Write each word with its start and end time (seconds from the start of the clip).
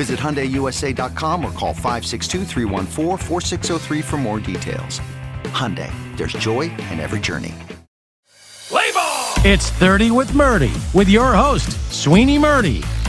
Visit 0.00 0.18
HyundaiUSA.com 0.18 1.44
or 1.44 1.52
call 1.52 1.74
562 1.74 2.46
for 4.00 4.16
more 4.16 4.40
details. 4.40 4.98
Hyundai, 5.52 5.92
there's 6.16 6.32
joy 6.32 6.70
in 6.90 7.00
every 7.00 7.20
journey. 7.20 7.54
Play 8.70 8.90
ball! 8.92 9.34
It's 9.44 9.68
30 9.68 10.12
with 10.12 10.28
Murti, 10.28 10.72
with 10.94 11.10
your 11.10 11.34
host, 11.34 11.76
Sweeny 11.92 12.38
Murti. 12.38 12.99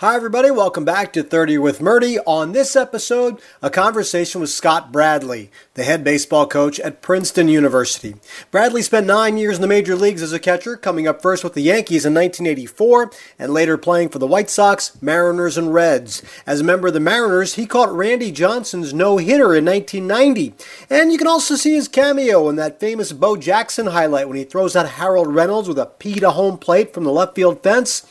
Hi, 0.00 0.14
everybody. 0.14 0.52
Welcome 0.52 0.84
back 0.84 1.12
to 1.14 1.24
30 1.24 1.58
with 1.58 1.80
Murti. 1.80 2.18
On 2.24 2.52
this 2.52 2.76
episode, 2.76 3.40
a 3.60 3.68
conversation 3.68 4.40
with 4.40 4.48
Scott 4.48 4.92
Bradley, 4.92 5.50
the 5.74 5.82
head 5.82 6.04
baseball 6.04 6.46
coach 6.46 6.78
at 6.78 7.02
Princeton 7.02 7.48
University. 7.48 8.14
Bradley 8.52 8.82
spent 8.82 9.08
nine 9.08 9.38
years 9.38 9.56
in 9.56 9.60
the 9.60 9.66
major 9.66 9.96
leagues 9.96 10.22
as 10.22 10.32
a 10.32 10.38
catcher, 10.38 10.76
coming 10.76 11.08
up 11.08 11.20
first 11.20 11.42
with 11.42 11.54
the 11.54 11.62
Yankees 11.62 12.06
in 12.06 12.14
1984 12.14 13.10
and 13.40 13.52
later 13.52 13.76
playing 13.76 14.10
for 14.10 14.20
the 14.20 14.26
White 14.28 14.50
Sox, 14.50 14.96
Mariners, 15.02 15.58
and 15.58 15.74
Reds. 15.74 16.22
As 16.46 16.60
a 16.60 16.64
member 16.64 16.86
of 16.86 16.94
the 16.94 17.00
Mariners, 17.00 17.54
he 17.54 17.66
caught 17.66 17.92
Randy 17.92 18.30
Johnson's 18.30 18.94
no 18.94 19.16
hitter 19.16 19.52
in 19.52 19.64
1990. 19.64 20.54
And 20.88 21.10
you 21.10 21.18
can 21.18 21.26
also 21.26 21.56
see 21.56 21.74
his 21.74 21.88
cameo 21.88 22.48
in 22.48 22.54
that 22.54 22.78
famous 22.78 23.10
Bo 23.10 23.36
Jackson 23.36 23.86
highlight 23.86 24.28
when 24.28 24.36
he 24.36 24.44
throws 24.44 24.76
out 24.76 24.90
Harold 24.90 25.34
Reynolds 25.34 25.68
with 25.68 25.76
a 25.76 25.90
to 26.20 26.30
home 26.30 26.56
plate 26.56 26.94
from 26.94 27.02
the 27.02 27.10
left 27.10 27.34
field 27.34 27.64
fence. 27.64 28.06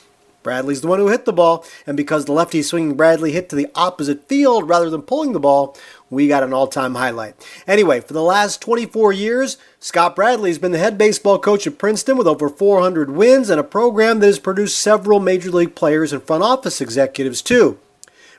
Bradley's 0.48 0.80
the 0.80 0.88
one 0.88 1.00
who 1.00 1.10
hit 1.10 1.26
the 1.26 1.34
ball, 1.34 1.66
and 1.86 1.98
because 1.98 2.24
the 2.24 2.32
lefty 2.32 2.64
swinging 2.64 2.96
Bradley 2.96 3.34
hit 3.34 3.50
to 3.50 3.56
the 3.58 3.68
opposite 3.76 4.30
field 4.30 4.70
rather 4.70 4.90
than 4.90 5.02
pulling 5.02 5.34
the 5.34 5.42
ball, 5.42 5.76
we 6.10 6.30
got 6.30 6.42
an 6.42 6.54
all 6.54 6.68
time 6.68 6.96
highlight. 6.96 7.36
Anyway, 7.68 8.00
for 8.00 8.14
the 8.14 8.24
last 8.24 8.62
24 8.62 9.12
years, 9.12 9.58
Scott 9.82 10.16
Bradley 10.16 10.50
has 10.50 10.58
been 10.58 10.72
the 10.72 10.78
head 10.78 10.98
baseball 10.98 11.38
coach 11.38 11.68
at 11.68 11.78
Princeton 11.78 12.16
with 12.16 12.28
over 12.28 12.48
400 12.48 13.12
wins 13.12 13.50
and 13.50 13.60
a 13.60 13.64
program 13.64 14.20
that 14.20 14.28
has 14.28 14.40
produced 14.40 14.80
several 14.80 15.20
major 15.20 15.52
league 15.52 15.76
players 15.76 16.14
and 16.14 16.24
front 16.24 16.44
office 16.44 16.80
executives, 16.80 17.42
too. 17.42 17.78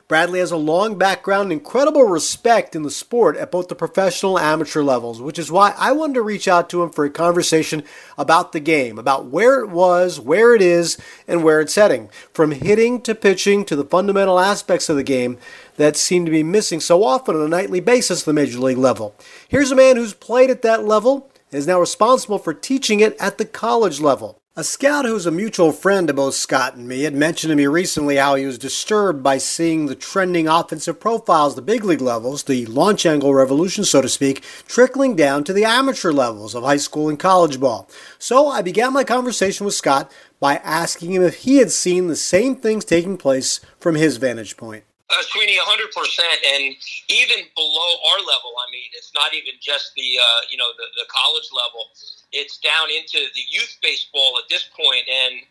Bradley 0.09 0.39
has 0.39 0.49
a 0.49 0.57
long 0.57 0.97
background, 0.97 1.51
and 1.51 1.51
incredible 1.51 2.01
respect 2.01 2.75
in 2.75 2.81
the 2.81 2.89
sport 2.89 3.37
at 3.37 3.51
both 3.51 3.67
the 3.67 3.75
professional 3.75 4.39
and 4.39 4.47
amateur 4.47 4.81
levels, 4.81 5.21
which 5.21 5.37
is 5.37 5.51
why 5.51 5.75
I 5.77 5.91
wanted 5.91 6.15
to 6.15 6.23
reach 6.23 6.47
out 6.47 6.67
to 6.71 6.81
him 6.81 6.89
for 6.89 7.05
a 7.05 7.11
conversation 7.11 7.83
about 8.17 8.51
the 8.51 8.59
game, 8.59 8.97
about 8.97 9.27
where 9.27 9.59
it 9.59 9.69
was, 9.69 10.19
where 10.19 10.55
it 10.55 10.63
is, 10.63 10.97
and 11.27 11.43
where 11.43 11.61
it's 11.61 11.75
heading. 11.75 12.09
From 12.33 12.53
hitting 12.53 13.01
to 13.01 13.13
pitching 13.13 13.63
to 13.65 13.75
the 13.75 13.85
fundamental 13.85 14.39
aspects 14.39 14.89
of 14.89 14.95
the 14.95 15.03
game 15.03 15.37
that 15.75 15.95
seem 15.95 16.25
to 16.25 16.31
be 16.31 16.41
missing 16.41 16.79
so 16.79 17.03
often 17.03 17.35
on 17.35 17.43
a 17.43 17.47
nightly 17.47 17.79
basis 17.79 18.21
at 18.21 18.25
the 18.25 18.33
major 18.33 18.57
league 18.57 18.79
level. 18.79 19.13
Here's 19.47 19.69
a 19.69 19.75
man 19.75 19.95
who's 19.95 20.15
played 20.15 20.49
at 20.49 20.63
that 20.63 20.85
level 20.85 21.29
and 21.51 21.59
is 21.59 21.67
now 21.67 21.79
responsible 21.79 22.39
for 22.39 22.55
teaching 22.55 22.99
it 22.99 23.15
at 23.19 23.37
the 23.37 23.45
college 23.45 23.99
level. 23.99 24.38
A 24.59 24.63
scout 24.65 25.05
who's 25.05 25.25
a 25.25 25.31
mutual 25.31 25.71
friend 25.71 26.09
of 26.09 26.17
both 26.17 26.33
Scott 26.33 26.75
and 26.75 26.85
me 26.85 27.03
had 27.03 27.13
mentioned 27.13 27.49
to 27.49 27.55
me 27.55 27.65
recently 27.65 28.17
how 28.17 28.35
he 28.35 28.45
was 28.45 28.57
disturbed 28.57 29.23
by 29.23 29.37
seeing 29.37 29.85
the 29.85 29.95
trending 29.95 30.49
offensive 30.49 30.99
profiles, 30.99 31.55
the 31.55 31.61
big 31.61 31.85
league 31.85 32.01
levels, 32.01 32.43
the 32.43 32.65
launch 32.65 33.05
angle 33.05 33.33
revolution, 33.33 33.85
so 33.85 34.01
to 34.01 34.09
speak, 34.09 34.43
trickling 34.67 35.15
down 35.15 35.45
to 35.45 35.53
the 35.53 35.63
amateur 35.63 36.11
levels 36.11 36.55
of 36.55 36.65
high 36.65 36.75
school 36.75 37.07
and 37.07 37.17
college 37.17 37.57
ball. 37.57 37.89
So 38.17 38.49
I 38.49 38.61
began 38.61 38.91
my 38.91 39.05
conversation 39.05 39.65
with 39.65 39.75
Scott 39.75 40.11
by 40.41 40.57
asking 40.57 41.13
him 41.13 41.23
if 41.23 41.35
he 41.35 41.59
had 41.59 41.71
seen 41.71 42.07
the 42.07 42.17
same 42.17 42.57
things 42.57 42.83
taking 42.83 43.15
place 43.15 43.61
from 43.79 43.95
his 43.95 44.17
vantage 44.17 44.57
point. 44.57 44.83
Uh, 45.09 45.23
Sweeny, 45.23 45.55
100%. 45.55 46.19
And 46.53 46.75
even 47.07 47.45
below 47.55 47.89
our 48.11 48.19
level, 48.19 48.51
I 48.59 48.69
mean, 48.73 48.91
it's 48.91 49.13
not 49.15 49.33
even 49.33 49.53
just 49.61 49.93
the, 49.95 50.19
uh, 50.19 50.41
you 50.51 50.57
know, 50.57 50.67
the, 50.77 50.83
the 50.97 51.05
college 51.07 51.47
level. 51.55 51.87
It's 52.31 52.57
down 52.57 52.89
into 52.93 53.19
the 53.33 53.45
youth 53.49 53.77
baseball 53.81 54.37
at 54.37 54.49
this. 54.49 54.69
And, 54.77 55.41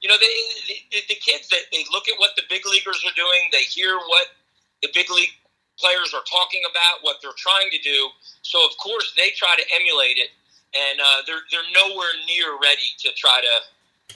you 0.00 0.08
know, 0.08 0.16
they, 0.16 0.34
the, 0.90 1.00
the 1.08 1.18
kids, 1.20 1.48
that 1.48 1.68
they 1.72 1.84
look 1.92 2.08
at 2.08 2.18
what 2.18 2.32
the 2.36 2.42
big 2.48 2.64
leaguers 2.66 3.04
are 3.04 3.16
doing. 3.16 3.48
They 3.52 3.64
hear 3.68 3.96
what 3.96 4.28
the 4.82 4.88
big 4.94 5.10
league 5.10 5.32
players 5.78 6.14
are 6.14 6.24
talking 6.24 6.62
about, 6.70 7.02
what 7.02 7.18
they're 7.20 7.36
trying 7.36 7.70
to 7.70 7.78
do. 7.78 8.08
So, 8.42 8.64
of 8.64 8.76
course, 8.78 9.12
they 9.16 9.30
try 9.36 9.56
to 9.56 9.64
emulate 9.74 10.16
it. 10.16 10.30
And 10.74 11.00
uh, 11.00 11.22
they're, 11.26 11.44
they're 11.52 11.70
nowhere 11.70 12.14
near 12.26 12.58
ready 12.60 12.94
to 13.04 13.12
try 13.14 13.40
to 13.40 13.54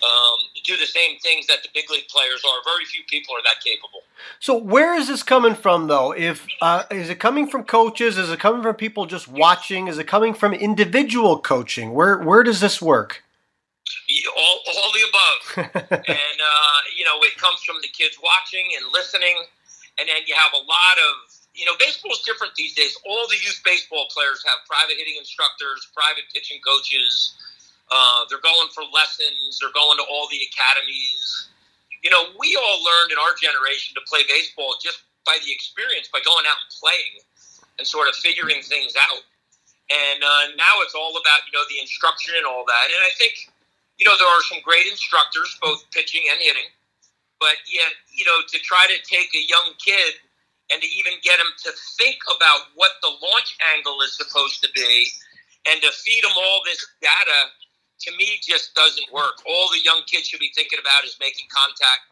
um, 0.02 0.38
do 0.64 0.76
the 0.76 0.86
same 0.86 1.18
things 1.18 1.46
that 1.46 1.62
the 1.62 1.68
big 1.74 1.90
league 1.90 2.08
players 2.08 2.42
are. 2.44 2.62
Very 2.64 2.84
few 2.84 3.02
people 3.08 3.34
are 3.34 3.42
that 3.44 3.62
capable. 3.64 4.02
So 4.38 4.56
where 4.56 4.94
is 4.94 5.08
this 5.08 5.22
coming 5.22 5.54
from, 5.54 5.88
though? 5.88 6.12
If 6.12 6.46
uh, 6.60 6.84
is 6.90 7.10
it 7.10 7.18
coming 7.18 7.48
from 7.48 7.64
coaches? 7.64 8.18
Is 8.18 8.30
it 8.30 8.38
coming 8.38 8.62
from 8.62 8.74
people 8.74 9.06
just 9.06 9.28
watching? 9.28 9.88
Is 9.88 9.98
it 9.98 10.06
coming 10.06 10.34
from 10.34 10.52
individual 10.52 11.38
coaching? 11.38 11.94
Where 11.94 12.18
where 12.18 12.42
does 12.42 12.60
this 12.60 12.80
work? 12.80 13.24
All, 14.36 14.58
all 14.68 14.92
the 14.92 15.04
above, 15.08 15.72
and 16.08 16.38
uh, 16.40 16.78
you 16.96 17.04
know 17.04 17.16
it 17.24 17.36
comes 17.36 17.62
from 17.64 17.76
the 17.80 17.88
kids 17.88 18.18
watching 18.22 18.68
and 18.76 18.84
listening, 18.92 19.36
and 19.98 20.08
then 20.08 20.22
you 20.26 20.34
have 20.36 20.52
a 20.52 20.62
lot 20.62 20.96
of 21.00 21.32
you 21.54 21.64
know 21.64 21.72
baseball 21.80 22.12
is 22.12 22.20
different 22.20 22.54
these 22.54 22.74
days. 22.74 22.96
All 23.06 23.26
the 23.28 23.36
youth 23.36 23.60
baseball 23.64 24.06
players 24.12 24.44
have 24.46 24.58
private 24.68 24.96
hitting 24.96 25.16
instructors, 25.18 25.88
private 25.94 26.24
pitching 26.32 26.60
coaches 26.60 27.34
uh, 27.90 28.24
they're 28.28 28.44
going 28.44 28.68
for 28.74 28.84
lessons. 28.92 29.58
They're 29.60 29.74
going 29.74 29.96
to 29.98 30.06
all 30.08 30.28
the 30.28 30.40
academies. 30.44 31.48
You 32.04 32.10
know, 32.10 32.30
we 32.38 32.54
all 32.54 32.78
learned 32.84 33.10
in 33.12 33.18
our 33.18 33.34
generation 33.34 33.96
to 33.96 34.02
play 34.06 34.22
baseball 34.28 34.76
just 34.78 35.02
by 35.24 35.36
the 35.44 35.50
experience, 35.50 36.08
by 36.12 36.20
going 36.24 36.44
out 36.46 36.60
and 36.60 36.72
playing 36.76 37.14
and 37.80 37.84
sort 37.86 38.08
of 38.08 38.14
figuring 38.16 38.62
things 38.62 38.94
out. 38.96 39.24
And 39.88 40.20
uh, 40.20 40.52
now 40.56 40.84
it's 40.84 40.94
all 40.94 41.16
about, 41.16 41.48
you 41.48 41.52
know, 41.56 41.64
the 41.72 41.80
instruction 41.80 42.36
and 42.36 42.44
all 42.44 42.64
that. 42.68 42.86
And 42.92 43.00
I 43.08 43.12
think, 43.16 43.48
you 43.96 44.04
know, 44.04 44.14
there 44.20 44.28
are 44.28 44.44
some 44.44 44.60
great 44.60 44.84
instructors, 44.84 45.48
both 45.64 45.88
pitching 45.90 46.28
and 46.28 46.38
hitting. 46.40 46.68
But 47.40 47.56
yet, 47.70 47.96
you 48.12 48.26
know, 48.28 48.44
to 48.44 48.58
try 48.60 48.84
to 48.84 48.98
take 49.08 49.32
a 49.32 49.42
young 49.48 49.72
kid 49.80 50.20
and 50.68 50.82
to 50.82 50.88
even 50.88 51.16
get 51.24 51.40
him 51.40 51.48
to 51.64 51.70
think 51.96 52.20
about 52.28 52.68
what 52.76 53.00
the 53.00 53.08
launch 53.08 53.56
angle 53.72 53.96
is 54.04 54.12
supposed 54.12 54.60
to 54.60 54.68
be 54.74 55.08
and 55.64 55.80
to 55.80 55.90
feed 55.92 56.24
him 56.24 56.36
all 56.36 56.60
this 56.64 56.84
data 57.00 57.40
to 58.00 58.16
me 58.16 58.38
just 58.42 58.74
doesn't 58.74 59.12
work. 59.12 59.42
All 59.46 59.68
the 59.70 59.80
young 59.82 60.02
kids 60.06 60.28
should 60.28 60.40
be 60.40 60.52
thinking 60.54 60.78
about 60.80 61.04
is 61.04 61.16
making 61.20 61.46
contact, 61.50 62.02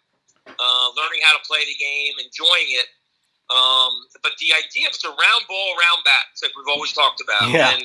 uh, 0.47 0.89
learning 0.97 1.21
how 1.23 1.37
to 1.37 1.43
play 1.47 1.63
the 1.65 1.79
game, 1.79 2.15
enjoying 2.19 2.71
it. 2.75 2.89
Um, 3.47 4.11
but 4.23 4.33
the 4.41 4.51
idea 4.59 4.89
of 4.89 4.99
the 5.01 5.09
round 5.09 5.45
ball, 5.47 5.71
round 5.79 6.03
bat, 6.05 6.35
like 6.43 6.51
we've 6.57 6.67
always 6.69 6.93
talked 6.93 7.23
about. 7.23 7.51
Yeah. 7.51 7.71
And 7.71 7.83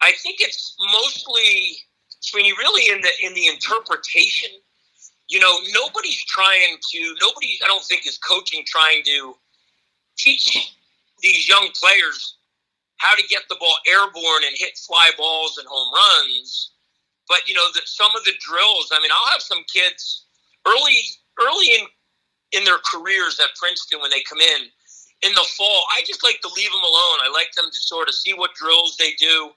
I 0.00 0.12
think 0.12 0.40
it's 0.40 0.76
mostly 0.92 1.84
Sweeny 2.20 2.52
really 2.52 2.90
in 2.92 3.00
the 3.02 3.10
in 3.22 3.34
the 3.34 3.46
interpretation. 3.48 4.50
You 5.28 5.40
know, 5.40 5.52
nobody's 5.74 6.24
trying 6.24 6.78
to 6.90 7.14
nobody 7.20 7.58
I 7.62 7.68
don't 7.68 7.84
think 7.84 8.06
is 8.06 8.16
coaching 8.16 8.64
trying 8.66 9.02
to 9.04 9.36
teach 10.16 10.74
these 11.20 11.46
young 11.46 11.68
players 11.78 12.36
how 12.96 13.14
to 13.14 13.22
get 13.28 13.42
the 13.48 13.56
ball 13.60 13.76
airborne 13.86 14.44
and 14.46 14.56
hit 14.56 14.76
fly 14.78 15.10
balls 15.16 15.58
and 15.58 15.66
home 15.68 15.92
runs 15.92 16.72
but 17.28 17.46
you 17.46 17.54
know, 17.54 17.66
the, 17.74 17.82
some 17.84 18.10
of 18.16 18.24
the 18.24 18.34
drills. 18.40 18.90
I 18.92 19.00
mean, 19.00 19.10
I'll 19.12 19.32
have 19.32 19.42
some 19.42 19.64
kids 19.72 20.24
early, 20.66 21.00
early 21.40 21.68
in 21.78 21.86
in 22.52 22.64
their 22.64 22.80
careers 22.80 23.38
at 23.40 23.54
Princeton 23.56 24.00
when 24.00 24.10
they 24.10 24.22
come 24.22 24.40
in 24.40 24.72
in 25.22 25.32
the 25.34 25.46
fall. 25.56 25.84
I 25.92 26.02
just 26.06 26.24
like 26.24 26.40
to 26.40 26.50
leave 26.56 26.70
them 26.70 26.84
alone. 26.84 27.18
I 27.20 27.30
like 27.32 27.52
them 27.52 27.68
to 27.70 27.80
sort 27.80 28.08
of 28.08 28.14
see 28.14 28.32
what 28.32 28.54
drills 28.54 28.96
they 28.96 29.12
do. 29.18 29.52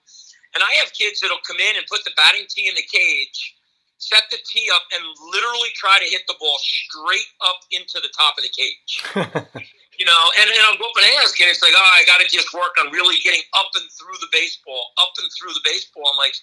And 0.53 0.63
I 0.63 0.71
have 0.83 0.91
kids 0.91 1.21
that'll 1.21 1.43
come 1.47 1.59
in 1.63 1.77
and 1.77 1.85
put 1.87 2.03
the 2.03 2.11
batting 2.17 2.43
tee 2.49 2.67
in 2.67 2.75
the 2.75 2.83
cage, 2.83 3.55
set 3.99 4.27
the 4.27 4.39
tee 4.43 4.67
up, 4.75 4.83
and 4.91 5.03
literally 5.31 5.71
try 5.75 5.95
to 6.03 6.11
hit 6.11 6.27
the 6.27 6.35
ball 6.39 6.59
straight 6.59 7.31
up 7.47 7.63
into 7.71 8.03
the 8.03 8.11
top 8.11 8.35
of 8.35 8.43
the 8.43 8.51
cage. 8.51 8.91
you 9.95 10.03
know, 10.03 10.23
and, 10.43 10.51
and 10.51 10.61
I'll 10.67 10.75
go 10.75 10.91
up 10.91 10.99
and 10.99 11.07
ask, 11.23 11.39
and 11.39 11.47
it's 11.47 11.63
like, 11.63 11.71
oh, 11.71 11.91
I 11.95 12.03
got 12.03 12.19
to 12.19 12.27
just 12.27 12.51
work 12.51 12.75
on 12.83 12.91
really 12.91 13.15
getting 13.23 13.47
up 13.55 13.71
and 13.79 13.87
through 13.95 14.19
the 14.19 14.27
baseball, 14.35 14.91
up 14.99 15.15
and 15.23 15.31
through 15.39 15.55
the 15.55 15.63
baseball. 15.63 16.03
I'm 16.11 16.19
like, 16.19 16.35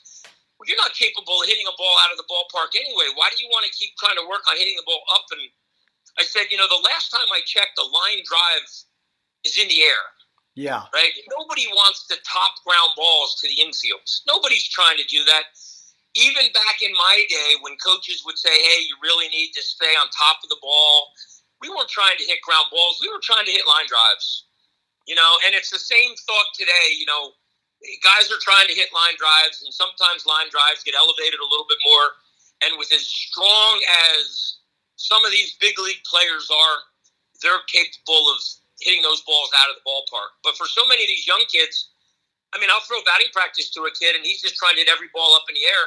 well, 0.59 0.67
you're 0.67 0.83
not 0.83 0.93
capable 0.93 1.39
of 1.41 1.47
hitting 1.47 1.71
a 1.71 1.75
ball 1.79 1.97
out 2.03 2.11
of 2.11 2.19
the 2.19 2.27
ballpark 2.27 2.75
anyway. 2.75 3.15
Why 3.15 3.31
do 3.31 3.39
you 3.39 3.49
want 3.49 3.65
to 3.65 3.73
keep 3.73 3.95
trying 3.97 4.19
to 4.19 4.27
work 4.27 4.43
on 4.51 4.59
hitting 4.59 4.75
the 4.75 4.87
ball 4.87 5.03
up? 5.15 5.31
And 5.31 5.47
I 6.19 6.27
said, 6.27 6.51
you 6.51 6.59
know, 6.59 6.67
the 6.67 6.83
last 6.83 7.15
time 7.15 7.31
I 7.31 7.41
checked, 7.47 7.79
the 7.79 7.87
line 7.87 8.27
drive 8.27 8.67
is 9.47 9.55
in 9.55 9.71
the 9.71 9.87
air. 9.87 10.05
Yeah. 10.59 10.91
Right? 10.91 11.15
Nobody 11.31 11.71
wants 11.71 12.11
to 12.11 12.19
top 12.27 12.59
ground 12.67 12.99
balls 12.99 13.39
to 13.39 13.47
the 13.47 13.63
infields. 13.63 14.27
Nobody's 14.27 14.67
trying 14.67 14.99
to 14.99 15.07
do 15.07 15.23
that 15.31 15.55
even 16.19 16.51
back 16.51 16.83
in 16.83 16.93
my 16.93 17.25
day 17.29 17.55
when 17.63 17.77
coaches 17.79 18.23
would 18.27 18.39
say, 18.39 18.51
hey, 18.51 18.81
you 18.83 18.97
really 19.03 19.29
need 19.29 19.53
to 19.55 19.63
stay 19.63 19.95
on 20.03 20.11
top 20.11 20.43
of 20.43 20.49
the 20.51 20.59
ball, 20.61 21.13
we 21.63 21.69
weren't 21.69 21.91
trying 21.91 22.17
to 22.19 22.25
hit 22.25 22.43
ground 22.43 22.67
balls. 22.71 22.99
We 23.03 23.11
were 23.11 23.23
trying 23.23 23.47
to 23.47 23.53
hit 23.53 23.67
line 23.67 23.87
drives. 23.87 24.47
You 25.07 25.15
know, 25.15 25.39
and 25.47 25.55
it's 25.55 25.71
the 25.71 25.81
same 25.81 26.15
thought 26.27 26.51
today. 26.55 26.95
You 26.99 27.07
know, 27.07 27.33
guys 28.03 28.27
are 28.31 28.43
trying 28.43 28.67
to 28.67 28.75
hit 28.75 28.91
line 28.91 29.15
drives, 29.19 29.63
and 29.63 29.73
sometimes 29.73 30.27
line 30.27 30.51
drives 30.51 30.83
get 30.83 30.99
elevated 30.99 31.39
a 31.39 31.49
little 31.49 31.67
bit 31.69 31.79
more. 31.87 32.19
And 32.67 32.75
with 32.75 32.91
as 32.91 33.07
strong 33.07 33.79
as 34.19 34.59
some 34.99 35.25
of 35.25 35.31
these 35.31 35.55
big 35.63 35.79
league 35.79 36.03
players 36.03 36.51
are, 36.51 36.77
they're 37.43 37.63
capable 37.71 38.27
of 38.35 38.43
hitting 38.83 39.03
those 39.03 39.23
balls 39.23 39.51
out 39.55 39.71
of 39.71 39.79
the 39.79 39.85
ballpark. 39.87 40.35
But 40.43 40.59
for 40.59 40.67
so 40.67 40.87
many 40.87 41.07
of 41.07 41.11
these 41.11 41.27
young 41.27 41.43
kids, 41.47 41.91
I 42.53 42.59
mean, 42.59 42.71
I'll 42.71 42.83
throw 42.83 42.99
batting 43.07 43.31
practice 43.33 43.71
to 43.79 43.87
a 43.87 43.93
kid, 43.95 44.17
and 44.17 44.25
he's 44.25 44.43
just 44.43 44.57
trying 44.57 44.75
to 44.75 44.83
hit 44.83 44.91
every 44.91 45.09
ball 45.15 45.35
up 45.35 45.47
in 45.49 45.55
the 45.55 45.67
air. 45.67 45.85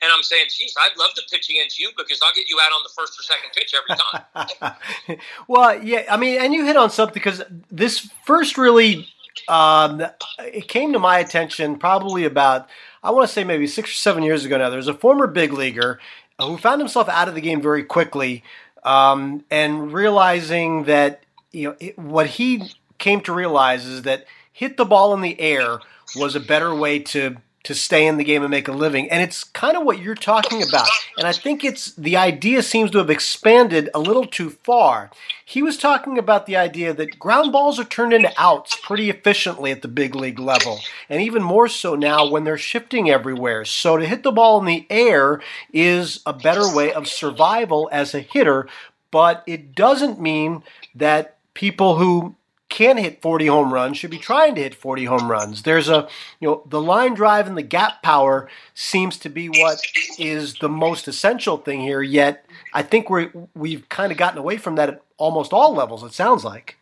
And 0.00 0.12
I'm 0.14 0.22
saying, 0.22 0.46
geez, 0.50 0.74
I'd 0.78 0.96
love 0.96 1.10
to 1.14 1.22
pitch 1.30 1.50
against 1.50 1.78
you 1.78 1.90
because 1.96 2.20
I'll 2.22 2.34
get 2.34 2.48
you 2.48 2.58
out 2.62 2.70
on 2.70 2.82
the 2.84 2.90
first 2.94 3.18
or 3.18 3.22
second 3.22 3.50
pitch 3.54 3.74
every 3.74 3.98
time. 3.98 5.18
well, 5.48 5.82
yeah, 5.82 6.04
I 6.08 6.16
mean, 6.16 6.40
and 6.40 6.54
you 6.54 6.64
hit 6.64 6.76
on 6.76 6.90
something 6.90 7.14
because 7.14 7.42
this 7.70 8.08
first 8.24 8.56
really 8.56 9.08
um, 9.46 10.02
it 10.40 10.68
came 10.68 10.92
to 10.92 10.98
my 10.98 11.18
attention 11.18 11.78
probably 11.78 12.24
about 12.24 12.68
I 13.02 13.10
want 13.10 13.28
to 13.28 13.32
say 13.32 13.44
maybe 13.44 13.66
six 13.66 13.90
or 13.90 13.94
seven 13.94 14.22
years 14.22 14.44
ago 14.44 14.58
now. 14.58 14.70
There's 14.70 14.88
a 14.88 14.94
former 14.94 15.26
big 15.26 15.52
leaguer 15.52 16.00
who 16.40 16.56
found 16.56 16.80
himself 16.80 17.08
out 17.08 17.28
of 17.28 17.34
the 17.34 17.40
game 17.40 17.62
very 17.62 17.84
quickly 17.84 18.42
um, 18.84 19.44
and 19.50 19.92
realizing 19.92 20.84
that 20.84 21.22
you 21.52 21.68
know 21.68 21.76
it, 21.80 21.98
what 21.98 22.26
he 22.26 22.70
came 22.98 23.20
to 23.22 23.32
realize 23.32 23.86
is 23.86 24.02
that 24.02 24.26
hit 24.52 24.76
the 24.76 24.84
ball 24.84 25.14
in 25.14 25.20
the 25.20 25.40
air 25.40 25.78
was 26.16 26.34
a 26.34 26.40
better 26.40 26.74
way 26.74 26.98
to 26.98 27.36
to 27.68 27.74
stay 27.74 28.06
in 28.06 28.16
the 28.16 28.24
game 28.24 28.42
and 28.42 28.50
make 28.50 28.66
a 28.66 28.72
living. 28.72 29.10
And 29.10 29.22
it's 29.22 29.44
kind 29.44 29.76
of 29.76 29.84
what 29.84 29.98
you're 29.98 30.14
talking 30.14 30.62
about. 30.62 30.88
And 31.18 31.26
I 31.26 31.34
think 31.34 31.62
it's 31.62 31.92
the 31.96 32.16
idea 32.16 32.62
seems 32.62 32.90
to 32.92 32.98
have 32.98 33.10
expanded 33.10 33.90
a 33.92 33.98
little 33.98 34.24
too 34.24 34.48
far. 34.48 35.10
He 35.44 35.62
was 35.62 35.76
talking 35.76 36.16
about 36.16 36.46
the 36.46 36.56
idea 36.56 36.94
that 36.94 37.18
ground 37.18 37.52
balls 37.52 37.78
are 37.78 37.84
turned 37.84 38.14
into 38.14 38.32
outs 38.38 38.74
pretty 38.82 39.10
efficiently 39.10 39.70
at 39.70 39.82
the 39.82 39.88
big 39.88 40.14
league 40.14 40.38
level, 40.38 40.80
and 41.10 41.20
even 41.20 41.42
more 41.42 41.68
so 41.68 41.94
now 41.94 42.26
when 42.26 42.44
they're 42.44 42.56
shifting 42.56 43.10
everywhere. 43.10 43.66
So 43.66 43.98
to 43.98 44.06
hit 44.06 44.22
the 44.22 44.32
ball 44.32 44.58
in 44.60 44.64
the 44.64 44.86
air 44.88 45.42
is 45.70 46.20
a 46.24 46.32
better 46.32 46.74
way 46.74 46.94
of 46.94 47.06
survival 47.06 47.90
as 47.92 48.14
a 48.14 48.20
hitter, 48.20 48.66
but 49.10 49.44
it 49.46 49.74
doesn't 49.74 50.18
mean 50.18 50.62
that 50.94 51.36
people 51.52 51.98
who 51.98 52.34
can 52.68 52.98
hit 52.98 53.22
40 53.22 53.46
home 53.46 53.72
runs 53.72 53.96
should 53.96 54.10
be 54.10 54.18
trying 54.18 54.54
to 54.54 54.62
hit 54.62 54.74
40 54.74 55.04
home 55.04 55.30
runs. 55.30 55.62
There's 55.62 55.88
a, 55.88 56.08
you 56.40 56.48
know, 56.48 56.62
the 56.66 56.80
line 56.80 57.14
drive 57.14 57.46
and 57.46 57.56
the 57.56 57.62
gap 57.62 58.02
power 58.02 58.48
seems 58.74 59.16
to 59.18 59.28
be 59.28 59.48
what 59.48 59.80
is 60.18 60.54
the 60.54 60.68
most 60.68 61.08
essential 61.08 61.56
thing 61.56 61.80
here. 61.80 62.02
Yet 62.02 62.44
I 62.74 62.82
think 62.82 63.08
we 63.10 63.30
we've 63.54 63.88
kind 63.88 64.12
of 64.12 64.18
gotten 64.18 64.38
away 64.38 64.58
from 64.58 64.74
that 64.76 64.88
at 64.88 65.02
almost 65.16 65.52
all 65.52 65.74
levels. 65.74 66.02
It 66.02 66.12
sounds 66.12 66.44
like 66.44 66.76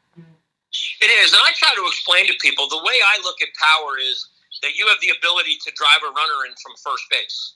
it 1.00 1.06
is, 1.06 1.32
and 1.32 1.40
I 1.42 1.52
try 1.54 1.72
to 1.74 1.86
explain 1.86 2.26
to 2.26 2.34
people 2.40 2.68
the 2.68 2.78
way 2.78 2.94
I 2.94 3.20
look 3.22 3.40
at 3.40 3.48
power 3.54 3.98
is 3.98 4.28
that 4.62 4.76
you 4.76 4.86
have 4.88 4.98
the 5.00 5.12
ability 5.16 5.56
to 5.64 5.72
drive 5.76 6.02
a 6.02 6.10
runner 6.10 6.46
in 6.48 6.54
from 6.62 6.72
first 6.82 7.04
base. 7.10 7.54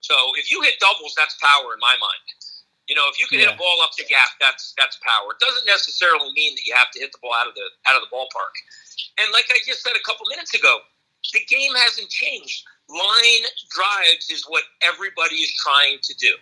So 0.00 0.14
if 0.36 0.50
you 0.50 0.62
hit 0.62 0.78
doubles, 0.80 1.14
that's 1.16 1.36
power 1.40 1.74
in 1.74 1.80
my 1.80 1.96
mind. 2.00 2.26
You 2.92 3.00
know, 3.00 3.08
if 3.08 3.16
you 3.16 3.24
can 3.24 3.40
yeah. 3.40 3.48
hit 3.48 3.56
a 3.56 3.64
ball 3.64 3.80
up 3.80 3.96
the 3.96 4.04
gap, 4.04 4.36
that's 4.36 4.76
that's 4.76 5.00
power. 5.00 5.32
It 5.32 5.40
doesn't 5.40 5.64
necessarily 5.64 6.28
mean 6.36 6.52
that 6.52 6.68
you 6.68 6.76
have 6.76 6.92
to 6.92 7.00
hit 7.00 7.08
the 7.08 7.16
ball 7.24 7.32
out 7.32 7.48
of 7.48 7.56
the 7.56 7.64
out 7.88 7.96
of 7.96 8.04
the 8.04 8.12
ballpark. 8.12 8.52
And 9.16 9.32
like 9.32 9.48
I 9.48 9.64
just 9.64 9.80
said 9.80 9.96
a 9.96 10.04
couple 10.04 10.28
minutes 10.28 10.52
ago, 10.52 10.84
the 11.32 11.40
game 11.48 11.72
hasn't 11.72 12.12
changed. 12.12 12.68
Line 12.92 13.48
drives 13.72 14.28
is 14.28 14.44
what 14.44 14.68
everybody 14.84 15.40
is 15.40 15.56
trying 15.56 16.04
to 16.04 16.12
do, 16.20 16.36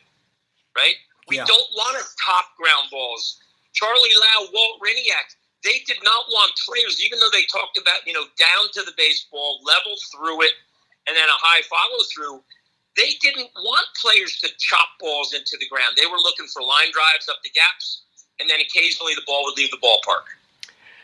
right? 0.75 0.99
We 1.31 1.39
yeah. 1.39 1.47
don't 1.47 1.71
want 1.79 2.03
to 2.03 2.05
top 2.19 2.51
ground 2.59 2.91
balls. 2.91 3.39
Charlie 3.71 4.11
Lau, 4.19 4.51
Walt 4.51 4.83
Hriniak, 4.83 5.31
they 5.63 5.87
did 5.87 6.03
not 6.03 6.27
want 6.35 6.51
players, 6.67 6.99
even 6.99 7.23
though 7.23 7.31
they 7.31 7.47
talked 7.47 7.79
about 7.79 8.03
you 8.11 8.13
know 8.13 8.27
down 8.35 8.75
to 8.75 8.83
the 8.83 8.99
baseball, 8.99 9.63
level 9.63 9.95
through 10.11 10.43
it, 10.51 10.59
and 11.07 11.15
then 11.15 11.31
a 11.31 11.39
high 11.39 11.63
follow 11.71 12.03
through 12.11 12.43
they 12.97 13.13
didn't 13.21 13.51
want 13.57 13.87
players 14.01 14.39
to 14.41 14.49
chop 14.59 14.89
balls 14.99 15.33
into 15.35 15.57
the 15.59 15.69
ground. 15.69 15.95
They 15.97 16.07
were 16.07 16.19
looking 16.19 16.47
for 16.47 16.63
line 16.63 16.91
drives 16.93 17.29
up 17.29 17.39
the 17.43 17.51
gaps, 17.51 18.03
and 18.39 18.49
then 18.49 18.61
occasionally 18.61 19.15
the 19.15 19.23
ball 19.27 19.43
would 19.45 19.57
leave 19.57 19.71
the 19.71 19.79
ballpark. 19.79 20.25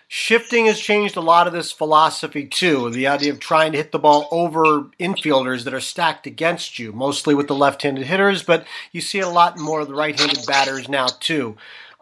Shifting 0.08 0.66
has 0.66 0.78
changed 0.78 1.16
a 1.16 1.20
lot 1.20 1.48
of 1.48 1.52
this 1.52 1.72
philosophy 1.72 2.46
too. 2.46 2.90
The 2.90 3.08
idea 3.08 3.32
of 3.32 3.40
trying 3.40 3.72
to 3.72 3.78
hit 3.78 3.90
the 3.90 3.98
ball 3.98 4.28
over 4.30 4.82
infielders 5.00 5.64
that 5.64 5.74
are 5.74 5.80
stacked 5.80 6.28
against 6.28 6.78
you, 6.78 6.92
mostly 6.92 7.34
with 7.34 7.48
the 7.48 7.56
left 7.56 7.82
handed 7.82 8.06
hitters, 8.06 8.44
but 8.44 8.64
you 8.92 9.00
see 9.00 9.18
a 9.18 9.28
lot 9.28 9.58
more 9.58 9.80
of 9.80 9.88
the 9.88 9.94
right 9.94 10.18
handed 10.18 10.46
batters 10.46 10.88
now 10.88 11.06
too. 11.06 11.56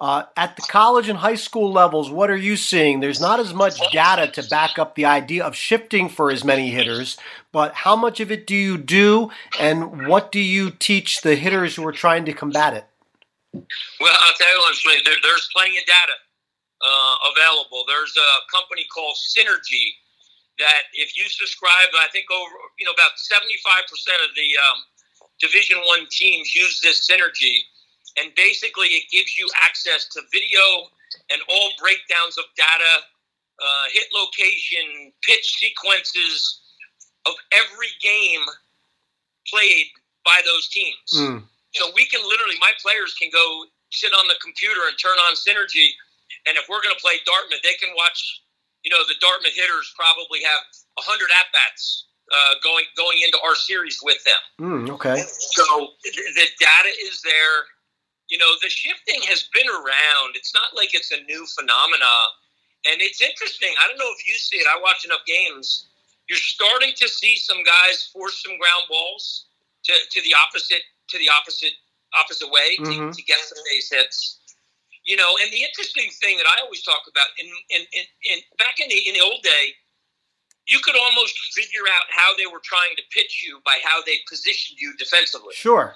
Uh, 0.04 0.26
at 0.36 0.54
the 0.54 0.60
college 0.60 1.08
and 1.08 1.16
high 1.16 1.34
school 1.34 1.72
levels, 1.72 2.10
what 2.10 2.28
are 2.28 2.36
you 2.36 2.58
seeing? 2.58 3.00
There's 3.00 3.22
not 3.22 3.40
as 3.40 3.54
much 3.54 3.80
data 3.90 4.30
to 4.32 4.46
back 4.50 4.78
up 4.78 4.96
the 4.96 5.06
idea 5.06 5.42
of 5.42 5.56
shifting 5.56 6.10
for 6.10 6.30
as 6.30 6.44
many 6.44 6.68
hitters, 6.68 7.16
but 7.52 7.72
how 7.72 7.96
much 7.96 8.20
of 8.20 8.30
it 8.30 8.46
do 8.46 8.54
you 8.54 8.76
do, 8.76 9.30
and 9.58 10.06
what 10.06 10.30
do 10.30 10.40
you 10.40 10.68
teach 10.68 11.22
the 11.22 11.36
hitters 11.36 11.74
who 11.74 11.88
are 11.88 11.96
trying 11.96 12.26
to 12.26 12.34
combat 12.34 12.74
it? 12.74 12.84
Well, 13.98 14.12
I'll 14.12 14.36
tell 14.36 14.52
you 14.52 14.62
honestly, 14.66 14.92
there, 15.06 15.16
there's 15.22 15.48
plenty 15.56 15.78
of 15.78 15.86
data 15.86 16.16
uh, 16.84 17.14
available. 17.32 17.84
There's 17.88 18.12
a 18.12 18.30
company 18.52 18.84
called 18.92 19.16
Synergy 19.16 19.88
that, 20.58 20.92
if 20.92 21.16
you 21.16 21.24
subscribe, 21.30 21.88
I 21.96 22.08
think 22.12 22.26
over 22.30 22.52
you 22.78 22.84
know 22.84 22.92
about 22.92 23.16
75% 23.16 23.48
of 24.28 24.36
the 24.36 24.52
um, 24.68 24.84
Division 25.40 25.78
One 25.86 26.04
teams 26.10 26.54
use 26.54 26.82
this 26.82 27.08
Synergy 27.08 27.64
and 28.18 28.34
basically 28.34 28.88
it 28.94 29.10
gives 29.10 29.36
you 29.36 29.48
access 29.64 30.06
to 30.14 30.22
video 30.32 30.90
and 31.30 31.40
all 31.48 31.70
breakdowns 31.80 32.38
of 32.38 32.44
data, 32.56 32.94
uh, 33.58 33.84
hit 33.92 34.06
location, 34.14 35.12
pitch 35.22 35.58
sequences 35.58 36.60
of 37.26 37.34
every 37.52 37.90
game 38.02 38.44
played 39.48 39.86
by 40.24 40.40
those 40.44 40.68
teams. 40.68 41.10
Mm. 41.14 41.42
So 41.72 41.90
we 41.94 42.06
can 42.06 42.22
literally, 42.22 42.58
my 42.60 42.72
players 42.82 43.14
can 43.14 43.30
go 43.32 43.66
sit 43.90 44.12
on 44.12 44.26
the 44.28 44.38
computer 44.42 44.80
and 44.88 44.98
turn 44.98 45.16
on 45.30 45.34
Synergy, 45.34 45.94
and 46.46 46.58
if 46.58 46.66
we're 46.68 46.82
going 46.82 46.94
to 46.94 47.02
play 47.02 47.18
Dartmouth, 47.24 47.62
they 47.62 47.74
can 47.80 47.94
watch. 47.96 48.40
You 48.84 48.92
know, 48.92 49.00
the 49.08 49.16
Dartmouth 49.16 49.56
hitters 49.56 49.88
probably 49.96 50.44
have 50.44 50.60
hundred 51.00 51.32
at 51.40 51.48
bats 51.56 52.04
uh, 52.30 52.54
going 52.62 52.84
going 52.96 53.18
into 53.24 53.38
our 53.44 53.54
series 53.54 53.98
with 54.02 54.22
them. 54.24 54.42
Mm, 54.60 54.90
okay. 55.00 55.24
So 55.24 55.88
the 56.04 56.46
data 56.60 56.92
is 57.08 57.22
there 57.22 57.56
you 58.34 58.42
know, 58.42 58.50
the 58.66 58.68
shifting 58.68 59.22
has 59.30 59.46
been 59.54 59.70
around. 59.70 60.34
It's 60.34 60.50
not 60.58 60.74
like 60.74 60.90
it's 60.90 61.14
a 61.14 61.22
new 61.30 61.46
phenomena. 61.54 62.34
And 62.82 62.98
it's 62.98 63.22
interesting. 63.22 63.70
I 63.78 63.86
don't 63.86 63.94
know 63.94 64.10
if 64.10 64.26
you 64.26 64.34
see 64.34 64.58
it. 64.58 64.66
I 64.66 64.74
watch 64.82 65.06
enough 65.06 65.22
games. 65.22 65.86
You're 66.26 66.42
starting 66.42 66.90
to 66.98 67.06
see 67.06 67.38
some 67.38 67.62
guys 67.62 68.10
force 68.10 68.42
some 68.42 68.58
ground 68.58 68.90
balls 68.90 69.46
to, 69.86 69.94
to 69.94 70.18
the 70.26 70.34
opposite 70.34 70.82
to 71.14 71.16
the 71.22 71.30
opposite 71.30 71.78
opposite 72.18 72.50
way 72.50 72.74
mm-hmm. 72.74 73.06
to, 73.06 73.14
to, 73.14 73.22
get 73.22 73.38
some 73.38 73.62
base 73.70 73.94
hits. 73.94 74.42
You 75.06 75.14
know, 75.14 75.38
and 75.38 75.52
the 75.54 75.62
interesting 75.62 76.10
thing 76.18 76.34
that 76.42 76.50
I 76.50 76.58
always 76.66 76.82
talk 76.82 77.06
about 77.06 77.30
in 77.38 77.46
in, 77.70 77.86
in, 77.94 78.04
in 78.34 78.36
back 78.58 78.82
in 78.82 78.90
the 78.90 78.98
in 78.98 79.14
the 79.14 79.22
old 79.22 79.46
day, 79.46 79.78
you 80.66 80.82
could 80.82 80.96
almost 80.96 81.38
figure 81.54 81.86
out 81.86 82.10
how 82.10 82.34
they 82.34 82.50
were 82.50 82.62
trying 82.66 82.98
to 82.98 83.04
pitch 83.14 83.46
you 83.46 83.62
by 83.64 83.78
how 83.84 84.02
they 84.02 84.18
positioned 84.28 84.82
you 84.82 84.90
defensively. 84.98 85.54
Sure. 85.54 85.94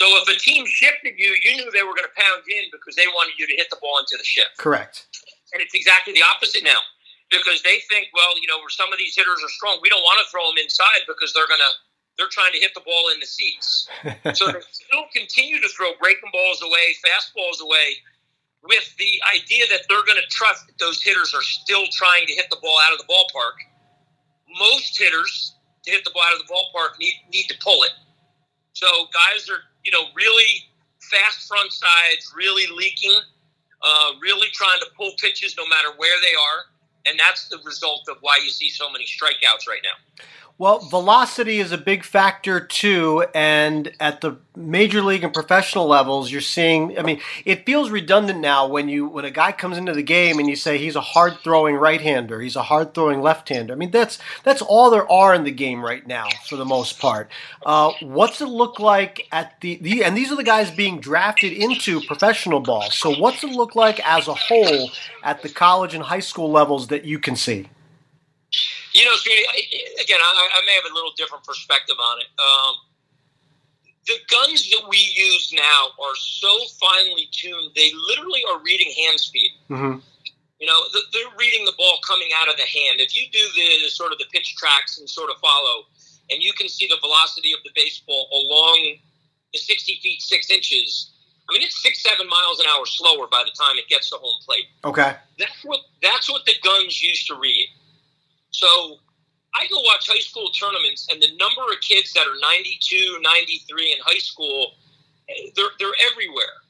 So 0.00 0.08
if 0.16 0.24
a 0.32 0.40
team 0.40 0.64
shifted 0.64 1.20
you, 1.20 1.36
you 1.44 1.60
knew 1.60 1.68
they 1.68 1.84
were 1.84 1.92
going 1.92 2.08
to 2.08 2.16
pound 2.16 2.40
in 2.48 2.72
because 2.72 2.96
they 2.96 3.04
wanted 3.12 3.36
you 3.36 3.44
to 3.44 3.52
hit 3.52 3.68
the 3.68 3.76
ball 3.84 4.00
into 4.00 4.16
the 4.16 4.24
shift. 4.24 4.56
Correct. 4.56 5.04
And 5.52 5.60
it's 5.60 5.76
exactly 5.76 6.16
the 6.16 6.24
opposite 6.24 6.64
now 6.64 6.80
because 7.28 7.60
they 7.60 7.84
think, 7.84 8.08
well, 8.16 8.32
you 8.40 8.48
know, 8.48 8.56
where 8.64 8.72
some 8.72 8.88
of 8.88 8.96
these 8.96 9.12
hitters 9.12 9.44
are 9.44 9.52
strong, 9.52 9.76
we 9.84 9.92
don't 9.92 10.00
want 10.00 10.16
to 10.24 10.26
throw 10.32 10.48
them 10.48 10.56
inside 10.56 11.04
because 11.04 11.36
they're 11.36 11.48
going 11.52 11.60
to 11.60 11.72
they're 12.16 12.32
trying 12.32 12.52
to 12.52 12.60
hit 12.60 12.72
the 12.72 12.80
ball 12.80 13.12
in 13.12 13.20
the 13.20 13.28
seats. 13.28 13.88
so 14.36 14.48
they 14.48 14.60
still 14.72 15.04
continue 15.12 15.60
to 15.60 15.68
throw 15.68 15.92
breaking 16.00 16.28
balls 16.32 16.60
away, 16.60 16.96
fastballs 17.00 17.60
away, 17.60 17.96
with 18.64 18.92
the 18.96 19.20
idea 19.32 19.64
that 19.68 19.84
they're 19.88 20.04
going 20.04 20.20
to 20.20 20.28
trust 20.28 20.66
that 20.66 20.76
those 20.76 21.00
hitters 21.00 21.32
are 21.32 21.44
still 21.44 21.84
trying 21.92 22.26
to 22.26 22.32
hit 22.32 22.48
the 22.50 22.60
ball 22.60 22.76
out 22.84 22.92
of 22.92 22.98
the 22.98 23.08
ballpark. 23.08 23.56
Most 24.58 24.96
hitters 24.98 25.56
to 25.84 25.92
hit 25.92 26.04
the 26.04 26.10
ball 26.12 26.24
out 26.24 26.40
of 26.40 26.46
the 26.46 26.52
ballpark 26.52 26.98
need 26.98 27.14
need 27.32 27.48
to 27.48 27.56
pull 27.60 27.84
it. 27.84 27.92
So 28.72 28.86
guys 29.12 29.48
are 29.48 29.69
you 29.84 29.92
know, 29.92 30.04
really 30.14 30.68
fast 31.00 31.48
front 31.48 31.72
sides, 31.72 32.32
really 32.36 32.66
leaking, 32.74 33.18
uh, 33.82 34.12
really 34.20 34.48
trying 34.52 34.78
to 34.80 34.86
pull 34.96 35.12
pitches 35.18 35.56
no 35.56 35.66
matter 35.68 35.88
where 35.96 36.16
they 36.20 36.34
are. 36.34 36.64
And 37.06 37.18
that's 37.18 37.48
the 37.48 37.58
result 37.64 38.08
of 38.10 38.18
why 38.20 38.38
you 38.42 38.50
see 38.50 38.68
so 38.68 38.90
many 38.90 39.04
strikeouts 39.04 39.66
right 39.66 39.80
now. 39.82 40.24
Well, 40.60 40.80
velocity 40.80 41.58
is 41.58 41.72
a 41.72 41.78
big 41.78 42.04
factor 42.04 42.60
too, 42.60 43.24
and 43.34 43.90
at 43.98 44.20
the 44.20 44.36
major 44.54 45.00
league 45.00 45.24
and 45.24 45.32
professional 45.32 45.86
levels, 45.86 46.30
you're 46.30 46.42
seeing. 46.42 46.98
I 46.98 47.02
mean, 47.02 47.22
it 47.46 47.64
feels 47.64 47.88
redundant 47.88 48.40
now 48.40 48.66
when 48.66 48.90
you 48.90 49.06
when 49.06 49.24
a 49.24 49.30
guy 49.30 49.52
comes 49.52 49.78
into 49.78 49.94
the 49.94 50.02
game 50.02 50.38
and 50.38 50.46
you 50.46 50.56
say 50.56 50.76
he's 50.76 50.96
a 50.96 51.00
hard 51.00 51.38
throwing 51.42 51.76
right 51.76 52.02
hander, 52.02 52.42
he's 52.42 52.56
a 52.56 52.62
hard 52.62 52.92
throwing 52.92 53.22
left 53.22 53.48
hander. 53.48 53.72
I 53.72 53.76
mean, 53.76 53.90
that's 53.90 54.18
that's 54.44 54.60
all 54.60 54.90
there 54.90 55.10
are 55.10 55.34
in 55.34 55.44
the 55.44 55.50
game 55.50 55.82
right 55.82 56.06
now 56.06 56.28
for 56.46 56.56
the 56.56 56.66
most 56.66 56.98
part. 56.98 57.30
Uh, 57.64 57.92
what's 58.02 58.42
it 58.42 58.48
look 58.50 58.78
like 58.78 59.26
at 59.32 59.58
the, 59.62 59.76
the 59.76 60.04
and 60.04 60.14
these 60.14 60.30
are 60.30 60.36
the 60.36 60.44
guys 60.44 60.70
being 60.70 61.00
drafted 61.00 61.54
into 61.54 62.02
professional 62.02 62.60
ball. 62.60 62.90
So, 62.90 63.18
what's 63.18 63.42
it 63.42 63.50
look 63.50 63.76
like 63.76 64.06
as 64.06 64.28
a 64.28 64.34
whole 64.34 64.90
at 65.24 65.40
the 65.40 65.48
college 65.48 65.94
and 65.94 66.04
high 66.04 66.20
school 66.20 66.50
levels 66.50 66.88
that 66.88 67.06
you 67.06 67.18
can 67.18 67.34
see? 67.34 67.70
You 68.92 69.04
know, 69.04 69.14
again, 70.02 70.18
I, 70.18 70.48
I, 70.58 70.66
may 70.66 70.74
have 70.74 70.90
a 70.90 70.94
little 70.94 71.12
different 71.16 71.44
perspective 71.44 71.96
on 71.98 72.18
it. 72.18 72.26
Um, 72.38 72.74
the 74.06 74.18
guns 74.26 74.68
that 74.70 74.82
we 74.88 74.98
use 74.98 75.52
now 75.54 75.94
are 76.02 76.16
so 76.16 76.50
finely 76.80 77.28
tuned; 77.30 77.70
they 77.76 77.92
literally 78.08 78.42
are 78.50 78.58
reading 78.60 78.92
hand 79.06 79.20
speed. 79.20 79.50
Mm-hmm. 79.70 79.98
You 80.58 80.66
know, 80.66 80.80
they're 81.12 81.36
reading 81.38 81.64
the 81.64 81.72
ball 81.78 81.98
coming 82.06 82.28
out 82.36 82.48
of 82.48 82.56
the 82.56 82.66
hand. 82.66 83.00
If 83.00 83.16
you 83.16 83.30
do 83.32 83.40
the 83.54 83.88
sort 83.88 84.12
of 84.12 84.18
the 84.18 84.26
pitch 84.32 84.56
tracks 84.56 84.98
and 84.98 85.08
sort 85.08 85.30
of 85.30 85.36
follow, 85.38 85.86
and 86.30 86.42
you 86.42 86.52
can 86.52 86.68
see 86.68 86.86
the 86.86 86.98
velocity 87.00 87.52
of 87.52 87.60
the 87.64 87.70
baseball 87.74 88.28
along 88.32 88.98
the 89.52 89.58
60 89.58 90.00
feet 90.02 90.22
six 90.22 90.50
inches. 90.50 91.10
I 91.48 91.52
mean, 91.52 91.62
it's 91.62 91.82
six, 91.82 92.02
seven 92.02 92.28
miles 92.28 92.60
an 92.60 92.66
hour 92.66 92.86
slower 92.86 93.26
by 93.26 93.42
the 93.44 93.50
time 93.58 93.76
it 93.76 93.88
gets 93.88 94.10
to 94.10 94.16
home 94.16 94.40
plate. 94.44 94.66
Okay, 94.84 95.16
that's 95.38 95.64
what 95.64 95.80
that's 96.00 96.30
what 96.30 96.44
the 96.46 96.54
guns 96.62 97.02
used 97.02 97.26
to 97.26 97.34
read. 97.34 97.68
So 98.50 98.98
I 99.54 99.66
go 99.68 99.80
watch 99.80 100.08
high 100.08 100.20
school 100.20 100.50
tournaments, 100.50 101.08
and 101.10 101.20
the 101.20 101.34
number 101.38 101.62
of 101.72 101.80
kids 101.80 102.12
that 102.14 102.26
are 102.26 102.38
92, 102.40 103.18
93 103.22 103.92
in 103.92 103.98
high 104.04 104.18
school, 104.18 104.74
eh, 105.28 105.50
they're, 105.56 105.74
they're 105.78 105.98
everywhere. 106.10 106.62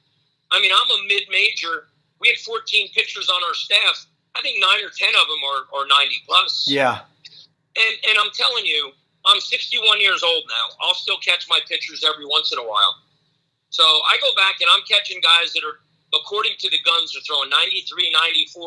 I 0.50 0.60
mean, 0.60 0.70
I'm 0.74 0.90
a 0.90 1.08
mid 1.08 1.24
major. 1.30 1.88
We 2.20 2.28
had 2.28 2.38
14 2.38 2.88
pitchers 2.94 3.28
on 3.28 3.40
our 3.44 3.54
staff. 3.54 4.06
I 4.34 4.42
think 4.42 4.60
nine 4.60 4.84
or 4.84 4.90
10 4.90 5.08
of 5.08 5.26
them 5.26 5.42
are, 5.44 5.80
are 5.80 5.86
90 5.86 6.14
plus. 6.26 6.66
Yeah. 6.68 7.00
And, 7.76 7.94
and 8.08 8.18
I'm 8.18 8.30
telling 8.34 8.64
you, 8.64 8.92
I'm 9.26 9.40
61 9.40 10.00
years 10.00 10.22
old 10.22 10.44
now. 10.48 10.76
I'll 10.80 10.94
still 10.94 11.18
catch 11.18 11.46
my 11.48 11.60
pitchers 11.68 12.04
every 12.04 12.26
once 12.26 12.52
in 12.52 12.58
a 12.58 12.62
while. 12.62 12.94
So 13.70 13.84
I 13.84 14.18
go 14.20 14.32
back 14.34 14.60
and 14.60 14.68
I'm 14.72 14.82
catching 14.88 15.20
guys 15.20 15.52
that 15.52 15.62
are, 15.62 15.80
according 16.18 16.52
to 16.58 16.70
the 16.70 16.78
guns, 16.84 17.14
are 17.16 17.20
throwing 17.20 17.50
93, 17.50 18.12
94. 18.12 18.66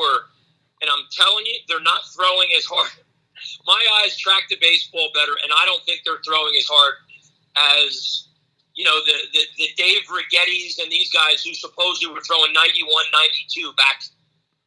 And 0.84 0.92
I'm 0.92 1.08
telling 1.16 1.46
you, 1.48 1.56
they're 1.72 1.80
not 1.80 2.04
throwing 2.12 2.52
as 2.60 2.66
hard 2.66 2.92
my 3.66 3.82
eyes 4.02 4.18
track 4.18 4.44
the 4.50 4.58
baseball 4.60 5.10
better, 5.14 5.34
and 5.44 5.52
I 5.52 5.66
don't 5.66 5.84
think 5.84 6.02
they're 6.06 6.22
throwing 6.26 6.54
as 6.58 6.66
hard 6.68 6.96
as 7.80 8.28
you 8.76 8.84
know 8.84 9.00
the 9.06 9.18
the, 9.34 9.44
the 9.58 9.68
Dave 9.78 10.04
Righettis 10.10 10.82
and 10.82 10.92
these 10.92 11.12
guys 11.12 11.44
who 11.44 11.54
supposedly 11.54 12.14
were 12.14 12.22
throwing 12.22 12.54
91, 12.54 12.88
92 12.88 13.74
back, 13.78 14.04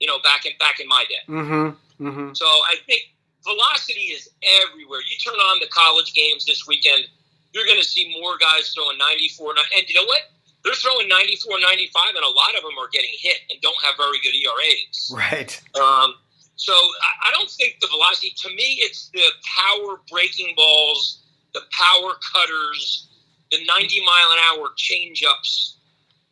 you 0.00 0.06
know, 0.06 0.18
back 0.22 0.46
in 0.46 0.52
back 0.58 0.80
in 0.80 0.88
my 0.88 1.04
day. 1.08 1.24
Mm-hmm. 1.28 2.06
Mm-hmm. 2.06 2.34
So 2.34 2.46
I 2.46 2.76
think 2.86 3.02
velocity 3.44 4.12
is 4.12 4.28
everywhere. 4.64 5.00
You 5.00 5.16
turn 5.18 5.38
on 5.38 5.60
the 5.60 5.68
college 5.68 6.12
games 6.14 6.44
this 6.44 6.66
weekend, 6.66 7.04
you're 7.52 7.66
going 7.66 7.80
to 7.80 7.86
see 7.86 8.14
more 8.20 8.36
guys 8.38 8.72
throwing 8.74 8.98
94, 8.98 9.54
and 9.76 9.88
you 9.88 9.94
know 9.94 10.04
what? 10.04 10.20
They're 10.66 10.74
throwing 10.74 11.06
94, 11.06 11.60
95, 11.60 12.16
and 12.16 12.24
a 12.24 12.28
lot 12.28 12.56
of 12.58 12.62
them 12.62 12.74
are 12.76 12.88
getting 12.90 13.14
hit 13.16 13.38
and 13.52 13.60
don't 13.62 13.78
have 13.84 13.94
very 13.96 14.18
good 14.18 14.34
ERAs. 14.34 15.12
Right. 15.14 15.62
Um, 15.78 16.14
so 16.56 16.72
I 16.72 17.30
don't 17.30 17.48
think 17.48 17.76
the 17.80 17.86
velocity, 17.86 18.34
to 18.36 18.48
me, 18.48 18.82
it's 18.82 19.08
the 19.14 19.22
power 19.46 20.00
breaking 20.10 20.54
balls, 20.56 21.22
the 21.54 21.60
power 21.70 22.14
cutters, 22.34 23.08
the 23.52 23.58
90 23.64 24.00
mile 24.00 24.32
an 24.32 24.38
hour 24.50 24.70
change 24.76 25.22
ups. 25.22 25.76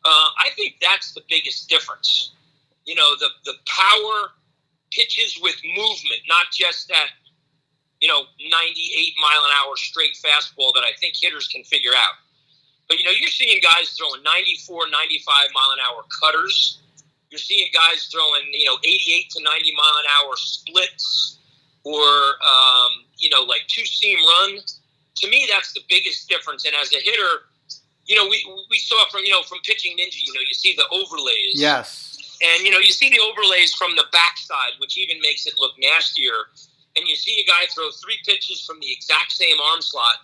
Uh, 0.03 0.29
I 0.37 0.49
think 0.57 0.75
that's 0.81 1.13
the 1.13 1.21
biggest 1.29 1.69
difference. 1.69 2.33
You 2.83 2.95
know, 2.95 3.15
the, 3.17 3.29
the 3.45 3.53
power 3.65 4.31
pitches 4.91 5.39
with 5.41 5.55
movement, 5.63 6.21
not 6.27 6.47
just 6.51 6.89
that, 6.89 7.07
you 8.01 8.09
know, 8.09 8.23
98 8.39 9.13
mile 9.21 9.45
an 9.45 9.51
hour 9.63 9.77
straight 9.77 10.15
fastball 10.15 10.73
that 10.73 10.83
I 10.83 10.91
think 10.99 11.15
hitters 11.21 11.47
can 11.47 11.63
figure 11.63 11.93
out. 11.95 12.15
But, 12.87 12.99
you 12.99 13.05
know, 13.05 13.11
you're 13.11 13.29
seeing 13.29 13.59
guys 13.61 13.97
throwing 13.97 14.21
94, 14.23 14.89
95 14.91 15.47
mile 15.53 15.71
an 15.73 15.79
hour 15.81 16.03
cutters 16.21 16.79
you're 17.35 17.39
seeing 17.39 17.67
guys 17.73 18.07
throwing, 18.07 18.43
you 18.53 18.65
know, 18.65 18.77
88 18.83 19.29
to 19.31 19.43
90 19.43 19.73
mile 19.75 19.97
an 19.99 20.05
hour 20.15 20.33
splits 20.37 21.39
or, 21.83 21.99
um, 21.99 23.03
you 23.17 23.29
know, 23.29 23.41
like 23.41 23.67
two 23.67 23.85
seam 23.85 24.17
run. 24.19 24.59
To 25.17 25.29
me, 25.29 25.45
that's 25.51 25.73
the 25.73 25.81
biggest 25.89 26.29
difference. 26.29 26.65
And 26.65 26.73
as 26.75 26.93
a 26.93 26.99
hitter, 27.03 27.43
you 28.05 28.15
know, 28.15 28.23
we, 28.29 28.39
we 28.69 28.77
saw 28.77 29.03
from, 29.11 29.25
you 29.25 29.31
know, 29.31 29.43
from 29.43 29.59
pitching 29.65 29.97
ninja, 29.97 30.15
you 30.15 30.33
know, 30.33 30.39
you 30.47 30.53
see 30.53 30.75
the 30.77 30.87
overlays. 30.91 31.55
Yes. 31.55 32.39
And, 32.41 32.65
you 32.65 32.71
know, 32.71 32.79
you 32.79 32.91
see 32.91 33.09
the 33.09 33.19
overlays 33.19 33.73
from 33.73 33.97
the 33.97 34.05
backside, 34.13 34.79
which 34.79 34.97
even 34.97 35.19
makes 35.21 35.45
it 35.45 35.55
look 35.57 35.73
nastier. 35.77 36.51
And 36.95 37.05
you 37.05 37.17
see 37.17 37.43
a 37.43 37.45
guy 37.45 37.65
throw 37.73 37.91
three 37.91 38.19
pitches 38.25 38.61
from 38.65 38.79
the 38.79 38.91
exact 38.93 39.33
same 39.33 39.59
arm 39.59 39.81
slot 39.81 40.23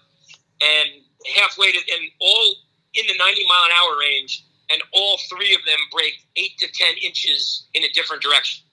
and 0.61 1.03
halfway 1.35 1.71
to, 1.71 1.77
and 1.77 2.09
all 2.19 2.55
in 2.93 3.05
the 3.07 3.13
90 3.17 3.45
mile 3.47 3.65
an 3.65 3.71
hour 3.71 3.99
range 3.99 4.45
and 4.71 4.81
all 4.93 5.17
three 5.29 5.53
of 5.53 5.61
them 5.65 5.77
break 5.91 6.13
eight 6.37 6.57
to 6.59 6.67
ten 6.71 6.95
inches 7.03 7.65
in 7.73 7.83
a 7.83 7.89
different 7.89 8.23
direction. 8.23 8.63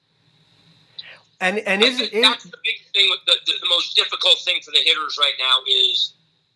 And 1.40 1.58
and 1.60 1.82
is 1.82 2.00
it 2.00 2.12
that's 2.12 2.44
the 2.44 2.58
big 2.64 2.76
thing? 2.94 3.10
The, 3.26 3.34
the, 3.46 3.52
the 3.60 3.68
most 3.68 3.94
difficult 3.94 4.38
thing 4.44 4.60
for 4.64 4.70
the 4.70 4.80
hitters 4.84 5.18
right 5.20 5.34
now 5.38 5.58
is 5.66 6.14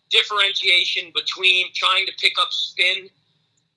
differentiation 0.09 1.11
between 1.15 1.67
trying 1.73 2.05
to 2.05 2.11
pick 2.19 2.33
up 2.39 2.51
spin. 2.51 3.09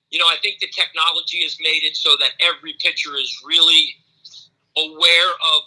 You 0.09 0.19
know, 0.19 0.25
I 0.25 0.37
think 0.41 0.59
the 0.59 0.67
technology 0.67 1.43
has 1.43 1.57
made 1.59 1.83
it 1.83 1.95
so 1.95 2.11
that 2.19 2.31
every 2.39 2.75
pitcher 2.79 3.15
is 3.15 3.41
really 3.45 3.95
aware 4.77 5.31
of 5.55 5.61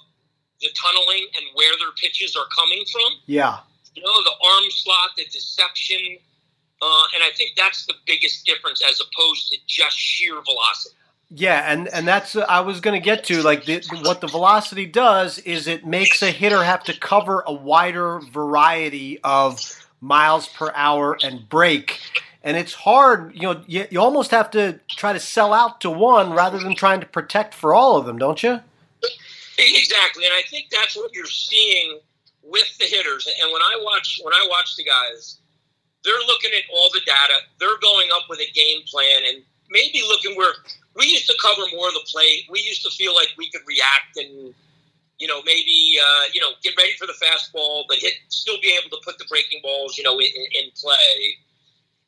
the 0.61 0.69
tunneling 0.77 1.27
and 1.37 1.47
where 1.55 1.73
their 1.79 1.93
pitches 2.01 2.37
are 2.37 2.47
coming 2.57 2.85
from. 2.91 3.13
Yeah. 3.27 3.59
You 3.95 4.03
know, 4.03 4.13
the 4.23 4.47
arm 4.47 4.71
slot, 4.71 5.11
the 5.17 5.25
deception, 5.25 6.19
uh, 6.83 7.05
and 7.15 7.23
I 7.23 7.31
think 7.37 7.53
that's 7.57 7.87
the 7.87 7.95
biggest 8.07 8.47
difference 8.47 8.83
as 8.89 9.01
opposed 9.01 9.49
to 9.49 9.59
just 9.67 9.99
sheer 9.99 10.35
velocity. 10.43 10.97
Yeah, 11.33 11.73
and 11.73 11.87
and 11.89 12.09
that's 12.09 12.35
uh, 12.35 12.45
I 12.49 12.61
was 12.61 12.81
going 12.81 13.01
to 13.01 13.05
get 13.05 13.25
to 13.27 13.43
like 13.43 13.65
the, 13.65 13.83
what 14.03 14.21
the 14.21 14.27
velocity 14.27 14.87
does 14.87 15.39
is 15.39 15.69
it 15.69 15.87
makes 15.87 16.23
a 16.23 16.31
hitter 16.31 16.65
have 16.65 16.83
to 16.85 16.99
cover 16.99 17.45
a 17.47 17.53
wider 17.53 18.21
variety 18.33 19.21
of 19.23 19.61
miles 20.01 20.49
per 20.49 20.73
hour 20.75 21.17
and 21.23 21.49
break. 21.49 22.01
And 22.43 22.57
it's 22.57 22.73
hard, 22.73 23.35
you 23.35 23.43
know, 23.43 23.63
you, 23.67 23.87
you 23.91 24.01
almost 24.01 24.31
have 24.31 24.51
to 24.53 24.81
try 24.89 25.13
to 25.13 25.21
sell 25.21 25.53
out 25.53 25.83
to 25.83 25.91
one 25.91 26.33
rather 26.33 26.59
than 26.59 26.75
trying 26.75 27.01
to 27.01 27.07
protect 27.07 27.55
for 27.55 27.75
all 27.75 27.99
of 27.99 28.07
them, 28.07 28.17
don't 28.17 28.43
you? 28.43 28.61
Exactly. 29.59 30.25
And 30.25 30.33
I 30.33 30.41
think 30.49 30.71
that's 30.71 30.97
what 30.97 31.15
you're 31.15 31.27
seeing 31.27 32.01
with 32.43 32.79
the 32.79 32.87
hitters. 32.87 33.29
And 33.43 33.53
when 33.53 33.61
I 33.61 33.79
watch 33.85 34.21
when 34.25 34.35
I 34.35 34.47
watch 34.51 34.75
the 34.77 34.85
guys, 34.85 35.39
they're 36.05 36.25
looking 36.27 36.51
at 36.57 36.65
all 36.73 36.89
the 36.93 37.01
data. 37.05 37.45
They're 37.59 37.79
going 37.81 38.09
up 38.13 38.25
with 38.29 38.41
a 38.41 38.51
game 38.53 38.83
plan 38.91 39.23
and 39.29 39.43
maybe 39.71 40.03
looking 40.09 40.37
where 40.37 40.55
we 40.97 41.07
used 41.07 41.27
to 41.29 41.37
cover 41.41 41.63
more 41.75 41.89
of 41.89 41.95
the 41.95 42.07
plate. 42.11 42.45
We 42.51 42.61
used 42.61 42.83
to 42.85 42.91
feel 42.91 43.15
like 43.15 43.29
we 43.37 43.51
could 43.51 43.63
react 43.67 44.17
and, 44.17 44.55
you 45.19 45.29
know, 45.29 45.43
maybe, 45.45 45.99
uh, 46.01 46.23
you 46.33 46.41
know, 46.41 46.53
get 46.63 46.77
ready 46.77 46.93
for 46.99 47.07
the 47.07 47.15
fastball, 47.15 47.85
but 47.89 47.99
hit, 47.99 48.15
still 48.29 48.57
be 48.61 48.77
able 48.81 48.91
to 48.97 49.03
put 49.05 49.19
the 49.19 49.27
breaking 49.29 49.61
balls, 49.63 49.97
you 49.97 50.05
know, 50.05 50.19
in, 50.19 50.27
in 50.27 50.71
play. 50.75 51.37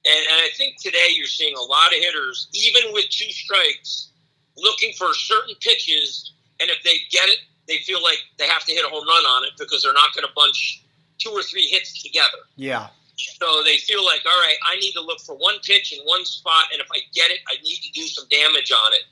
And, 0.05 0.19
and 0.19 0.41
I 0.43 0.49
think 0.57 0.81
today 0.81 1.15
you're 1.15 1.27
seeing 1.27 1.55
a 1.57 1.63
lot 1.63 1.89
of 1.89 1.99
hitters, 2.01 2.49
even 2.53 2.93
with 2.93 3.09
two 3.11 3.31
strikes, 3.31 4.09
looking 4.57 4.93
for 4.99 5.15
certain 5.15 5.55
pitches. 5.61 6.33
And 6.61 6.71
if 6.71 6.83
they 6.83 6.97
get 7.11 7.29
it, 7.29 7.39
they 7.69 7.79
feel 7.79 8.03
like 8.03 8.19
they 8.39 8.49
have 8.49 8.65
to 8.65 8.73
hit 8.73 8.85
a 8.85 8.89
home 8.89 9.07
run 9.07 9.25
on 9.25 9.45
it 9.45 9.53
because 9.59 9.83
they're 9.83 9.93
not 9.93 10.15
going 10.15 10.27
to 10.27 10.33
bunch 10.35 10.83
two 11.19 11.31
or 11.31 11.43
three 11.43 11.63
hits 11.63 12.03
together. 12.03 12.39
Yeah. 12.57 12.89
So 13.39 13.63
they 13.65 13.79
feel 13.79 14.05
like, 14.05 14.23
all 14.27 14.41
right, 14.41 14.57
I 14.67 14.77
need 14.77 14.93
to 14.93 15.01
look 15.01 15.21
for 15.21 15.35
one 15.37 15.57
pitch 15.63 15.93
in 15.93 16.01
one 16.05 16.25
spot, 16.25 16.67
and 16.73 16.81
if 16.81 16.89
I 16.91 16.99
get 17.15 17.31
it, 17.31 17.41
I 17.49 17.57
need 17.63 17.81
to 17.83 17.93
do 17.93 18.07
some 18.07 18.27
damage 18.29 18.73
on 18.73 18.93
it. 18.93 19.05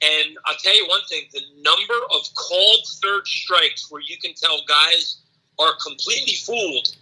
And 0.00 0.38
I'll 0.46 0.56
tell 0.62 0.74
you 0.74 0.86
one 0.88 1.00
thing: 1.08 1.24
the 1.32 1.42
number 1.62 1.98
of 2.14 2.22
called 2.34 2.86
third 3.02 3.26
strikes 3.26 3.90
where 3.90 4.02
you 4.02 4.16
can 4.18 4.34
tell 4.34 4.58
guys 4.66 5.20
are 5.58 5.74
completely 5.82 6.34
fooled. 6.34 6.96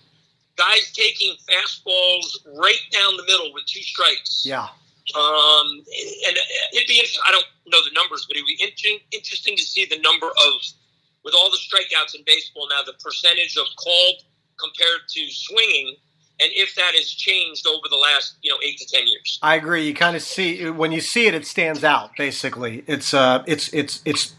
Guys 0.57 0.91
taking 0.93 1.37
fastballs 1.47 2.47
right 2.59 2.81
down 2.91 3.17
the 3.19 3.25
middle 3.25 3.53
with 3.53 3.67
two 3.67 3.83
strikes. 3.83 4.45
Yeah. 4.47 4.69
Um, 5.15 5.85
and 6.27 6.37
it'd 6.73 6.89
be 6.89 6.97
interesting. 6.97 7.21
I 7.29 7.33
don't 7.33 7.47
know 7.67 7.85
the 7.85 7.93
numbers, 7.95 8.25
but 8.27 8.37
it'd 8.37 8.47
be 8.47 8.59
interesting, 8.61 8.99
interesting 9.13 9.57
to 9.57 9.63
see 9.63 9.85
the 9.85 9.99
number 10.01 10.27
of, 10.27 10.53
with 11.25 11.35
all 11.35 11.51
the 11.51 11.59
strikeouts 11.59 12.15
in 12.17 12.23
baseball 12.25 12.67
now, 12.71 12.83
the 12.85 12.95
percentage 13.05 13.57
of 13.57 13.67
called 13.77 14.25
compared 14.59 15.07
to 15.09 15.31
swinging 15.31 15.97
and 16.41 16.51
if 16.55 16.75
that 16.75 16.95
has 16.95 17.11
changed 17.11 17.67
over 17.67 17.89
the 17.89 17.97
last 17.97 18.37
you 18.43 18.51
know 18.51 18.59
eight 18.63 18.79
to 18.79 18.87
ten 18.87 19.07
years. 19.07 19.39
I 19.43 19.57
agree. 19.57 19.87
You 19.87 19.95
kind 19.95 20.17
of 20.17 20.23
see 20.23 20.69
when 20.71 20.93
you 20.93 21.01
see 21.01 21.27
it, 21.27 21.35
it 21.35 21.47
stands 21.47 21.85
out. 21.85 22.17
Basically, 22.17 22.85
it's 22.87 23.15
uh, 23.15 23.43
it's 23.47 23.73
it's 23.73 24.03
it's 24.05 24.35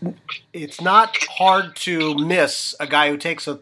it's 0.53 0.81
not 0.81 1.17
hard 1.37 1.75
to 1.77 2.15
miss 2.15 2.75
a 2.79 2.87
guy 2.87 3.09
who 3.09 3.17
takes 3.17 3.47
a 3.47 3.59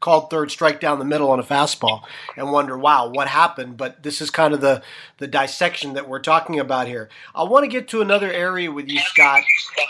called 0.00 0.30
third 0.30 0.50
strike 0.50 0.80
down 0.80 0.98
the 0.98 1.04
middle 1.04 1.30
on 1.30 1.40
a 1.40 1.42
fastball 1.42 2.02
and 2.36 2.52
wonder, 2.52 2.78
wow, 2.78 3.08
what 3.08 3.28
happened? 3.28 3.76
But 3.76 4.02
this 4.02 4.20
is 4.20 4.30
kind 4.30 4.54
of 4.54 4.60
the, 4.60 4.82
the 5.18 5.26
dissection 5.26 5.94
that 5.94 6.08
we're 6.08 6.20
talking 6.20 6.60
about 6.60 6.86
here. 6.86 7.08
I 7.34 7.44
want 7.44 7.64
to 7.64 7.68
get 7.68 7.88
to 7.88 8.00
another 8.00 8.32
area 8.32 8.70
with 8.70 8.88
you, 8.88 9.00
Scott. 9.00 9.42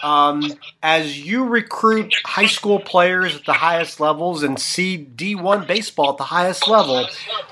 Um, 0.03 0.43
as 0.83 1.19
you 1.19 1.45
recruit 1.45 2.15
high 2.25 2.47
school 2.47 2.81
players 2.81 3.37
at 3.37 3.45
the 3.45 3.53
highest 3.53 4.01
levels 4.01 4.43
and 4.43 4.59
see 4.59 5.09
D1 5.17 5.67
baseball 5.67 6.13
at 6.13 6.17
the 6.17 6.25
highest 6.25 6.69
level, 6.69 7.07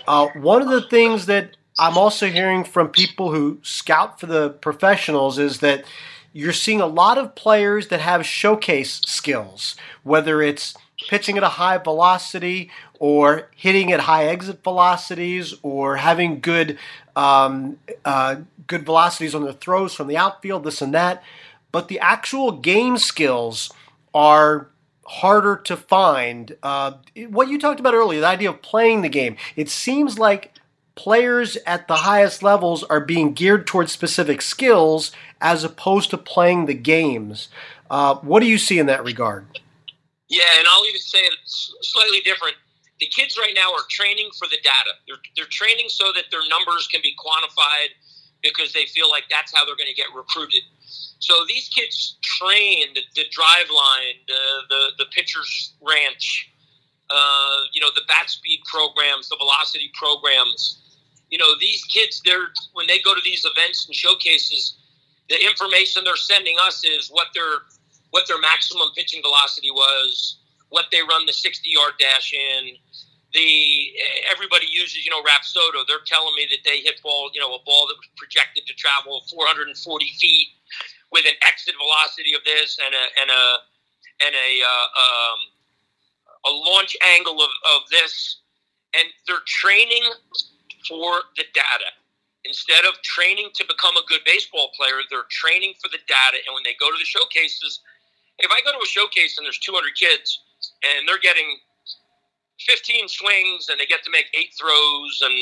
uh, 0.08 0.28
one 0.34 0.62
of 0.62 0.68
the 0.68 0.82
things 0.88 1.26
that 1.26 1.56
I'm 1.78 1.98
also 1.98 2.28
hearing 2.28 2.64
from 2.64 2.88
people 2.88 3.32
who 3.32 3.58
scout 3.62 4.18
for 4.18 4.26
the 4.26 4.50
professionals 4.50 5.38
is 5.38 5.60
that 5.60 5.84
you're 6.32 6.52
seeing 6.52 6.80
a 6.80 6.86
lot 6.86 7.18
of 7.18 7.34
players 7.34 7.88
that 7.88 8.00
have 8.00 8.26
showcase 8.26 9.00
skills, 9.06 9.74
whether 10.02 10.42
it's 10.42 10.74
pitching 11.08 11.36
at 11.36 11.42
a 11.42 11.48
high 11.48 11.78
velocity 11.78 12.70
or 12.98 13.48
hitting 13.54 13.92
at 13.92 14.00
high 14.00 14.26
exit 14.26 14.62
velocities 14.62 15.54
or 15.62 15.96
having 15.96 16.40
good 16.40 16.78
um, 17.14 17.78
uh, 18.04 18.36
good 18.66 18.84
velocities 18.84 19.34
on 19.34 19.44
the 19.44 19.52
throws 19.52 19.94
from 19.94 20.08
the 20.08 20.16
outfield, 20.16 20.64
this 20.64 20.82
and 20.82 20.94
that. 20.94 21.22
But 21.72 21.88
the 21.88 21.98
actual 22.00 22.52
game 22.52 22.98
skills 22.98 23.72
are 24.14 24.68
harder 25.06 25.56
to 25.56 25.76
find. 25.76 26.56
Uh, 26.62 26.94
what 27.28 27.48
you 27.48 27.58
talked 27.58 27.80
about 27.80 27.94
earlier, 27.94 28.20
the 28.20 28.26
idea 28.26 28.50
of 28.50 28.62
playing 28.62 29.02
the 29.02 29.08
game, 29.08 29.36
it 29.54 29.68
seems 29.68 30.18
like 30.18 30.52
players 30.94 31.56
at 31.66 31.86
the 31.88 31.96
highest 31.96 32.42
levels 32.42 32.82
are 32.84 33.00
being 33.00 33.32
geared 33.32 33.66
towards 33.66 33.92
specific 33.92 34.42
skills 34.42 35.12
as 35.40 35.62
opposed 35.62 36.10
to 36.10 36.18
playing 36.18 36.66
the 36.66 36.74
games. 36.74 37.48
Uh, 37.90 38.16
what 38.16 38.40
do 38.40 38.46
you 38.46 38.58
see 38.58 38.78
in 38.78 38.86
that 38.86 39.04
regard? 39.04 39.46
Yeah, 40.28 40.58
and 40.58 40.66
I'll 40.70 40.84
even 40.86 41.00
say 41.00 41.18
it 41.18 41.34
slightly 41.44 42.20
different. 42.20 42.56
The 42.98 43.06
kids 43.06 43.36
right 43.38 43.52
now 43.54 43.72
are 43.72 43.84
training 43.90 44.30
for 44.38 44.48
the 44.48 44.56
data. 44.62 44.96
They're, 45.06 45.22
they're 45.36 45.50
training 45.50 45.86
so 45.88 46.12
that 46.14 46.24
their 46.30 46.46
numbers 46.48 46.88
can 46.88 47.00
be 47.02 47.14
quantified 47.14 47.92
because 48.42 48.72
they 48.72 48.86
feel 48.86 49.10
like 49.10 49.24
that's 49.30 49.54
how 49.54 49.64
they're 49.64 49.76
going 49.76 49.90
to 49.90 49.94
get 49.94 50.06
recruited. 50.14 50.62
So 51.18 51.44
these 51.48 51.68
kids 51.68 52.16
train 52.22 52.94
the, 52.94 53.02
the 53.14 53.24
Driveline, 53.30 54.18
the, 54.26 54.42
the, 54.68 54.82
the 54.98 55.04
pitcher's 55.12 55.74
ranch, 55.82 56.50
uh, 57.10 57.58
you 57.72 57.80
know, 57.80 57.90
the 57.94 58.02
bat 58.08 58.30
speed 58.30 58.60
programs, 58.64 59.28
the 59.28 59.36
velocity 59.36 59.90
programs. 59.94 60.82
You 61.30 61.38
know, 61.38 61.54
these 61.60 61.84
kids, 61.84 62.22
they're 62.24 62.48
when 62.72 62.86
they 62.86 62.98
go 63.00 63.14
to 63.14 63.20
these 63.24 63.44
events 63.44 63.86
and 63.86 63.94
showcases, 63.94 64.76
the 65.28 65.44
information 65.44 66.02
they're 66.04 66.16
sending 66.16 66.56
us 66.64 66.84
is 66.84 67.08
what 67.08 67.28
they're 67.34 67.62
what 68.10 68.26
their 68.28 68.40
maximum 68.40 68.88
pitching 68.94 69.22
velocity 69.22 69.70
was, 69.70 70.38
what 70.68 70.86
they 70.90 71.00
run 71.00 71.26
the 71.26 71.32
60 71.32 71.68
yard 71.68 71.92
dash 71.98 72.32
in. 72.32 72.76
The 73.34 73.92
everybody 74.32 74.66
uses, 74.70 75.04
you 75.04 75.10
know, 75.10 75.20
Rapsodo. 75.20 75.84
They're 75.86 76.06
telling 76.06 76.34
me 76.36 76.46
that 76.50 76.64
they 76.64 76.78
hit 76.78 77.02
ball, 77.02 77.30
you 77.34 77.40
know, 77.40 77.52
a 77.52 77.62
ball 77.66 77.86
that 77.88 77.98
was 77.98 78.08
projected 78.16 78.66
to 78.66 78.74
travel 78.74 79.20
440 79.28 79.74
feet 80.18 80.48
with 81.12 81.26
an 81.26 81.34
exit 81.46 81.74
velocity 81.76 82.34
of 82.34 82.42
this 82.44 82.78
and 82.80 82.94
a 82.94 83.04
and 83.20 83.30
a 83.30 83.44
and 84.24 84.34
a 84.34 84.50
uh, 84.62 84.88
um, 84.96 85.38
a 86.46 86.52
launch 86.70 86.96
angle 87.16 87.42
of, 87.42 87.50
of 87.74 87.88
this, 87.90 88.40
and 88.94 89.08
they're 89.26 89.44
training 89.46 90.04
for 90.88 91.22
the 91.36 91.44
data 91.52 91.90
instead 92.44 92.84
of 92.86 92.94
training 93.02 93.50
to 93.54 93.64
become 93.66 93.96
a 93.96 94.06
good 94.06 94.20
baseball 94.24 94.70
player. 94.76 95.02
They're 95.10 95.28
training 95.28 95.74
for 95.82 95.88
the 95.88 95.98
data, 96.06 96.38
and 96.46 96.54
when 96.54 96.62
they 96.64 96.78
go 96.78 96.90
to 96.90 96.98
the 96.98 97.04
showcases, 97.04 97.80
if 98.38 98.50
I 98.50 98.60
go 98.64 98.72
to 98.72 98.82
a 98.82 98.88
showcase 98.88 99.38
and 99.38 99.46
there's 99.46 99.58
200 99.58 99.94
kids 99.96 100.40
and 100.84 101.08
they're 101.08 101.22
getting 101.22 101.56
15 102.60 103.08
swings 103.08 103.68
and 103.68 103.80
they 103.80 103.86
get 103.86 104.02
to 104.04 104.10
make 104.10 104.26
eight 104.34 104.52
throws 104.58 105.20
and 105.22 105.34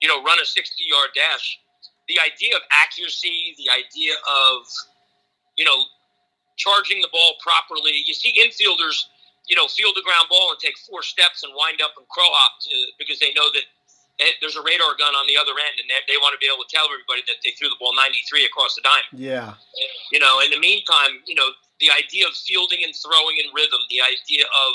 you 0.00 0.08
know 0.08 0.22
run 0.22 0.38
a 0.40 0.46
60 0.46 0.56
yard 0.84 1.10
dash, 1.14 1.58
the 2.08 2.18
idea 2.18 2.56
of 2.56 2.62
accuracy, 2.70 3.54
the 3.58 3.70
idea 3.70 4.14
of 4.26 4.66
you 5.56 5.64
know 5.64 5.86
charging 6.60 7.00
the 7.00 7.08
ball 7.08 7.40
properly. 7.40 8.04
You 8.04 8.12
see 8.12 8.36
infielders, 8.36 9.08
you 9.48 9.56
know, 9.56 9.64
field 9.66 9.96
the 9.96 10.04
ground 10.04 10.28
ball 10.28 10.52
and 10.52 10.60
take 10.60 10.76
four 10.84 11.00
steps 11.00 11.42
and 11.42 11.56
wind 11.56 11.80
up 11.80 11.96
and 11.96 12.04
crow 12.12 12.28
hop 12.28 12.60
because 13.00 13.18
they 13.18 13.32
know 13.32 13.48
that 13.56 13.64
eh, 14.20 14.36
there's 14.44 14.60
a 14.60 14.62
radar 14.62 14.92
gun 15.00 15.16
on 15.16 15.24
the 15.24 15.40
other 15.40 15.56
end, 15.56 15.80
and 15.80 15.88
they, 15.88 15.96
they 16.04 16.18
want 16.20 16.36
to 16.36 16.40
be 16.42 16.46
able 16.52 16.60
to 16.62 16.70
tell 16.70 16.84
everybody 16.84 17.24
that 17.24 17.40
they 17.40 17.56
threw 17.56 17.72
the 17.72 17.80
ball 17.80 17.96
93 17.96 18.44
across 18.44 18.76
the 18.76 18.84
diamond. 18.84 19.16
Yeah. 19.16 19.56
You 20.12 20.20
know, 20.20 20.44
in 20.44 20.52
the 20.52 20.60
meantime, 20.60 21.24
you 21.24 21.34
know, 21.34 21.48
the 21.80 21.90
idea 21.90 22.28
of 22.28 22.34
fielding 22.36 22.84
and 22.84 22.94
throwing 22.94 23.40
in 23.40 23.48
rhythm, 23.56 23.80
the 23.88 24.04
idea 24.04 24.44
of 24.44 24.72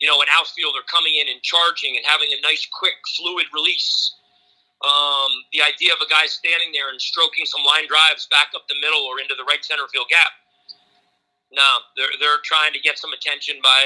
you 0.00 0.08
know 0.08 0.20
an 0.20 0.28
outfielder 0.32 0.80
coming 0.88 1.14
in 1.14 1.28
and 1.28 1.40
charging 1.42 1.96
and 1.96 2.04
having 2.04 2.28
a 2.32 2.40
nice, 2.42 2.66
quick, 2.66 2.96
fluid 3.16 3.46
release. 3.52 4.14
Um, 4.78 5.42
the 5.52 5.58
idea 5.60 5.90
of 5.90 5.98
a 5.98 6.08
guy 6.08 6.30
standing 6.30 6.70
there 6.70 6.88
and 6.88 7.02
stroking 7.02 7.44
some 7.44 7.66
line 7.66 7.90
drives 7.90 8.30
back 8.30 8.54
up 8.54 8.62
the 8.70 8.78
middle 8.80 9.02
or 9.10 9.18
into 9.18 9.34
the 9.34 9.42
right 9.42 9.58
center 9.64 9.90
field 9.90 10.06
gap. 10.08 10.32
No, 11.52 11.84
they're 11.96 12.14
they're 12.20 12.40
trying 12.44 12.72
to 12.72 12.80
get 12.80 12.98
some 12.98 13.12
attention 13.12 13.56
by 13.62 13.84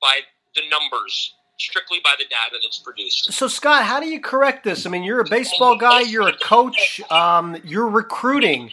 by 0.00 0.20
the 0.54 0.62
numbers 0.68 1.34
strictly 1.58 1.98
by 2.02 2.14
the 2.18 2.24
data 2.24 2.58
that's 2.62 2.78
produced. 2.78 3.32
So, 3.32 3.48
Scott, 3.48 3.84
how 3.84 4.00
do 4.00 4.06
you 4.06 4.20
correct 4.20 4.64
this? 4.64 4.86
I 4.86 4.90
mean, 4.90 5.02
you're 5.02 5.20
a 5.20 5.28
baseball 5.28 5.76
guy, 5.76 6.00
you're 6.00 6.28
a 6.28 6.36
coach, 6.38 7.00
um, 7.10 7.56
you're 7.64 7.88
recruiting, 7.88 8.70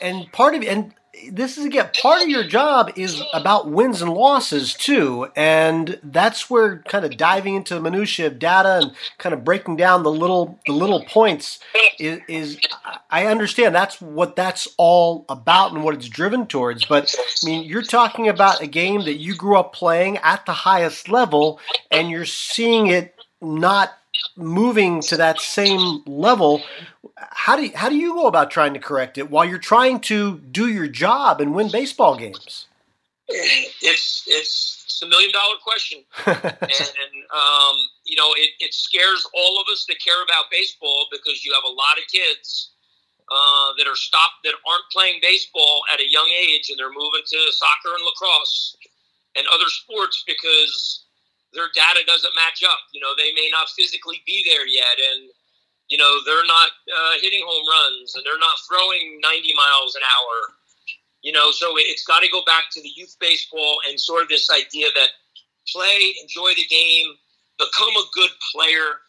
and 0.00 0.30
part 0.32 0.54
of 0.54 0.62
and 0.62 0.94
this 1.30 1.58
is 1.58 1.64
again 1.64 1.90
part 2.00 2.22
of 2.22 2.28
your 2.28 2.44
job 2.44 2.92
is 2.96 3.22
about 3.32 3.70
wins 3.70 4.02
and 4.02 4.12
losses 4.12 4.74
too, 4.74 5.28
and 5.36 5.98
that's 6.02 6.50
where 6.50 6.78
kind 6.88 7.04
of 7.04 7.16
diving 7.16 7.54
into 7.54 7.74
the 7.74 7.80
minutia 7.80 8.26
of 8.26 8.38
data 8.38 8.80
and 8.82 8.92
kind 9.18 9.32
of 9.32 9.44
breaking 9.44 9.76
down 9.76 10.02
the 10.02 10.10
little 10.10 10.58
the 10.66 10.72
little 10.72 11.04
points 11.04 11.60
is, 11.98 12.20
is 12.28 12.58
I 13.10 13.26
understand 13.26 13.74
that's 13.74 14.00
what 14.00 14.36
that's 14.36 14.68
all 14.76 15.24
about 15.28 15.72
and 15.72 15.82
what 15.82 15.94
it's 15.94 16.08
driven 16.08 16.46
towards. 16.46 16.84
But 16.84 17.14
I 17.18 17.46
mean, 17.46 17.64
you're 17.64 17.82
talking 17.82 18.28
about 18.28 18.62
a 18.62 18.66
game 18.66 19.04
that 19.04 19.16
you 19.16 19.34
grew 19.34 19.56
up 19.56 19.72
playing 19.72 20.18
at 20.18 20.46
the 20.46 20.52
highest 20.52 21.08
level, 21.08 21.60
and 21.90 22.10
you're 22.10 22.24
seeing 22.24 22.88
it 22.88 23.14
not 23.40 23.96
moving 24.36 25.00
to 25.00 25.16
that 25.16 25.40
same 25.40 26.02
level 26.06 26.62
how 27.16 27.56
do 27.56 27.64
you, 27.64 27.72
how 27.74 27.88
do 27.88 27.96
you 27.96 28.14
go 28.14 28.26
about 28.26 28.50
trying 28.50 28.74
to 28.74 28.80
correct 28.80 29.18
it 29.18 29.30
while 29.30 29.44
you're 29.44 29.58
trying 29.58 30.00
to 30.00 30.38
do 30.38 30.68
your 30.68 30.86
job 30.86 31.40
and 31.40 31.54
win 31.54 31.70
baseball 31.70 32.16
games? 32.16 32.66
It's 33.28 33.72
it's, 33.82 34.24
it's 34.26 35.02
a 35.02 35.06
million 35.06 35.32
dollar 35.32 35.56
question, 35.62 36.04
and 36.26 37.14
um, 37.34 37.76
you 38.04 38.16
know 38.16 38.30
it, 38.36 38.50
it 38.60 38.72
scares 38.72 39.26
all 39.34 39.60
of 39.60 39.66
us 39.72 39.84
that 39.88 39.96
care 39.98 40.22
about 40.22 40.44
baseball 40.50 41.06
because 41.10 41.44
you 41.44 41.52
have 41.52 41.64
a 41.64 41.74
lot 41.74 41.98
of 41.98 42.06
kids 42.06 42.70
uh, 43.30 43.72
that 43.78 43.88
are 43.88 43.96
stopped 43.96 44.44
that 44.44 44.54
aren't 44.68 44.84
playing 44.92 45.18
baseball 45.22 45.82
at 45.92 45.98
a 45.98 46.08
young 46.08 46.30
age 46.48 46.70
and 46.70 46.78
they're 46.78 46.94
moving 46.94 47.22
to 47.26 47.38
soccer 47.50 47.96
and 47.96 48.04
lacrosse 48.04 48.76
and 49.36 49.46
other 49.52 49.68
sports 49.68 50.22
because 50.26 51.05
their 51.52 51.70
data 51.74 52.02
doesn't 52.06 52.34
match 52.34 52.62
up. 52.64 52.80
You 52.92 53.00
know, 53.00 53.14
they 53.16 53.32
may 53.32 53.48
not 53.52 53.70
physically 53.70 54.22
be 54.26 54.42
there 54.46 54.66
yet, 54.66 54.96
and 54.98 55.30
you 55.88 55.98
know 55.98 56.18
they're 56.26 56.46
not 56.46 56.70
uh, 56.90 57.14
hitting 57.20 57.44
home 57.46 57.66
runs 57.66 58.14
and 58.14 58.24
they're 58.26 58.42
not 58.42 58.58
throwing 58.66 59.20
90 59.22 59.54
miles 59.54 59.94
an 59.94 60.02
hour. 60.02 60.36
You 61.22 61.32
know, 61.32 61.50
so 61.50 61.74
it's 61.74 62.06
got 62.06 62.22
to 62.22 62.30
go 62.30 62.42
back 62.46 62.70
to 62.72 62.80
the 62.80 62.92
youth 62.94 63.16
baseball 63.18 63.78
and 63.88 63.98
sort 63.98 64.22
of 64.22 64.28
this 64.28 64.48
idea 64.50 64.86
that 64.94 65.10
play, 65.66 66.14
enjoy 66.22 66.54
the 66.54 66.66
game, 66.70 67.18
become 67.58 67.94
a 67.96 68.06
good 68.14 68.30
player. 68.54 69.02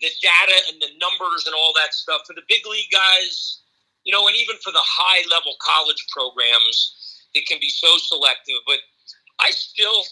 The 0.00 0.10
data 0.20 0.58
and 0.68 0.82
the 0.82 0.92
numbers 1.00 1.46
and 1.46 1.54
all 1.54 1.72
that 1.74 1.94
stuff 1.94 2.22
for 2.26 2.34
the 2.34 2.46
big 2.48 2.66
league 2.66 2.90
guys, 2.92 3.62
you 4.04 4.12
know, 4.12 4.26
and 4.28 4.36
even 4.36 4.56
for 4.62 4.70
the 4.70 4.82
high 4.82 5.24
level 5.30 5.54
college 5.62 6.04
programs, 6.12 7.24
it 7.32 7.46
can 7.46 7.58
be 7.60 7.70
so 7.70 7.88
selective. 7.98 8.60
But 8.66 8.78
I 9.40 9.50
still, 9.50 10.04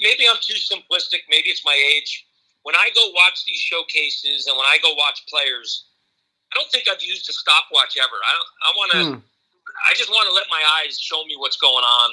maybe 0.00 0.24
I'm 0.28 0.40
too 0.40 0.56
simplistic. 0.56 1.28
Maybe 1.28 1.50
it's 1.50 1.64
my 1.64 1.76
age. 1.94 2.26
When 2.62 2.74
I 2.74 2.88
go 2.94 3.08
watch 3.12 3.44
these 3.44 3.60
showcases 3.60 4.46
and 4.46 4.56
when 4.56 4.64
I 4.66 4.78
go 4.82 4.94
watch 4.94 5.24
players, 5.28 5.84
I 6.52 6.56
don't 6.56 6.70
think 6.70 6.88
I've 6.88 7.02
used 7.02 7.28
a 7.28 7.32
stopwatch 7.32 7.96
ever. 7.98 8.16
I 8.16 8.32
don't, 8.32 8.48
I 8.62 8.70
want 8.76 8.90
to. 8.92 9.02
Hmm. 9.04 9.20
I 9.90 9.94
just 9.94 10.08
want 10.08 10.28
to 10.28 10.34
let 10.34 10.46
my 10.48 10.62
eyes 10.80 10.98
show 10.98 11.24
me 11.26 11.34
what's 11.36 11.58
going 11.58 11.82
on. 11.84 12.10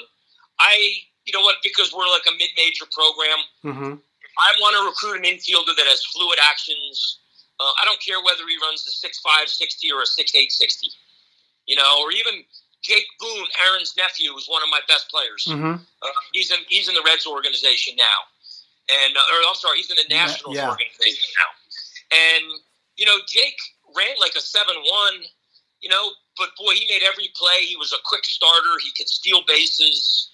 I, 0.58 0.76
you 1.24 1.32
know 1.32 1.40
what? 1.40 1.56
Because 1.62 1.94
we're 1.94 2.10
like 2.10 2.26
a 2.26 2.34
mid-major 2.36 2.84
program. 2.90 3.38
Mm-hmm. 3.64 3.92
I 4.02 4.50
want 4.60 4.74
to 4.76 4.82
recruit 4.82 5.22
an 5.22 5.28
infielder 5.30 5.72
that 5.76 5.86
has 5.86 6.04
fluid 6.10 6.38
actions. 6.42 7.20
Uh, 7.60 7.70
I 7.80 7.84
don't 7.84 8.02
care 8.02 8.18
whether 8.20 8.42
he 8.48 8.58
runs 8.60 8.84
the 8.84 8.90
six 8.90 9.20
five 9.20 9.48
sixty 9.48 9.92
or 9.92 10.02
a 10.02 10.06
six 10.06 10.34
eight 10.34 10.50
sixty. 10.50 10.88
You 11.66 11.76
know, 11.76 12.02
or 12.02 12.10
even 12.10 12.42
Jake 12.82 13.06
Boone, 13.18 13.46
Aaron's 13.66 13.94
nephew, 13.96 14.34
is 14.34 14.46
one 14.46 14.62
of 14.62 14.68
my 14.68 14.80
best 14.88 15.08
players. 15.08 15.46
Mm-hmm. 15.48 15.78
Uh, 15.78 16.08
he's 16.32 16.50
in 16.50 16.58
he's 16.68 16.88
in 16.88 16.94
the 16.94 17.02
Reds 17.06 17.26
organization 17.26 17.94
now, 17.96 18.18
and 18.90 19.16
uh, 19.16 19.32
or 19.32 19.38
I'm 19.48 19.54
sorry, 19.54 19.78
he's 19.78 19.90
in 19.90 19.96
the 19.96 20.12
Nationals 20.12 20.56
yeah. 20.56 20.68
organization 20.68 21.30
now. 21.38 21.50
And 22.10 22.44
you 22.96 23.06
know, 23.06 23.18
Jake 23.26 23.58
ran 23.96 24.18
like 24.20 24.34
a 24.36 24.40
seven-one. 24.42 25.22
You 25.80 25.90
know, 25.90 26.10
but 26.38 26.50
boy, 26.58 26.74
he 26.74 26.86
made 26.86 27.02
every 27.02 27.30
play. 27.34 27.66
He 27.66 27.76
was 27.76 27.92
a 27.92 27.98
quick 28.04 28.24
starter. 28.24 28.78
He 28.82 28.90
could 28.96 29.08
steal 29.08 29.42
bases. 29.46 30.30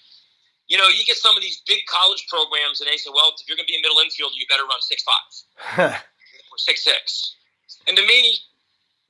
You 0.69 0.77
know, 0.77 0.89
you 0.89 1.05
get 1.05 1.17
some 1.17 1.37
of 1.37 1.43
these 1.43 1.63
big 1.67 1.85
college 1.89 2.27
programs, 2.29 2.81
and 2.81 2.89
they 2.89 2.97
say, 2.97 3.11
"Well, 3.13 3.33
if 3.37 3.49
you're 3.49 3.57
going 3.57 3.67
to 3.67 3.73
be 3.73 3.77
a 3.77 3.83
middle 3.85 3.97
infielder, 4.01 4.37
you 4.37 4.47
better 4.49 4.65
run 4.65 4.81
six 4.81 5.05
five 5.05 5.93
or 6.53 6.59
six 6.59 6.85
six. 6.85 7.37
And 7.87 7.97
to 7.97 8.05
me, 8.05 8.41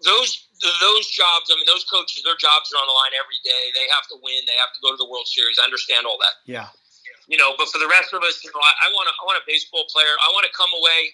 those 0.04 0.46
those 0.58 1.06
jobs, 1.06 1.50
I 1.50 1.56
mean, 1.56 1.66
those 1.70 1.86
coaches, 1.86 2.26
their 2.26 2.38
jobs 2.38 2.74
are 2.74 2.78
on 2.78 2.88
the 2.90 2.96
line 2.96 3.14
every 3.14 3.38
day. 3.46 3.70
They 3.74 3.86
have 3.94 4.10
to 4.10 4.18
win. 4.18 4.42
They 4.46 4.58
have 4.58 4.74
to 4.74 4.80
go 4.82 4.90
to 4.90 4.98
the 4.98 5.06
World 5.06 5.30
Series. 5.30 5.58
I 5.58 5.64
understand 5.64 6.06
all 6.06 6.18
that. 6.18 6.42
Yeah. 6.50 6.68
You 7.30 7.36
know, 7.36 7.54
but 7.54 7.68
for 7.68 7.78
the 7.78 7.86
rest 7.86 8.10
of 8.10 8.24
us, 8.24 8.42
you 8.42 8.50
know, 8.50 8.58
I, 8.58 8.88
I 8.88 8.92
want 8.96 9.06
a, 9.06 9.14
I 9.14 9.22
want 9.28 9.38
a 9.38 9.46
baseball 9.46 9.84
player. 9.92 10.10
I 10.24 10.32
want 10.32 10.48
to 10.48 10.54
come 10.56 10.70
away, 10.74 11.12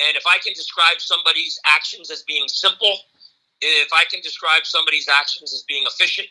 and 0.00 0.16
if 0.16 0.24
I 0.24 0.38
can 0.38 0.54
describe 0.54 1.02
somebody's 1.02 1.58
actions 1.66 2.08
as 2.08 2.22
being 2.22 2.46
simple, 2.46 3.02
if 3.60 3.90
I 3.92 4.06
can 4.08 4.22
describe 4.22 4.64
somebody's 4.64 5.08
actions 5.10 5.52
as 5.52 5.66
being 5.66 5.84
efficient, 5.84 6.28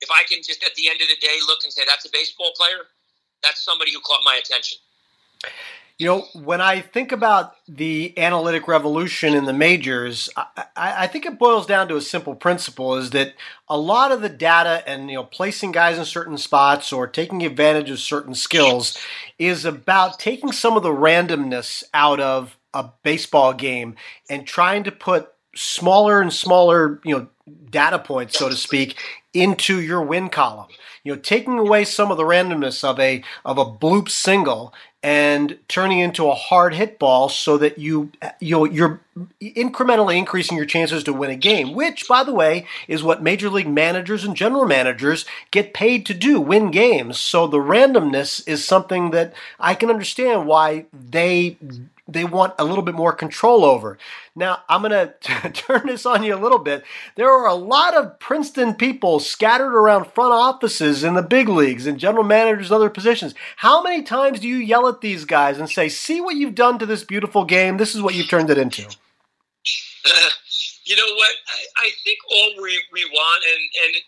if 0.00 0.10
I 0.12 0.22
can 0.28 0.44
just 0.44 0.62
at 0.62 0.74
the 0.76 0.92
end 0.92 1.00
of 1.00 1.08
the 1.08 1.16
day 1.18 1.40
look 1.48 1.64
and 1.64 1.72
say 1.72 1.82
that's 1.88 2.04
a 2.04 2.12
baseball 2.12 2.52
player, 2.54 2.86
that's 3.42 3.64
somebody 3.64 3.92
who 3.92 4.00
caught 4.00 4.20
my 4.24 4.36
attention. 4.36 4.78
You 5.96 6.08
know, 6.08 6.26
when 6.42 6.60
I 6.60 6.80
think 6.80 7.12
about 7.12 7.54
the 7.68 8.18
analytic 8.18 8.66
revolution 8.66 9.32
in 9.34 9.44
the 9.44 9.52
majors, 9.52 10.28
I, 10.36 10.66
I, 10.76 11.06
think 11.06 11.24
it 11.24 11.38
boils 11.38 11.66
down 11.66 11.86
to 11.86 11.96
a 11.96 12.00
simple 12.00 12.34
principle: 12.34 12.96
is 12.96 13.10
that 13.10 13.34
a 13.68 13.78
lot 13.78 14.10
of 14.10 14.20
the 14.20 14.28
data 14.28 14.82
and 14.88 15.08
you 15.08 15.14
know 15.14 15.24
placing 15.24 15.70
guys 15.70 15.96
in 15.96 16.04
certain 16.04 16.36
spots 16.36 16.92
or 16.92 17.06
taking 17.06 17.44
advantage 17.44 17.90
of 17.90 18.00
certain 18.00 18.34
skills 18.34 18.98
is 19.38 19.64
about 19.64 20.18
taking 20.18 20.50
some 20.50 20.76
of 20.76 20.82
the 20.82 20.90
randomness 20.90 21.84
out 21.94 22.18
of 22.18 22.58
a 22.74 22.90
baseball 23.04 23.52
game 23.52 23.94
and 24.28 24.48
trying 24.48 24.82
to 24.82 24.90
put 24.90 25.32
smaller 25.54 26.20
and 26.20 26.32
smaller, 26.32 27.00
you 27.04 27.16
know, 27.16 27.28
data 27.70 27.98
points, 27.98 28.38
so 28.38 28.48
to 28.48 28.56
speak, 28.56 28.98
into 29.34 29.80
your 29.80 30.00
win 30.00 30.30
column. 30.30 30.68
You 31.02 31.14
know, 31.14 31.20
taking 31.20 31.58
away 31.58 31.84
some 31.84 32.10
of 32.10 32.16
the 32.16 32.22
randomness 32.22 32.82
of 32.82 32.98
a 32.98 33.22
of 33.44 33.58
a 33.58 33.66
bloop 33.66 34.08
single 34.08 34.72
and 35.02 35.58
turning 35.68 35.98
into 35.98 36.28
a 36.28 36.34
hard 36.34 36.72
hit 36.74 36.98
ball 36.98 37.28
so 37.28 37.58
that 37.58 37.78
you 37.78 38.10
you 38.40 38.64
you're 38.66 39.00
incrementally 39.42 40.16
increasing 40.16 40.56
your 40.56 40.64
chances 40.64 41.04
to 41.04 41.12
win 41.12 41.30
a 41.30 41.36
game, 41.36 41.74
which 41.74 42.08
by 42.08 42.24
the 42.24 42.32
way 42.32 42.66
is 42.88 43.02
what 43.02 43.22
major 43.22 43.50
league 43.50 43.68
managers 43.68 44.24
and 44.24 44.34
general 44.34 44.64
managers 44.64 45.26
get 45.50 45.74
paid 45.74 46.06
to 46.06 46.14
do, 46.14 46.40
win 46.40 46.70
games. 46.70 47.20
So 47.20 47.46
the 47.46 47.58
randomness 47.58 48.48
is 48.48 48.64
something 48.64 49.10
that 49.10 49.34
I 49.60 49.74
can 49.74 49.90
understand 49.90 50.46
why 50.46 50.86
they 50.90 51.58
they 52.06 52.24
want 52.24 52.54
a 52.58 52.64
little 52.64 52.84
bit 52.84 52.94
more 52.94 53.12
control 53.12 53.64
over. 53.64 53.98
Now, 54.36 54.58
I'm 54.68 54.82
going 54.82 54.92
to 55.20 55.50
turn 55.50 55.86
this 55.86 56.04
on 56.04 56.22
you 56.22 56.34
a 56.34 56.36
little 56.36 56.58
bit. 56.58 56.84
There 57.16 57.30
are 57.30 57.46
a 57.46 57.54
lot 57.54 57.94
of 57.94 58.18
Princeton 58.18 58.74
people 58.74 59.20
scattered 59.20 59.74
around 59.74 60.08
front 60.08 60.32
offices 60.32 61.02
in 61.02 61.14
the 61.14 61.22
big 61.22 61.48
leagues 61.48 61.86
and 61.86 61.98
general 61.98 62.24
managers 62.24 62.70
and 62.70 62.76
other 62.76 62.90
positions. 62.90 63.34
How 63.56 63.82
many 63.82 64.02
times 64.02 64.40
do 64.40 64.48
you 64.48 64.56
yell 64.56 64.86
at 64.88 65.00
these 65.00 65.24
guys 65.24 65.58
and 65.58 65.68
say, 65.68 65.88
see 65.88 66.20
what 66.20 66.36
you've 66.36 66.54
done 66.54 66.78
to 66.78 66.86
this 66.86 67.04
beautiful 67.04 67.44
game? 67.44 67.78
This 67.78 67.94
is 67.94 68.02
what 68.02 68.14
you've 68.14 68.28
turned 68.28 68.50
it 68.50 68.58
into? 68.58 68.84
Uh, 68.84 68.88
you 70.84 70.96
know 70.96 71.14
what? 71.14 71.32
I, 71.48 71.86
I, 71.86 71.90
think 72.04 72.18
all 72.30 72.62
we, 72.62 72.82
we 72.92 73.04
want, 73.06 73.44
and, 73.44 73.94
and 73.96 74.02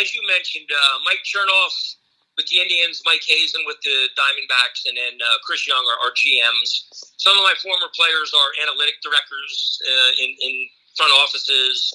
as 0.00 0.14
you 0.14 0.20
mentioned, 0.28 0.68
uh, 0.70 0.98
Mike 1.04 1.18
Chernoff 1.24 1.96
with 2.38 2.46
the 2.46 2.62
Indians, 2.62 3.02
Mike 3.02 3.26
Hazen 3.26 3.66
with 3.66 3.82
the 3.82 4.14
Diamondbacks, 4.14 4.86
and 4.86 4.94
then 4.94 5.18
uh, 5.18 5.42
Chris 5.42 5.66
Young 5.66 5.82
are, 5.82 5.98
are, 6.06 6.14
GMs. 6.14 6.86
Some 7.18 7.34
of 7.34 7.42
my 7.42 7.58
former 7.58 7.90
players 7.90 8.30
are 8.30 8.50
analytic 8.62 9.02
directors 9.02 9.82
uh, 9.82 10.10
in, 10.22 10.30
in, 10.38 10.54
front 10.94 11.14
offices. 11.14 11.94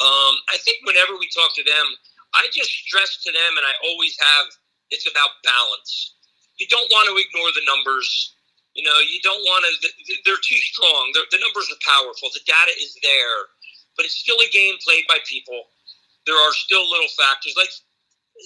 Um, 0.00 0.32
I 0.48 0.56
think 0.64 0.80
whenever 0.88 1.12
we 1.20 1.28
talk 1.28 1.52
to 1.56 1.64
them, 1.64 1.86
I 2.32 2.48
just 2.48 2.72
stress 2.72 3.20
to 3.24 3.32
them, 3.32 3.52
and 3.56 3.64
I 3.68 3.72
always 3.84 4.16
have, 4.16 4.48
it's 4.88 5.04
about 5.04 5.44
balance. 5.44 6.16
You 6.56 6.64
don't 6.72 6.88
want 6.88 7.12
to 7.12 7.20
ignore 7.20 7.52
the 7.52 7.64
numbers. 7.68 8.08
You 8.72 8.84
know, 8.84 8.96
you 9.04 9.20
don't 9.20 9.44
want 9.44 9.68
to, 9.68 9.72
they're 10.24 10.40
too 10.40 10.60
strong. 10.72 11.12
They're, 11.12 11.28
the 11.32 11.44
numbers 11.44 11.68
are 11.68 11.80
powerful. 11.84 12.32
The 12.32 12.44
data 12.48 12.72
is 12.80 12.96
there, 13.04 13.52
but 13.96 14.08
it's 14.08 14.16
still 14.16 14.40
a 14.40 14.48
game 14.48 14.80
played 14.80 15.04
by 15.04 15.20
people. 15.28 15.68
There 16.24 16.36
are 16.36 16.52
still 16.56 16.84
little 16.88 17.12
factors. 17.12 17.60
Like 17.60 17.72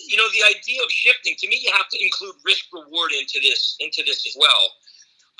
you 0.09 0.16
know, 0.16 0.28
the 0.33 0.42
idea 0.50 0.83
of 0.83 0.90
shifting 0.90 1.35
to 1.38 1.48
me, 1.48 1.61
you 1.62 1.72
have 1.76 1.88
to 1.88 1.98
include 2.02 2.35
risk 2.44 2.66
reward 2.72 3.12
into 3.12 3.38
this 3.40 3.76
into 3.80 4.02
this 4.04 4.26
as 4.26 4.37
well. 4.38 4.64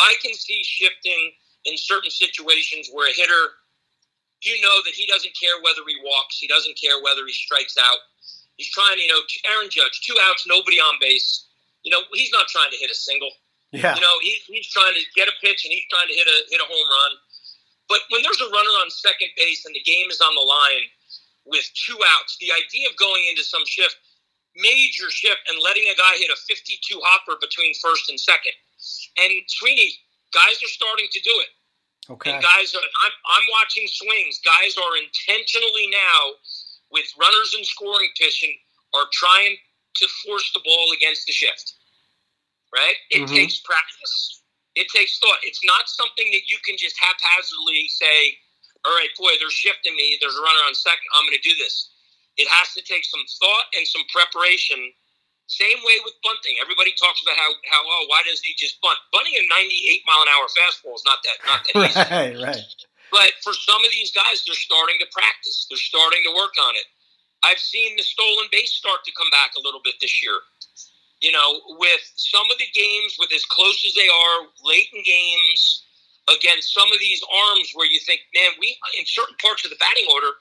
I 0.01 0.15
can 0.23 0.35
see 0.35 0.63
shifting 0.65 1.33
in 1.65 1.77
certain 1.77 2.11
situations 2.11 2.91
where 2.93 3.09
a 3.09 3.15
hitter, 3.15 3.59
you 4.43 4.61
know, 4.61 4.77
that 4.85 4.95
he 4.95 5.07
doesn't 5.07 5.35
care 5.39 5.57
whether 5.63 5.83
he 5.87 5.97
walks, 6.05 6.39
he 6.39 6.47
doesn't 6.47 6.79
care 6.79 7.01
whether 7.03 7.27
he 7.27 7.33
strikes 7.33 7.77
out. 7.79 7.99
He's 8.57 8.71
trying, 8.71 8.99
you 8.99 9.09
know, 9.09 9.19
Aaron 9.51 9.71
Judge, 9.71 10.01
two 10.07 10.15
outs, 10.31 10.47
nobody 10.47 10.79
on 10.79 10.95
base. 11.01 11.47
You 11.83 11.91
know, 11.91 12.07
he's 12.15 12.31
not 12.31 12.47
trying 12.47 12.71
to 12.71 12.79
hit 12.79 12.91
a 12.91 12.95
single. 12.95 13.31
Yeah. 13.75 13.95
You 13.95 14.01
know, 14.01 14.17
he, 14.23 14.39
he's 14.47 14.71
trying 14.71 14.95
to 14.95 15.03
get 15.19 15.27
a 15.27 15.35
pitch 15.43 15.67
and 15.67 15.75
he's 15.75 15.87
trying 15.91 16.07
to 16.07 16.15
hit 16.15 16.27
a 16.27 16.39
hit 16.51 16.61
a 16.63 16.69
home 16.69 16.87
run. 16.87 17.13
But 17.89 18.07
when 18.11 18.23
there's 18.23 18.41
a 18.41 18.49
runner 18.49 18.75
on 18.81 18.91
second 18.91 19.29
base 19.37 19.67
and 19.67 19.75
the 19.75 19.83
game 19.83 20.09
is 20.09 20.21
on 20.23 20.33
the 20.35 20.47
line 20.47 20.87
with 21.45 21.67
two 21.75 21.99
outs, 22.17 22.39
the 22.39 22.49
idea 22.55 22.89
of 22.89 22.97
going 22.97 23.27
into 23.29 23.45
some 23.45 23.67
shift 23.67 23.99
major 24.57 25.11
shift 25.11 25.43
and 25.49 25.59
letting 25.63 25.85
a 25.91 25.97
guy 25.99 26.15
hit 26.17 26.31
a 26.31 26.39
52 26.39 26.79
hopper 27.03 27.39
between 27.41 27.75
first 27.83 28.09
and 28.11 28.19
second. 28.19 28.55
And 29.19 29.33
Sweeny, 29.49 29.99
guys 30.33 30.63
are 30.63 30.73
starting 30.73 31.09
to 31.11 31.21
do 31.21 31.35
it. 31.43 31.51
Okay. 32.11 32.33
And 32.33 32.43
guys 32.43 32.75
are, 32.75 32.85
I'm, 32.85 33.15
I'm 33.27 33.47
watching 33.51 33.89
swings. 33.89 34.41
Guys 34.45 34.77
are 34.77 34.95
intentionally 35.01 35.89
now, 35.89 36.37
with 36.93 37.09
runners 37.19 37.57
in 37.57 37.65
scoring 37.65 38.13
position, 38.13 38.51
are 38.93 39.09
trying 39.13 39.57
to 39.97 40.07
force 40.27 40.53
the 40.53 40.61
ball 40.65 40.93
against 40.95 41.27
the 41.27 41.33
shift. 41.33 41.75
Right? 42.75 42.99
It 43.11 43.25
mm-hmm. 43.25 43.35
takes 43.35 43.61
practice. 43.61 44.43
It 44.75 44.91
takes 44.91 45.19
thought. 45.19 45.39
It's 45.47 45.63
not 45.65 45.89
something 45.89 46.29
that 46.35 46.51
you 46.51 46.59
can 46.67 46.75
just 46.77 46.99
haphazardly 46.99 47.87
say, 47.89 48.37
all 48.85 48.93
right, 48.93 49.09
boy, 49.17 49.31
they're 49.39 49.55
shifting 49.55 49.95
me. 49.97 50.19
There's 50.21 50.35
a 50.35 50.43
runner 50.43 50.67
on 50.67 50.75
second. 50.75 51.07
I'm 51.17 51.25
going 51.25 51.39
to 51.39 51.49
do 51.49 51.55
this. 51.57 51.94
It 52.37 52.49
has 52.51 52.75
to 52.75 52.83
take 52.83 53.05
some 53.05 53.23
thought 53.39 53.67
and 53.79 53.87
some 53.87 54.03
preparation. 54.11 54.79
Same 55.47 55.79
way 55.85 55.97
with 56.03 56.17
bunting. 56.25 56.57
Everybody 56.59 56.97
talks 56.97 57.21
about 57.23 57.37
how, 57.37 57.51
how 57.69 57.83
oh, 57.85 58.05
why 58.09 58.25
doesn't 58.25 58.43
he 58.43 58.57
just 58.57 58.81
bunt? 58.81 58.97
Bunting 59.13 59.37
a 59.37 59.45
98 59.45 60.03
mile 60.09 60.23
an 60.25 60.31
hour 60.33 60.47
fastball 60.51 60.97
is 60.97 61.05
not 61.05 61.21
that 61.23 61.37
not 61.45 61.61
that 61.63 61.75
easy. 61.77 62.01
right, 62.11 62.35
right. 62.41 62.65
But 63.13 63.31
for 63.45 63.53
some 63.53 63.79
of 63.85 63.91
these 63.93 64.11
guys, 64.11 64.43
they're 64.43 64.59
starting 64.59 64.97
to 64.99 65.09
practice. 65.13 65.69
They're 65.69 65.79
starting 65.79 66.25
to 66.27 66.33
work 66.35 66.57
on 66.59 66.75
it. 66.75 66.89
I've 67.45 67.61
seen 67.61 67.95
the 67.97 68.03
stolen 68.03 68.49
base 68.51 68.73
start 68.73 69.05
to 69.05 69.13
come 69.13 69.29
back 69.31 69.53
a 69.55 69.63
little 69.63 69.85
bit 69.85 70.01
this 70.01 70.25
year. 70.25 70.41
You 71.21 71.33
know, 71.33 71.61
with 71.79 72.05
some 72.17 72.49
of 72.51 72.59
the 72.59 72.69
games, 72.73 73.17
with 73.21 73.31
as 73.33 73.45
close 73.45 73.85
as 73.87 73.95
they 73.95 74.09
are, 74.09 74.49
late 74.65 74.89
in 74.93 75.05
games, 75.05 75.85
against 76.29 76.73
some 76.73 76.89
of 76.89 76.99
these 77.01 77.23
arms 77.23 77.71
where 77.75 77.87
you 77.87 78.01
think, 78.01 78.21
man, 78.35 78.57
we 78.59 78.77
in 78.99 79.05
certain 79.05 79.37
parts 79.41 79.65
of 79.65 79.71
the 79.71 79.77
batting 79.77 80.09
order, 80.13 80.33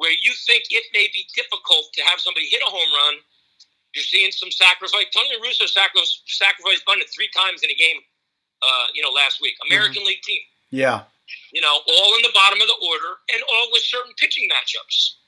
where 0.00 0.16
you 0.16 0.32
think 0.48 0.64
it 0.72 0.88
may 0.96 1.12
be 1.12 1.28
difficult 1.36 1.92
to 1.92 2.00
have 2.08 2.16
somebody 2.24 2.48
hit 2.48 2.64
a 2.64 2.70
home 2.72 2.88
run, 3.04 3.20
you're 3.92 4.08
seeing 4.08 4.32
some 4.32 4.48
sacrifice. 4.48 5.04
Tony 5.12 5.36
Russo 5.44 5.68
sacrificed, 5.68 6.24
sacrificed 6.24 6.88
bunted 6.88 7.12
three 7.12 7.28
times 7.36 7.60
in 7.60 7.68
a 7.68 7.76
game, 7.76 8.00
uh, 8.64 8.88
you 8.96 9.04
know, 9.04 9.12
last 9.12 9.44
week. 9.44 9.60
American 9.68 10.00
mm-hmm. 10.00 10.16
League 10.16 10.24
team. 10.24 10.40
Yeah. 10.72 11.04
You 11.52 11.60
know, 11.60 11.84
all 11.84 12.10
in 12.16 12.24
the 12.24 12.32
bottom 12.32 12.64
of 12.64 12.68
the 12.72 12.80
order 12.80 13.20
and 13.28 13.44
all 13.44 13.68
with 13.76 13.84
certain 13.84 14.16
pitching 14.16 14.48
matchups. 14.48 15.20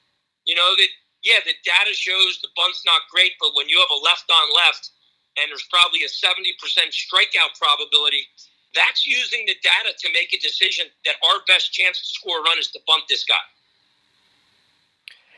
You 0.49 0.57
know, 0.57 0.73
that, 0.73 0.91
yeah, 1.21 1.45
the 1.45 1.53
data 1.69 1.93
shows 1.93 2.41
the 2.41 2.49
bunt's 2.57 2.81
not 2.89 3.05
great, 3.13 3.37
but 3.45 3.53
when 3.53 3.69
you 3.69 3.77
have 3.77 3.93
a 3.93 4.01
left 4.01 4.25
on 4.33 4.57
left 4.57 4.89
and 5.37 5.53
there's 5.53 5.69
probably 5.69 6.01
a 6.01 6.11
70% 6.11 6.49
strikeout 6.97 7.61
probability, 7.61 8.25
that's 8.73 9.05
using 9.05 9.45
the 9.45 9.55
data 9.61 9.93
to 10.01 10.09
make 10.17 10.33
a 10.33 10.41
decision 10.41 10.89
that 11.05 11.21
our 11.29 11.45
best 11.45 11.77
chance 11.77 12.01
to 12.01 12.09
score 12.09 12.41
a 12.41 12.43
run 12.49 12.57
is 12.57 12.73
to 12.73 12.81
bunt 12.89 13.05
this 13.13 13.29
guy 13.29 13.45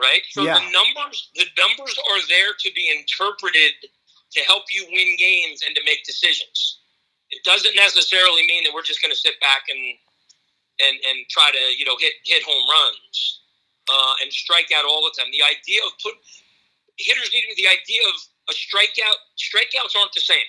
right? 0.00 0.22
So 0.30 0.42
yeah. 0.42 0.58
the 0.58 0.66
numbers 0.70 1.30
the 1.34 1.46
numbers 1.58 1.96
are 1.98 2.22
there 2.28 2.54
to 2.58 2.68
be 2.74 2.90
interpreted 2.90 3.90
to 4.32 4.40
help 4.46 4.64
you 4.72 4.86
win 4.90 5.16
games 5.18 5.62
and 5.66 5.74
to 5.76 5.82
make 5.84 6.04
decisions. 6.04 6.80
It 7.30 7.42
doesn't 7.44 7.74
necessarily 7.74 8.46
mean 8.46 8.64
that 8.64 8.74
we're 8.74 8.86
just 8.86 9.02
going 9.02 9.14
to 9.14 9.18
sit 9.18 9.38
back 9.40 9.66
and 9.70 9.80
and 10.82 10.96
and 11.08 11.16
try 11.30 11.50
to 11.50 11.62
you 11.78 11.84
know 11.84 11.96
hit 11.98 12.14
hit 12.24 12.42
home 12.42 12.64
runs 12.66 13.40
uh, 13.90 14.14
and 14.22 14.32
strike 14.32 14.70
out 14.74 14.84
all 14.84 15.02
the 15.06 15.14
time. 15.14 15.30
The 15.30 15.44
idea 15.44 15.80
of 15.86 15.94
put 16.02 16.14
hitters 16.98 17.30
need 17.32 17.46
the 17.56 17.70
idea 17.70 18.02
of 18.10 18.16
a 18.50 18.54
strikeout. 18.54 19.18
Strikeouts 19.38 19.98
aren't 19.98 20.14
the 20.14 20.22
same. 20.22 20.46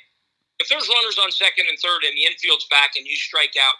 If 0.59 0.69
there's 0.69 0.87
runners 0.87 1.19
on 1.19 1.31
second 1.31 1.67
and 1.67 1.77
third 1.79 2.07
and 2.07 2.15
the 2.15 2.25
infield's 2.25 2.65
back 2.71 2.95
and 2.95 3.05
you 3.05 3.15
strike 3.17 3.59
out, 3.59 3.75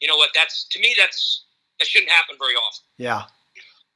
you 0.00 0.06
know 0.06 0.16
what? 0.16 0.30
That's 0.34 0.68
to 0.72 0.80
me 0.80 0.94
that's 0.96 1.44
that 1.78 1.86
shouldn't 1.86 2.10
happen 2.10 2.36
very 2.38 2.54
often. 2.54 2.84
Yeah 2.96 3.24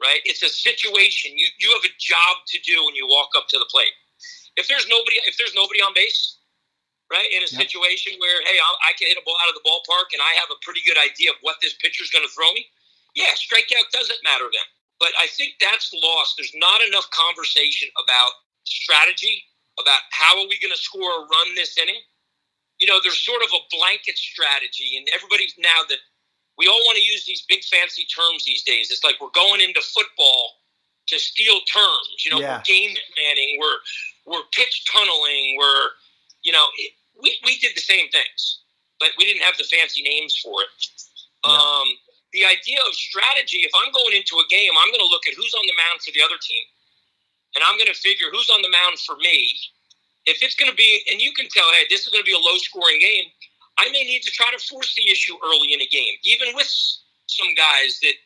right? 0.00 0.20
It's 0.24 0.42
a 0.42 0.48
situation. 0.48 1.36
You 1.36 1.46
you 1.58 1.70
have 1.72 1.84
a 1.84 1.94
job 1.98 2.44
to 2.48 2.58
do 2.60 2.84
when 2.84 2.94
you 2.94 3.06
walk 3.06 3.30
up 3.36 3.48
to 3.48 3.58
the 3.58 3.68
plate. 3.70 3.92
If 4.56 4.68
there's 4.68 4.88
nobody 4.88 5.16
if 5.24 5.36
there's 5.36 5.54
nobody 5.54 5.80
on 5.80 5.92
base, 5.94 6.38
right? 7.10 7.28
In 7.30 7.42
a 7.42 7.50
yep. 7.50 7.62
situation 7.62 8.18
where, 8.18 8.42
hey, 8.42 8.58
i 8.58 8.90
I 8.90 8.92
can 8.98 9.08
hit 9.08 9.18
a 9.18 9.24
ball 9.24 9.38
out 9.42 9.50
of 9.50 9.56
the 9.56 9.64
ballpark 9.66 10.10
and 10.12 10.20
I 10.22 10.32
have 10.40 10.50
a 10.50 10.58
pretty 10.62 10.82
good 10.86 10.98
idea 10.98 11.30
of 11.30 11.38
what 11.40 11.56
this 11.62 11.74
pitcher's 11.78 12.10
going 12.10 12.26
to 12.26 12.32
throw 12.32 12.50
me. 12.52 12.66
Yeah, 13.14 13.32
strikeout 13.38 13.88
doesn't 13.92 14.20
matter 14.24 14.48
then. 14.50 14.68
But 14.98 15.12
I 15.20 15.28
think 15.28 15.60
that's 15.60 15.92
lost. 15.92 16.36
There's 16.36 16.56
not 16.56 16.80
enough 16.80 17.08
conversation 17.12 17.88
about 18.00 18.32
strategy, 18.64 19.44
about 19.78 20.00
how 20.10 20.40
are 20.40 20.48
we 20.48 20.58
going 20.58 20.72
to 20.72 20.80
score 20.80 21.04
a 21.04 21.20
run 21.28 21.48
this 21.54 21.76
inning. 21.76 22.00
You 22.80 22.88
know, 22.88 23.00
there's 23.02 23.20
sort 23.20 23.42
of 23.42 23.48
a 23.52 23.62
blanket 23.72 24.16
strategy, 24.16 24.96
and 24.96 25.08
everybody's 25.14 25.54
now 25.56 25.84
that 25.88 26.00
we 26.58 26.66
all 26.66 26.80
want 26.84 26.96
to 26.96 27.04
use 27.04 27.24
these 27.24 27.44
big 27.48 27.62
fancy 27.64 28.04
terms 28.04 28.44
these 28.44 28.62
days. 28.62 28.90
It's 28.90 29.04
like 29.04 29.16
we're 29.20 29.34
going 29.34 29.60
into 29.60 29.80
football 29.80 30.62
to 31.08 31.18
steal 31.18 31.60
terms. 31.72 32.24
You 32.24 32.32
know, 32.32 32.40
yeah. 32.40 32.58
we're 32.58 32.62
game 32.64 32.96
planning, 33.14 33.58
we're 33.60 33.78
we're 34.26 34.46
pitch 34.52 34.84
tunneling, 34.90 35.56
we're 35.58 35.88
you 36.42 36.52
know, 36.52 36.66
it, 36.78 36.92
we 37.20 37.38
we 37.44 37.58
did 37.58 37.76
the 37.76 37.84
same 37.84 38.08
things, 38.08 38.62
but 38.98 39.10
we 39.18 39.24
didn't 39.24 39.42
have 39.42 39.56
the 39.56 39.64
fancy 39.64 40.02
names 40.02 40.36
for 40.36 40.62
it. 40.62 40.70
Yeah. 41.44 41.52
Um, 41.52 41.88
the 42.32 42.44
idea 42.44 42.76
of 42.88 42.92
strategy, 42.94 43.64
if 43.64 43.72
I'm 43.72 43.92
going 43.92 44.12
into 44.12 44.36
a 44.36 44.46
game, 44.50 44.72
I'm 44.76 44.90
going 44.92 45.00
to 45.00 45.08
look 45.08 45.24
at 45.24 45.32
who's 45.34 45.54
on 45.54 45.64
the 45.64 45.76
mound 45.78 46.04
for 46.04 46.12
the 46.12 46.20
other 46.20 46.36
team, 46.36 46.64
and 47.54 47.64
I'm 47.64 47.80
going 47.80 47.88
to 47.88 47.96
figure 47.96 48.28
who's 48.28 48.50
on 48.50 48.60
the 48.60 48.68
mound 48.68 48.98
for 49.00 49.16
me. 49.16 49.56
If 50.26 50.42
it's 50.42 50.58
going 50.58 50.68
to 50.68 50.76
be, 50.76 51.06
and 51.06 51.22
you 51.22 51.30
can 51.32 51.46
tell, 51.48 51.70
hey, 51.70 51.86
this 51.88 52.02
is 52.02 52.10
going 52.10 52.20
to 52.20 52.26
be 52.26 52.34
a 52.34 52.42
low 52.42 52.58
scoring 52.58 52.98
game, 52.98 53.30
I 53.78 53.90
may 53.90 54.04
need 54.04 54.22
to 54.22 54.32
try 54.32 54.48
to 54.50 54.60
force 54.60 54.94
the 54.94 55.08
issue 55.10 55.36
early 55.44 55.72
in 55.72 55.80
a 55.80 55.86
game, 55.86 56.16
even 56.24 56.54
with 56.54 56.68
some 57.26 57.52
guys 57.54 58.00
that 58.00 58.16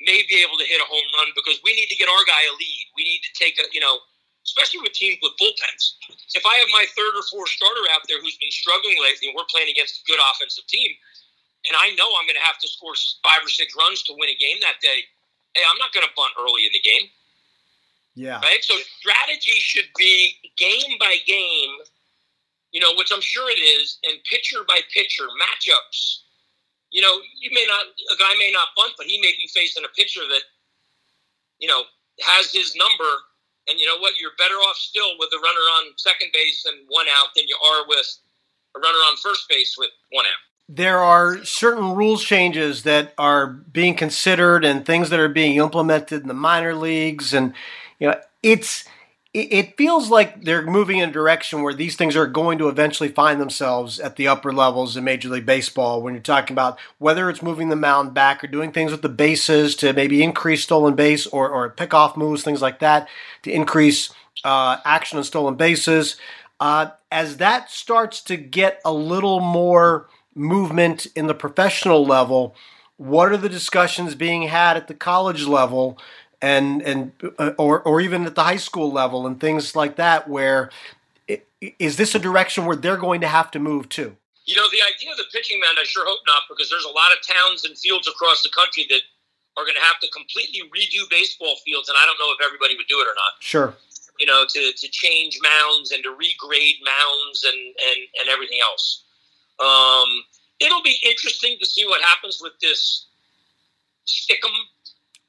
may 0.00 0.20
be 0.28 0.44
able 0.44 0.58
to 0.58 0.66
hit 0.66 0.80
a 0.80 0.88
home 0.88 1.08
run 1.16 1.32
because 1.32 1.60
we 1.64 1.72
need 1.72 1.88
to 1.88 1.96
get 1.96 2.08
our 2.08 2.24
guy 2.26 2.42
a 2.44 2.52
lead. 2.58 2.84
We 2.96 3.04
need 3.04 3.22
to 3.24 3.32
take 3.32 3.56
a, 3.56 3.64
you 3.72 3.80
know, 3.80 3.96
especially 4.44 4.84
with 4.84 4.92
teams 4.92 5.16
with 5.24 5.32
bullpens. 5.40 5.96
If 6.36 6.44
I 6.44 6.54
have 6.60 6.68
my 6.76 6.84
third 6.92 7.16
or 7.16 7.24
fourth 7.32 7.48
starter 7.48 7.88
out 7.96 8.04
there 8.08 8.20
who's 8.20 8.36
been 8.36 8.52
struggling 8.52 9.00
lately 9.00 9.32
and 9.32 9.36
we're 9.36 9.48
playing 9.48 9.72
against 9.72 10.02
a 10.02 10.04
good 10.04 10.20
offensive 10.20 10.68
team, 10.68 10.92
and 11.64 11.74
I 11.80 11.96
know 11.96 12.04
I'm 12.20 12.28
going 12.28 12.36
to 12.36 12.44
have 12.44 12.60
to 12.60 12.68
score 12.68 12.92
five 13.24 13.40
or 13.40 13.48
six 13.48 13.72
runs 13.72 14.04
to 14.04 14.12
win 14.12 14.28
a 14.28 14.36
game 14.36 14.60
that 14.60 14.84
day, 14.84 15.08
hey, 15.56 15.64
I'm 15.64 15.80
not 15.80 15.96
going 15.96 16.04
to 16.04 16.12
bunt 16.12 16.36
early 16.36 16.68
in 16.68 16.72
the 16.76 16.84
game. 16.84 17.08
Yeah. 18.14 18.38
Right? 18.44 18.62
So 18.62 18.76
strategy 19.00 19.58
should 19.64 19.88
be 19.96 20.36
game 20.56 21.00
by 21.00 21.16
game, 21.26 21.72
you 22.74 22.80
know, 22.80 22.90
which 22.98 23.12
I'm 23.14 23.22
sure 23.22 23.48
it 23.48 23.62
is, 23.62 23.98
and 24.02 24.18
pitcher 24.28 24.58
by 24.66 24.80
pitcher 24.92 25.30
matchups. 25.38 26.26
You 26.90 27.02
know, 27.02 27.14
you 27.38 27.50
may 27.54 27.64
not, 27.66 27.86
a 27.86 28.16
guy 28.18 28.34
may 28.38 28.50
not 28.52 28.74
bunt, 28.76 28.94
but 28.98 29.06
he 29.06 29.20
may 29.20 29.30
be 29.30 29.48
facing 29.54 29.84
a 29.84 29.94
pitcher 29.96 30.20
that, 30.28 30.42
you 31.60 31.68
know, 31.68 31.82
has 32.20 32.52
his 32.52 32.74
number. 32.74 33.10
And 33.68 33.78
you 33.78 33.86
know 33.86 33.98
what? 33.98 34.18
You're 34.20 34.34
better 34.38 34.54
off 34.54 34.76
still 34.76 35.16
with 35.18 35.30
a 35.32 35.38
runner 35.38 35.66
on 35.78 35.94
second 35.96 36.30
base 36.34 36.66
and 36.66 36.84
one 36.88 37.06
out 37.08 37.28
than 37.34 37.46
you 37.46 37.56
are 37.64 37.86
with 37.86 38.18
a 38.76 38.80
runner 38.80 38.98
on 39.06 39.16
first 39.18 39.48
base 39.48 39.76
with 39.78 39.90
one 40.10 40.26
out 40.26 40.42
there 40.68 40.98
are 40.98 41.44
certain 41.44 41.94
rules 41.94 42.24
changes 42.24 42.84
that 42.84 43.12
are 43.18 43.48
being 43.48 43.94
considered 43.94 44.64
and 44.64 44.86
things 44.86 45.10
that 45.10 45.20
are 45.20 45.28
being 45.28 45.56
implemented 45.56 46.22
in 46.22 46.28
the 46.28 46.32
minor 46.32 46.74
leagues 46.74 47.34
and 47.34 47.52
you 47.98 48.06
know 48.06 48.18
it's 48.42 48.86
it 49.34 49.76
feels 49.76 50.10
like 50.10 50.44
they're 50.44 50.62
moving 50.62 50.98
in 50.98 51.08
a 51.08 51.12
direction 51.12 51.62
where 51.62 51.74
these 51.74 51.96
things 51.96 52.14
are 52.14 52.26
going 52.26 52.56
to 52.58 52.68
eventually 52.68 53.08
find 53.08 53.40
themselves 53.40 53.98
at 53.98 54.14
the 54.14 54.28
upper 54.28 54.52
levels 54.52 54.96
in 54.96 55.02
Major 55.02 55.28
League 55.28 55.44
Baseball 55.44 56.00
when 56.00 56.14
you're 56.14 56.22
talking 56.22 56.54
about 56.54 56.78
whether 56.98 57.28
it's 57.28 57.42
moving 57.42 57.68
the 57.68 57.74
mound 57.74 58.14
back 58.14 58.44
or 58.44 58.46
doing 58.46 58.70
things 58.70 58.92
with 58.92 59.02
the 59.02 59.08
bases 59.08 59.74
to 59.76 59.92
maybe 59.92 60.22
increase 60.22 60.62
stolen 60.62 60.94
base 60.94 61.26
or, 61.26 61.50
or 61.50 61.68
pick 61.68 61.92
off 61.92 62.16
moves, 62.16 62.44
things 62.44 62.62
like 62.62 62.78
that, 62.78 63.08
to 63.42 63.50
increase 63.50 64.14
uh, 64.44 64.76
action 64.84 65.18
on 65.18 65.24
stolen 65.24 65.56
bases. 65.56 66.16
Uh, 66.60 66.90
as 67.10 67.38
that 67.38 67.70
starts 67.70 68.20
to 68.22 68.36
get 68.36 68.80
a 68.84 68.92
little 68.92 69.40
more 69.40 70.08
movement 70.36 71.08
in 71.16 71.26
the 71.26 71.34
professional 71.34 72.06
level, 72.06 72.54
what 72.98 73.32
are 73.32 73.36
the 73.36 73.48
discussions 73.48 74.14
being 74.14 74.42
had 74.42 74.76
at 74.76 74.86
the 74.86 74.94
college 74.94 75.46
level 75.46 75.98
and 76.44 76.82
and 76.82 77.12
uh, 77.38 77.52
or 77.58 77.80
or 77.82 78.00
even 78.00 78.26
at 78.26 78.34
the 78.34 78.44
high 78.44 78.60
school 78.60 78.92
level 78.92 79.26
and 79.26 79.40
things 79.40 79.74
like 79.74 79.96
that 79.96 80.28
where 80.28 80.70
is 81.78 81.96
this 81.96 82.14
a 82.14 82.18
direction 82.18 82.66
where 82.66 82.76
they're 82.76 82.98
going 82.98 83.22
to 83.22 83.26
have 83.26 83.50
to 83.52 83.58
move 83.58 83.88
to? 83.90 84.16
You 84.44 84.56
know, 84.56 84.68
the 84.68 84.84
idea 84.84 85.10
of 85.10 85.16
the 85.16 85.24
pitching 85.32 85.58
mound, 85.60 85.78
I 85.80 85.84
sure 85.84 86.04
hope 86.04 86.20
not, 86.26 86.42
because 86.50 86.68
there's 86.68 86.84
a 86.84 86.92
lot 86.92 87.08
of 87.16 87.24
towns 87.24 87.64
and 87.64 87.72
fields 87.78 88.06
across 88.06 88.42
the 88.42 88.50
country 88.50 88.84
that 88.90 89.00
are 89.56 89.64
going 89.64 89.76
to 89.76 89.86
have 89.88 89.98
to 90.00 90.08
completely 90.12 90.68
redo 90.68 91.08
baseball 91.08 91.56
fields, 91.64 91.88
and 91.88 91.96
I 91.96 92.04
don't 92.04 92.18
know 92.18 92.28
if 92.36 92.44
everybody 92.44 92.76
would 92.76 92.88
do 92.88 93.00
it 93.00 93.08
or 93.08 93.16
not. 93.16 93.40
Sure. 93.40 93.74
You 94.20 94.26
know, 94.26 94.44
to, 94.46 94.72
to 94.76 94.88
change 94.88 95.38
mounds 95.40 95.92
and 95.92 96.02
to 96.04 96.10
regrade 96.10 96.76
mounds 96.84 97.44
and, 97.44 97.56
and, 97.56 98.00
and 98.20 98.28
everything 98.28 98.58
else. 98.60 99.04
Um, 99.58 100.08
it'll 100.60 100.82
be 100.82 100.98
interesting 101.08 101.56
to 101.60 101.66
see 101.66 101.86
what 101.86 102.02
happens 102.02 102.40
with 102.42 102.52
this 102.60 103.06
stickum 104.06 104.52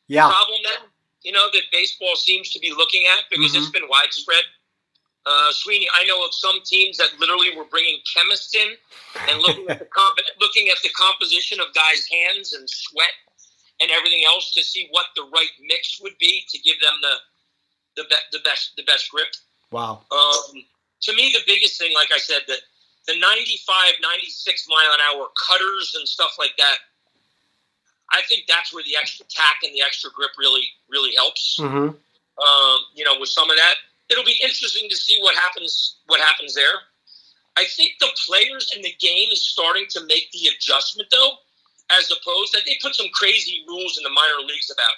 yeah. 0.08 0.28
problem 0.28 0.60
now. 0.63 0.91
You 1.26 1.32
know 1.32 1.50
that 1.52 1.64
baseball 1.72 2.16
seems 2.16 2.52
to 2.52 2.60
be 2.60 2.72
looking 2.72 3.04
at 3.18 3.26
because 3.30 3.52
mm-hmm. 3.52 3.64
it's 3.64 3.72
been 3.72 3.90
widespread. 3.90 4.46
Uh, 5.26 5.50
Sweeny, 5.52 5.88
I 5.98 6.06
know 6.06 6.24
of 6.24 6.34
some 6.34 6.62
teams 6.64 6.98
that 6.98 7.10
literally 7.20 7.50
were 7.58 7.66
bringing 7.66 7.98
chemists 8.06 8.54
in 8.54 8.78
and 9.28 9.42
looking 9.42 9.68
at 9.68 9.80
the 9.80 9.86
comp- 9.86 10.20
looking 10.40 10.70
at 10.70 10.78
the 10.84 10.90
composition 10.90 11.60
of 11.60 11.74
guys' 11.74 12.06
hands 12.06 12.54
and 12.54 12.70
sweat 12.70 13.10
and 13.82 13.90
everything 13.90 14.22
else 14.28 14.54
to 14.54 14.64
see 14.64 14.88
what 14.92 15.08
the 15.16 15.24
right 15.34 15.50
mix 15.66 16.00
would 16.00 16.14
be 16.20 16.46
to 16.48 16.60
give 16.60 16.80
them 16.80 16.94
the 17.02 17.16
the, 17.98 18.04
be- 18.08 18.28
the 18.38 18.40
best 18.46 18.74
the 18.78 18.84
best 18.84 19.10
grip. 19.10 19.34
Wow. 19.72 20.06
Um, 20.12 20.62
to 21.02 21.16
me, 21.16 21.34
the 21.34 21.42
biggest 21.48 21.80
thing, 21.80 21.92
like 21.96 22.12
I 22.14 22.20
said, 22.20 22.42
that 22.48 22.60
the 23.08 23.18
95, 23.20 23.94
96 24.02 24.68
mile 24.70 24.94
an 24.94 25.00
hour 25.10 25.28
cutters 25.48 25.96
and 25.98 26.08
stuff 26.08 26.36
like 26.40 26.54
that. 26.58 26.78
I 28.12 28.22
think 28.28 28.46
that's 28.48 28.74
where 28.74 28.84
the 28.84 28.96
extra 29.00 29.26
tack 29.30 29.63
and 29.63 29.74
the 29.74 29.82
extra 29.82 30.10
grip 30.12 30.32
really, 30.38 30.63
really 30.89 31.15
helps. 31.15 31.58
Mm-hmm. 31.60 31.89
Um, 31.96 32.80
you 32.94 33.04
know, 33.04 33.15
with 33.20 33.30
some 33.30 33.50
of 33.50 33.56
that, 33.56 33.76
it'll 34.10 34.26
be 34.26 34.38
interesting 34.41 34.89
to 34.89 34.96
see 34.96 35.20
what 35.22 35.36
happens. 35.36 35.98
What 36.08 36.22
happens 36.22 36.54
there? 36.54 36.86
I 37.58 37.65
think 37.65 37.94
the 38.00 38.12
players 38.28 38.74
in 38.76 38.82
the 38.82 38.94
game 39.00 39.30
is 39.32 39.46
starting 39.46 39.86
to 39.91 40.06
make 40.06 40.30
the 40.32 40.50
adjustment, 40.54 41.10
though, 41.10 41.39
as 41.98 42.12
opposed 42.12 42.54
that 42.54 42.63
they 42.65 42.78
put 42.82 42.96
some 42.96 43.08
crazy 43.13 43.63
rules 43.68 43.98
in 43.98 44.04
the 44.04 44.10
minor 44.10 44.46
leagues 44.46 44.70
about 44.70 44.96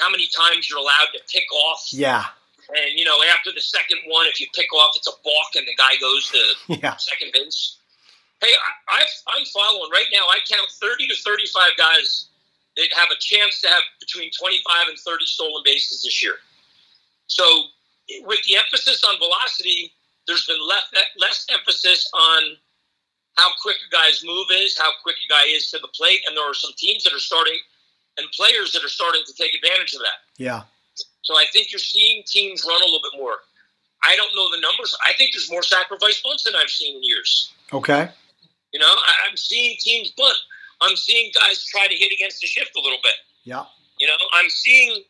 how 0.00 0.10
many 0.10 0.28
times 0.28 0.68
you're 0.68 0.78
allowed 0.78 1.08
to 1.14 1.20
pick 1.32 1.50
off. 1.52 1.88
Yeah. 1.90 2.24
And 2.68 2.98
you 2.98 3.04
know, 3.04 3.16
after 3.32 3.52
the 3.52 3.60
second 3.60 3.98
one, 4.06 4.26
if 4.26 4.40
you 4.40 4.46
pick 4.54 4.72
off, 4.72 4.96
it's 4.96 5.08
a 5.08 5.16
balk, 5.24 5.56
and 5.56 5.66
the 5.66 5.74
guy 5.76 5.96
goes 6.00 6.30
to 6.30 6.74
yeah. 6.80 6.96
second 6.96 7.32
base. 7.32 7.78
Hey, 8.40 8.52
I, 8.88 9.04
I'm 9.28 9.44
following 9.46 9.90
right 9.90 10.08
now. 10.12 10.24
I 10.28 10.38
count 10.48 10.68
30 10.70 11.08
to 11.08 11.16
35 11.16 11.62
guys 11.78 12.26
that 12.76 12.88
have 12.92 13.08
a 13.10 13.18
chance 13.20 13.60
to 13.60 13.68
have 13.68 13.82
between 14.00 14.30
25 14.38 14.88
and 14.88 14.98
30 14.98 15.26
stolen 15.26 15.62
bases 15.64 16.02
this 16.02 16.22
year. 16.22 16.36
So, 17.26 17.44
with 18.24 18.40
the 18.46 18.56
emphasis 18.56 19.02
on 19.04 19.16
velocity, 19.18 19.92
there's 20.26 20.46
been 20.46 20.60
less 20.66 20.84
less 21.18 21.46
emphasis 21.50 22.08
on 22.12 22.56
how 23.36 23.50
quick 23.60 23.76
a 23.86 23.90
guy's 23.90 24.22
move 24.24 24.46
is, 24.52 24.78
how 24.78 24.90
quick 25.02 25.16
a 25.24 25.28
guy 25.28 25.44
is 25.48 25.70
to 25.70 25.78
the 25.78 25.88
plate, 25.88 26.20
and 26.26 26.36
there 26.36 26.48
are 26.48 26.54
some 26.54 26.72
teams 26.76 27.02
that 27.04 27.12
are 27.12 27.18
starting 27.18 27.58
and 28.18 28.30
players 28.30 28.72
that 28.72 28.84
are 28.84 28.88
starting 28.88 29.22
to 29.26 29.34
take 29.34 29.54
advantage 29.54 29.94
of 29.94 30.00
that. 30.00 30.22
Yeah. 30.36 30.62
So 31.22 31.34
I 31.34 31.44
think 31.52 31.72
you're 31.72 31.80
seeing 31.80 32.22
teams 32.26 32.64
run 32.66 32.80
a 32.80 32.84
little 32.84 33.00
bit 33.02 33.18
more. 33.18 33.38
I 34.04 34.14
don't 34.16 34.30
know 34.36 34.50
the 34.50 34.60
numbers. 34.60 34.96
I 35.06 35.14
think 35.14 35.32
there's 35.32 35.50
more 35.50 35.62
sacrifice 35.62 36.20
bunts 36.20 36.44
than 36.44 36.54
I've 36.54 36.70
seen 36.70 36.96
in 36.96 37.02
years. 37.02 37.52
Okay. 37.72 38.08
You 38.72 38.80
know, 38.80 38.86
I, 38.86 39.28
am 39.30 39.36
seeing 39.36 39.76
teams 39.80 40.10
bunt. 40.10 40.36
I'm 40.84 40.96
seeing 40.96 41.32
guys 41.32 41.64
try 41.64 41.88
to 41.88 41.94
hit 41.94 42.12
against 42.12 42.40
the 42.40 42.46
shift 42.46 42.76
a 42.76 42.80
little 42.80 43.00
bit. 43.02 43.16
Yeah. 43.44 43.64
You 43.98 44.06
know, 44.06 44.16
I'm 44.32 44.50
seeing 44.50 45.02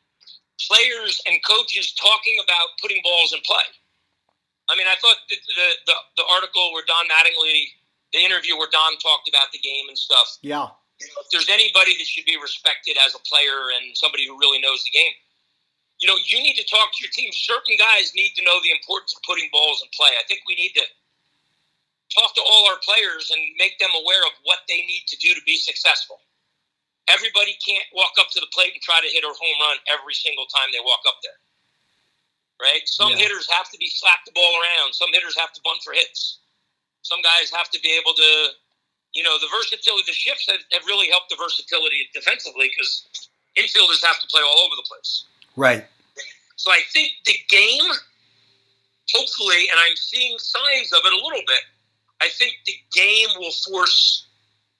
players 0.60 1.20
and 1.26 1.40
coaches 1.42 1.92
talking 1.94 2.38
about 2.42 2.78
putting 2.80 3.02
balls 3.02 3.34
in 3.34 3.40
play. 3.42 3.66
I 4.70 4.76
mean, 4.76 4.86
I 4.86 4.96
thought 5.02 5.18
the, 5.28 5.36
the, 5.36 5.68
the, 5.86 5.96
the 6.22 6.26
article 6.32 6.72
where 6.72 6.84
Don 6.86 7.04
Mattingly, 7.10 7.74
the 8.12 8.22
interview 8.24 8.56
where 8.56 8.70
Don 8.70 8.96
talked 9.02 9.28
about 9.28 9.52
the 9.52 9.60
game 9.60 9.88
and 9.88 9.98
stuff. 9.98 10.38
Yeah. 10.40 10.72
You 11.02 11.10
know, 11.10 11.20
if 11.26 11.28
there's 11.34 11.50
anybody 11.50 11.98
that 11.98 12.06
should 12.06 12.24
be 12.24 12.38
respected 12.40 12.96
as 13.04 13.18
a 13.18 13.22
player 13.26 13.74
and 13.76 13.92
somebody 13.98 14.24
who 14.24 14.38
really 14.38 14.62
knows 14.62 14.84
the 14.86 14.94
game, 14.94 15.12
you 16.00 16.08
know, 16.08 16.16
you 16.22 16.40
need 16.40 16.54
to 16.56 16.66
talk 16.66 16.94
to 16.94 17.00
your 17.02 17.10
team. 17.10 17.30
Certain 17.32 17.76
guys 17.76 18.14
need 18.14 18.32
to 18.38 18.42
know 18.44 18.58
the 18.62 18.70
importance 18.70 19.14
of 19.14 19.22
putting 19.26 19.50
balls 19.52 19.82
in 19.82 19.90
play. 19.92 20.14
I 20.16 20.24
think 20.26 20.42
we 20.46 20.54
need 20.54 20.72
to 20.78 20.84
talk 22.14 22.34
to 22.38 22.44
all 22.46 22.70
our 22.70 22.78
players 22.86 23.34
and 23.34 23.42
make 23.58 23.76
them 23.82 23.90
aware 23.98 24.22
of 24.24 24.34
what 24.46 24.62
they 24.70 24.86
need 24.86 25.04
to 25.10 25.16
do 25.18 25.34
to 25.34 25.42
be 25.42 25.58
successful. 25.58 26.22
Everybody 27.10 27.58
can't 27.60 27.84
walk 27.92 28.16
up 28.16 28.30
to 28.32 28.40
the 28.40 28.48
plate 28.54 28.72
and 28.72 28.80
try 28.80 29.02
to 29.02 29.10
hit 29.10 29.26
a 29.26 29.28
home 29.28 29.58
run 29.60 29.76
every 29.92 30.14
single 30.14 30.46
time 30.48 30.72
they 30.72 30.80
walk 30.80 31.04
up 31.04 31.20
there. 31.20 31.36
Right? 32.62 32.86
Some 32.86 33.12
yeah. 33.12 33.28
hitters 33.28 33.50
have 33.50 33.68
to 33.74 33.78
be 33.78 33.90
slap 33.90 34.24
the 34.24 34.32
ball 34.32 34.54
around. 34.62 34.94
Some 34.94 35.10
hitters 35.12 35.36
have 35.36 35.52
to 35.52 35.60
bunt 35.66 35.82
for 35.82 35.92
hits. 35.92 36.38
Some 37.02 37.20
guys 37.20 37.52
have 37.52 37.68
to 37.74 37.80
be 37.82 37.92
able 37.92 38.14
to, 38.14 38.30
you 39.12 39.22
know, 39.26 39.36
the 39.42 39.50
versatility, 39.52 40.06
the 40.06 40.16
shifts 40.16 40.48
have, 40.48 40.62
have 40.72 40.86
really 40.86 41.10
helped 41.10 41.28
the 41.28 41.36
versatility 41.36 42.08
defensively 42.14 42.72
because 42.72 43.28
infielders 43.58 44.00
have 44.06 44.16
to 44.22 44.26
play 44.30 44.40
all 44.40 44.64
over 44.64 44.78
the 44.78 44.86
place. 44.88 45.26
Right. 45.56 45.84
So 46.56 46.70
I 46.70 46.80
think 46.94 47.12
the 47.26 47.36
game, 47.50 47.90
hopefully, 49.12 49.68
and 49.68 49.76
I'm 49.76 49.96
seeing 49.96 50.38
signs 50.38 50.92
of 50.94 51.04
it 51.04 51.12
a 51.12 51.20
little 51.20 51.44
bit. 51.46 51.60
I 52.20 52.28
think 52.28 52.54
the 52.66 52.74
game 52.92 53.28
will 53.38 53.52
force 53.52 54.26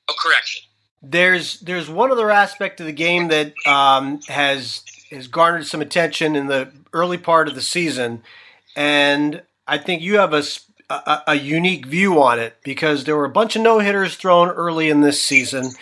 a 0.09 0.13
correction. 0.19 0.63
There's 1.03 1.61
there's 1.61 1.91
one 1.91 2.11
other 2.11 2.31
aspect 2.31 2.81
of 2.81 2.87
the 2.87 2.93
game 2.93 3.29
that 3.29 3.53
um, 3.67 4.21
has 4.29 4.83
has 5.11 5.27
garnered 5.27 5.67
some 5.67 5.83
attention 5.83 6.35
in 6.35 6.47
the 6.47 6.73
early 6.93 7.19
part 7.19 7.49
of 7.49 7.55
the 7.55 7.63
season, 7.63 8.23
and 8.75 9.43
I 9.67 9.79
think 9.79 10.03
you 10.03 10.19
have 10.19 10.33
a, 10.33 10.43
a, 10.91 11.23
a 11.29 11.35
unique 11.35 11.87
view 11.87 12.23
on 12.23 12.39
it 12.39 12.57
because 12.65 13.05
there 13.05 13.17
were 13.17 13.25
a 13.25 13.31
bunch 13.31 13.57
of 13.57 13.63
no 13.63 13.79
hitters 13.79 14.17
thrown 14.17 14.49
early 14.49 14.89
in 14.89 15.01
this 15.01 15.23
season. 15.23 15.73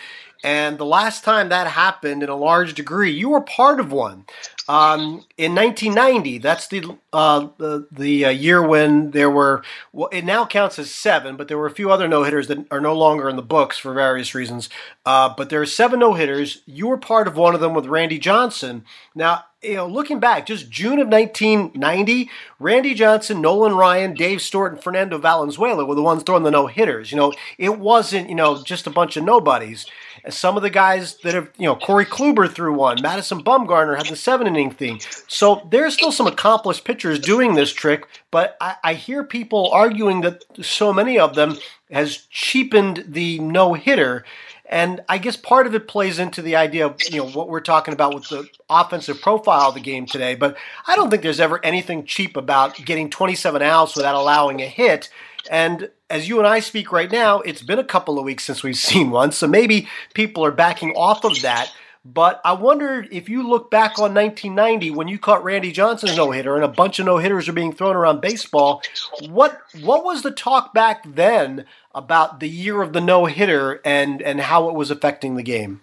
And 0.45 0.77
the 0.77 0.85
last 0.85 1.23
time 1.23 1.47
that 1.49 1.67
happened 1.67 2.21
in 2.21 2.27
a 2.27 2.35
large 2.35 2.73
degree, 2.73 3.11
you 3.11 3.29
were 3.29 3.39
part 3.41 3.79
of 3.79 3.93
one. 3.93 4.25
Um, 4.69 5.25
in 5.37 5.53
1990, 5.55 6.37
that's 6.37 6.67
the 6.67 6.97
uh, 7.11 7.47
the, 7.57 7.85
the 7.91 8.25
uh, 8.25 8.29
year 8.29 8.65
when 8.65 9.11
there 9.11 9.29
were. 9.29 9.61
Well, 9.91 10.07
it 10.11 10.23
now 10.23 10.45
counts 10.45 10.79
as 10.79 10.89
seven, 10.89 11.35
but 11.35 11.49
there 11.49 11.57
were 11.57 11.65
a 11.65 11.71
few 11.71 11.91
other 11.91 12.07
no 12.07 12.23
hitters 12.23 12.47
that 12.47 12.65
are 12.71 12.79
no 12.79 12.93
longer 12.93 13.27
in 13.27 13.35
the 13.35 13.41
books 13.41 13.77
for 13.77 13.93
various 13.93 14.33
reasons. 14.33 14.69
Uh, 15.05 15.33
but 15.35 15.49
there 15.49 15.61
are 15.61 15.65
seven 15.65 15.99
no 15.99 16.13
hitters. 16.13 16.61
You 16.65 16.87
were 16.87 16.97
part 16.97 17.27
of 17.27 17.35
one 17.35 17.53
of 17.53 17.61
them 17.61 17.73
with 17.73 17.87
Randy 17.87 18.19
Johnson. 18.19 18.85
Now, 19.13 19.43
you 19.61 19.75
know, 19.75 19.87
looking 19.87 20.19
back, 20.19 20.45
just 20.45 20.69
June 20.69 20.99
of 20.99 21.07
1990, 21.09 22.29
Randy 22.59 22.93
Johnson, 22.93 23.41
Nolan 23.41 23.75
Ryan, 23.75 24.13
Dave 24.13 24.41
Stewart, 24.41 24.73
and 24.73 24.83
Fernando 24.83 25.17
Valenzuela 25.17 25.83
were 25.85 25.95
the 25.95 26.01
ones 26.01 26.23
throwing 26.23 26.43
the 26.43 26.51
no 26.51 26.67
hitters. 26.67 27.11
You 27.11 27.17
know, 27.17 27.33
it 27.57 27.79
wasn't 27.79 28.29
you 28.29 28.35
know 28.35 28.63
just 28.63 28.87
a 28.87 28.91
bunch 28.91 29.17
of 29.17 29.25
nobodies. 29.25 29.85
Some 30.29 30.55
of 30.55 30.63
the 30.63 30.69
guys 30.69 31.17
that 31.17 31.33
have, 31.33 31.49
you 31.57 31.65
know, 31.65 31.75
Corey 31.75 32.05
Kluber 32.05 32.49
threw 32.49 32.73
one, 32.73 33.01
Madison 33.01 33.43
Bumgarner 33.43 33.97
had 33.97 34.07
the 34.07 34.15
seven 34.15 34.47
inning 34.47 34.71
thing. 34.71 35.01
So 35.27 35.67
there's 35.69 35.93
still 35.93 36.11
some 36.11 36.27
accomplished 36.27 36.85
pitchers 36.85 37.19
doing 37.19 37.55
this 37.55 37.73
trick, 37.73 38.07
but 38.31 38.55
I, 38.61 38.75
I 38.83 38.93
hear 38.93 39.23
people 39.23 39.69
arguing 39.71 40.21
that 40.21 40.43
so 40.61 40.93
many 40.93 41.19
of 41.19 41.35
them 41.35 41.57
has 41.91 42.25
cheapened 42.29 43.03
the 43.07 43.39
no 43.39 43.73
hitter. 43.73 44.23
And 44.65 45.03
I 45.09 45.17
guess 45.17 45.35
part 45.35 45.67
of 45.67 45.75
it 45.75 45.87
plays 45.87 46.19
into 46.19 46.41
the 46.41 46.55
idea 46.55 46.85
of 46.87 46.97
you 47.09 47.17
know 47.17 47.29
what 47.29 47.49
we're 47.49 47.59
talking 47.59 47.93
about 47.93 48.15
with 48.15 48.29
the 48.29 48.47
offensive 48.69 49.21
profile 49.21 49.69
of 49.69 49.75
the 49.75 49.81
game 49.81 50.05
today. 50.05 50.35
But 50.35 50.57
I 50.87 50.95
don't 50.95 51.09
think 51.09 51.21
there's 51.21 51.39
ever 51.39 51.63
anything 51.63 52.05
cheap 52.05 52.37
about 52.37 52.77
getting 52.77 53.09
27 53.09 53.61
outs 53.61 53.95
without 53.95 54.15
allowing 54.15 54.61
a 54.61 54.67
hit. 54.67 55.09
And 55.51 55.89
as 56.13 56.29
you 56.29 56.37
and 56.37 56.47
I 56.47 56.59
speak 56.59 56.91
right 56.91 57.11
now, 57.11 57.39
it's 57.39 57.63
been 57.63 57.79
a 57.79 57.83
couple 57.83 58.19
of 58.19 58.23
weeks 58.23 58.43
since 58.43 58.61
we've 58.61 58.77
seen 58.91 59.09
one, 59.09 59.31
so 59.31 59.47
maybe 59.47 59.87
people 60.13 60.45
are 60.45 60.51
backing 60.51 60.91
off 60.91 61.25
of 61.25 61.41
that. 61.41 61.73
But 62.05 62.41
I 62.43 62.51
wondered 62.51 63.07
if 63.11 63.29
you 63.29 63.47
look 63.47 63.71
back 63.71 63.97
on 63.97 64.13
1990 64.13 64.91
when 64.91 65.07
you 65.07 65.17
caught 65.17 65.43
Randy 65.43 65.71
Johnson's 65.71 66.17
no 66.17 66.31
hitter 66.31 66.55
and 66.55 66.63
a 66.63 66.67
bunch 66.67 66.99
of 66.99 67.05
no 67.05 67.17
hitters 67.17 67.47
are 67.47 67.53
being 67.53 67.71
thrown 67.71 67.95
around 67.95 68.19
baseball. 68.19 68.81
What 69.29 69.57
what 69.81 70.03
was 70.03 70.21
the 70.21 70.31
talk 70.31 70.73
back 70.73 71.01
then 71.07 71.63
about 71.95 72.41
the 72.41 72.49
year 72.49 72.81
of 72.81 72.91
the 72.91 72.99
no 72.99 73.23
hitter 73.25 73.79
and 73.85 74.21
and 74.21 74.41
how 74.41 74.67
it 74.67 74.75
was 74.75 74.91
affecting 74.91 75.35
the 75.37 75.43
game? 75.43 75.79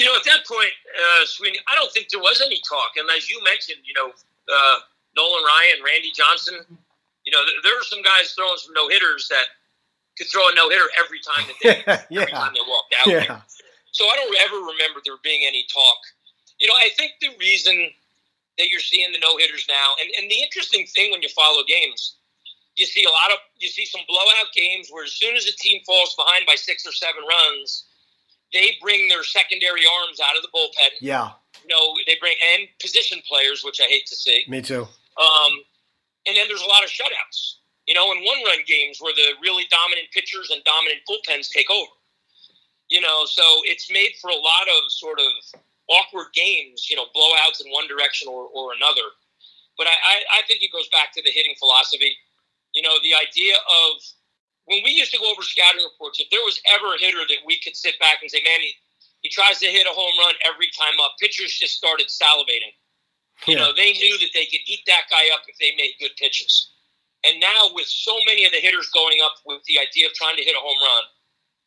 You 0.00 0.06
know, 0.06 0.16
at 0.16 0.24
that 0.24 0.44
point, 0.48 0.72
uh, 0.98 1.26
Sweeny, 1.26 1.58
I 1.68 1.76
don't 1.76 1.92
think 1.92 2.08
there 2.08 2.20
was 2.20 2.42
any 2.44 2.60
talk. 2.68 2.90
And 2.96 3.08
as 3.16 3.30
you 3.30 3.40
mentioned, 3.44 3.78
you 3.84 3.94
know, 3.94 4.08
uh, 4.08 4.76
Nolan 5.16 5.44
Ryan, 5.44 5.84
Randy 5.84 6.10
Johnson, 6.10 6.78
you 7.24 7.32
know, 7.32 7.42
there 7.62 7.78
are 7.78 7.84
some 7.84 8.02
guys 8.02 8.32
throwing 8.32 8.58
some 8.58 8.74
no 8.74 8.88
hitters 8.88 9.28
that 9.28 9.46
could 10.18 10.28
throw 10.28 10.48
a 10.48 10.54
no 10.54 10.68
hitter 10.68 10.88
every 10.98 11.20
time 11.20 11.44
that 11.46 11.58
they 11.62 11.82
yeah. 12.14 12.22
every 12.22 12.32
time 12.32 12.52
they 12.54 12.64
walked 12.66 12.94
out 13.00 13.06
yeah. 13.06 13.24
there. 13.26 13.42
So 13.92 14.06
I 14.06 14.16
don't 14.16 14.36
ever 14.40 14.56
remember 14.56 15.00
there 15.04 15.16
being 15.22 15.44
any 15.46 15.66
talk. 15.72 15.98
You 16.58 16.68
know, 16.68 16.74
I 16.74 16.90
think 16.96 17.12
the 17.20 17.30
reason 17.38 17.90
that 18.58 18.68
you're 18.68 18.80
seeing 18.80 19.12
the 19.12 19.18
no 19.18 19.36
hitters 19.36 19.66
now, 19.68 19.96
and, 20.00 20.10
and 20.18 20.30
the 20.30 20.42
interesting 20.42 20.86
thing 20.86 21.10
when 21.10 21.22
you 21.22 21.28
follow 21.28 21.62
games, 21.66 22.16
you 22.76 22.86
see 22.86 23.04
a 23.04 23.10
lot 23.10 23.30
of 23.32 23.38
you 23.58 23.68
see 23.68 23.84
some 23.84 24.00
blowout 24.08 24.52
games 24.54 24.88
where 24.90 25.04
as 25.04 25.12
soon 25.12 25.36
as 25.36 25.46
a 25.46 25.52
team 25.52 25.82
falls 25.86 26.14
behind 26.16 26.46
by 26.46 26.54
six 26.54 26.86
or 26.86 26.92
seven 26.92 27.22
runs, 27.28 27.84
they 28.52 28.76
bring 28.80 29.08
their 29.08 29.24
secondary 29.24 29.82
arms 30.00 30.20
out 30.20 30.36
of 30.36 30.42
the 30.42 30.48
bullpen. 30.48 30.90
Yeah. 31.00 31.32
You 31.62 31.68
know, 31.68 31.94
they 32.06 32.16
bring 32.20 32.34
and 32.54 32.68
position 32.80 33.20
players, 33.28 33.62
which 33.64 33.80
I 33.80 33.84
hate 33.84 34.06
to 34.06 34.16
see. 34.16 34.44
Me 34.48 34.62
too. 34.62 34.82
Um, 35.20 35.52
and 36.26 36.36
then 36.36 36.46
there's 36.48 36.62
a 36.62 36.70
lot 36.70 36.84
of 36.84 36.90
shutouts. 36.90 37.62
You 37.86 37.94
know, 37.94 38.12
in 38.12 38.22
one 38.22 38.38
run 38.46 38.62
games 38.66 39.02
where 39.02 39.14
the 39.14 39.34
really 39.42 39.66
dominant 39.66 40.06
pitchers 40.14 40.50
and 40.54 40.62
dominant 40.62 41.02
bullpens 41.02 41.50
take 41.50 41.70
over. 41.70 41.90
You 42.88 43.00
know, 43.00 43.24
so 43.26 43.42
it's 43.64 43.90
made 43.90 44.14
for 44.20 44.30
a 44.30 44.38
lot 44.38 44.66
of 44.70 44.92
sort 44.92 45.18
of 45.18 45.60
awkward 45.90 46.30
games, 46.32 46.86
you 46.88 46.94
know, 46.94 47.10
blowouts 47.10 47.64
in 47.64 47.72
one 47.72 47.88
direction 47.88 48.28
or, 48.28 48.46
or 48.54 48.72
another. 48.76 49.10
But 49.76 49.88
I, 49.88 49.96
I, 49.96 50.16
I 50.38 50.40
think 50.46 50.62
it 50.62 50.70
goes 50.70 50.86
back 50.92 51.12
to 51.14 51.22
the 51.22 51.30
hitting 51.30 51.56
philosophy. 51.58 52.14
You 52.74 52.82
know, 52.82 52.94
the 53.02 53.16
idea 53.16 53.56
of 53.56 53.98
when 54.66 54.84
we 54.84 54.92
used 54.92 55.10
to 55.12 55.18
go 55.18 55.30
over 55.32 55.42
scouting 55.42 55.82
reports, 55.82 56.20
if 56.20 56.30
there 56.30 56.44
was 56.44 56.60
ever 56.70 56.94
a 56.94 56.98
hitter 57.00 57.24
that 57.26 57.42
we 57.46 57.58
could 57.58 57.74
sit 57.74 57.98
back 57.98 58.22
and 58.22 58.30
say, 58.30 58.44
man, 58.44 58.60
he, 58.60 58.72
he 59.22 59.28
tries 59.28 59.58
to 59.58 59.66
hit 59.66 59.86
a 59.86 59.94
home 59.94 60.14
run 60.18 60.34
every 60.46 60.70
time 60.76 61.00
up, 61.02 61.16
pitchers 61.18 61.52
just 61.52 61.74
started 61.74 62.06
salivating. 62.06 62.76
You 63.46 63.56
know, 63.56 63.72
they 63.76 63.92
knew 63.92 64.18
that 64.18 64.30
they 64.34 64.46
could 64.46 64.60
eat 64.66 64.80
that 64.86 65.10
guy 65.10 65.26
up 65.34 65.42
if 65.48 65.58
they 65.58 65.74
made 65.76 65.94
good 65.98 66.14
pitches. 66.16 66.70
And 67.24 67.40
now, 67.40 67.70
with 67.74 67.86
so 67.86 68.16
many 68.26 68.44
of 68.44 68.52
the 68.52 68.58
hitters 68.58 68.88
going 68.90 69.18
up 69.24 69.34
with 69.46 69.62
the 69.64 69.78
idea 69.78 70.06
of 70.06 70.14
trying 70.14 70.36
to 70.36 70.42
hit 70.42 70.54
a 70.56 70.60
home 70.60 70.78
run, 70.78 71.04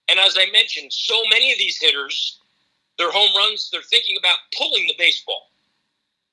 and 0.10 0.20
as 0.20 0.38
I 0.38 0.52
mentioned, 0.52 0.92
so 0.94 1.22
many 1.30 1.52
of 1.52 1.58
these 1.58 1.80
hitters, 1.82 2.40
their 2.98 3.12
home 3.12 3.36
runs, 3.36 3.70
they're 3.72 3.82
thinking 3.82 4.18
about 4.18 4.38
pulling 4.58 4.88
the 4.88 4.96
baseball. 4.98 5.52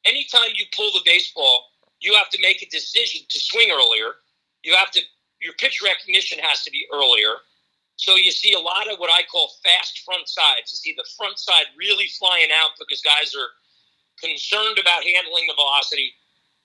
Anytime 0.04 0.50
you 0.56 0.66
pull 0.76 0.90
the 0.92 1.02
baseball, 1.04 1.70
you 2.00 2.14
have 2.14 2.30
to 2.30 2.42
make 2.42 2.62
a 2.62 2.68
decision 2.70 3.22
to 3.28 3.38
swing 3.38 3.70
earlier. 3.70 4.18
You 4.64 4.74
have 4.74 4.90
to, 4.92 5.00
your 5.40 5.54
pitch 5.54 5.80
recognition 5.82 6.38
has 6.42 6.64
to 6.64 6.70
be 6.70 6.86
earlier. 6.92 7.42
So 7.96 8.16
you 8.16 8.32
see 8.32 8.52
a 8.52 8.58
lot 8.58 8.90
of 8.90 8.98
what 8.98 9.10
I 9.12 9.22
call 9.30 9.50
fast 9.62 10.02
front 10.04 10.28
sides. 10.28 10.72
You 10.72 10.76
see 10.76 10.94
the 10.96 11.08
front 11.16 11.38
side 11.38 11.66
really 11.78 12.08
flying 12.08 12.50
out 12.60 12.70
because 12.78 13.00
guys 13.00 13.34
are 13.34 13.48
concerned 14.22 14.78
about 14.78 15.02
handling 15.02 15.46
the 15.48 15.54
velocity. 15.54 16.14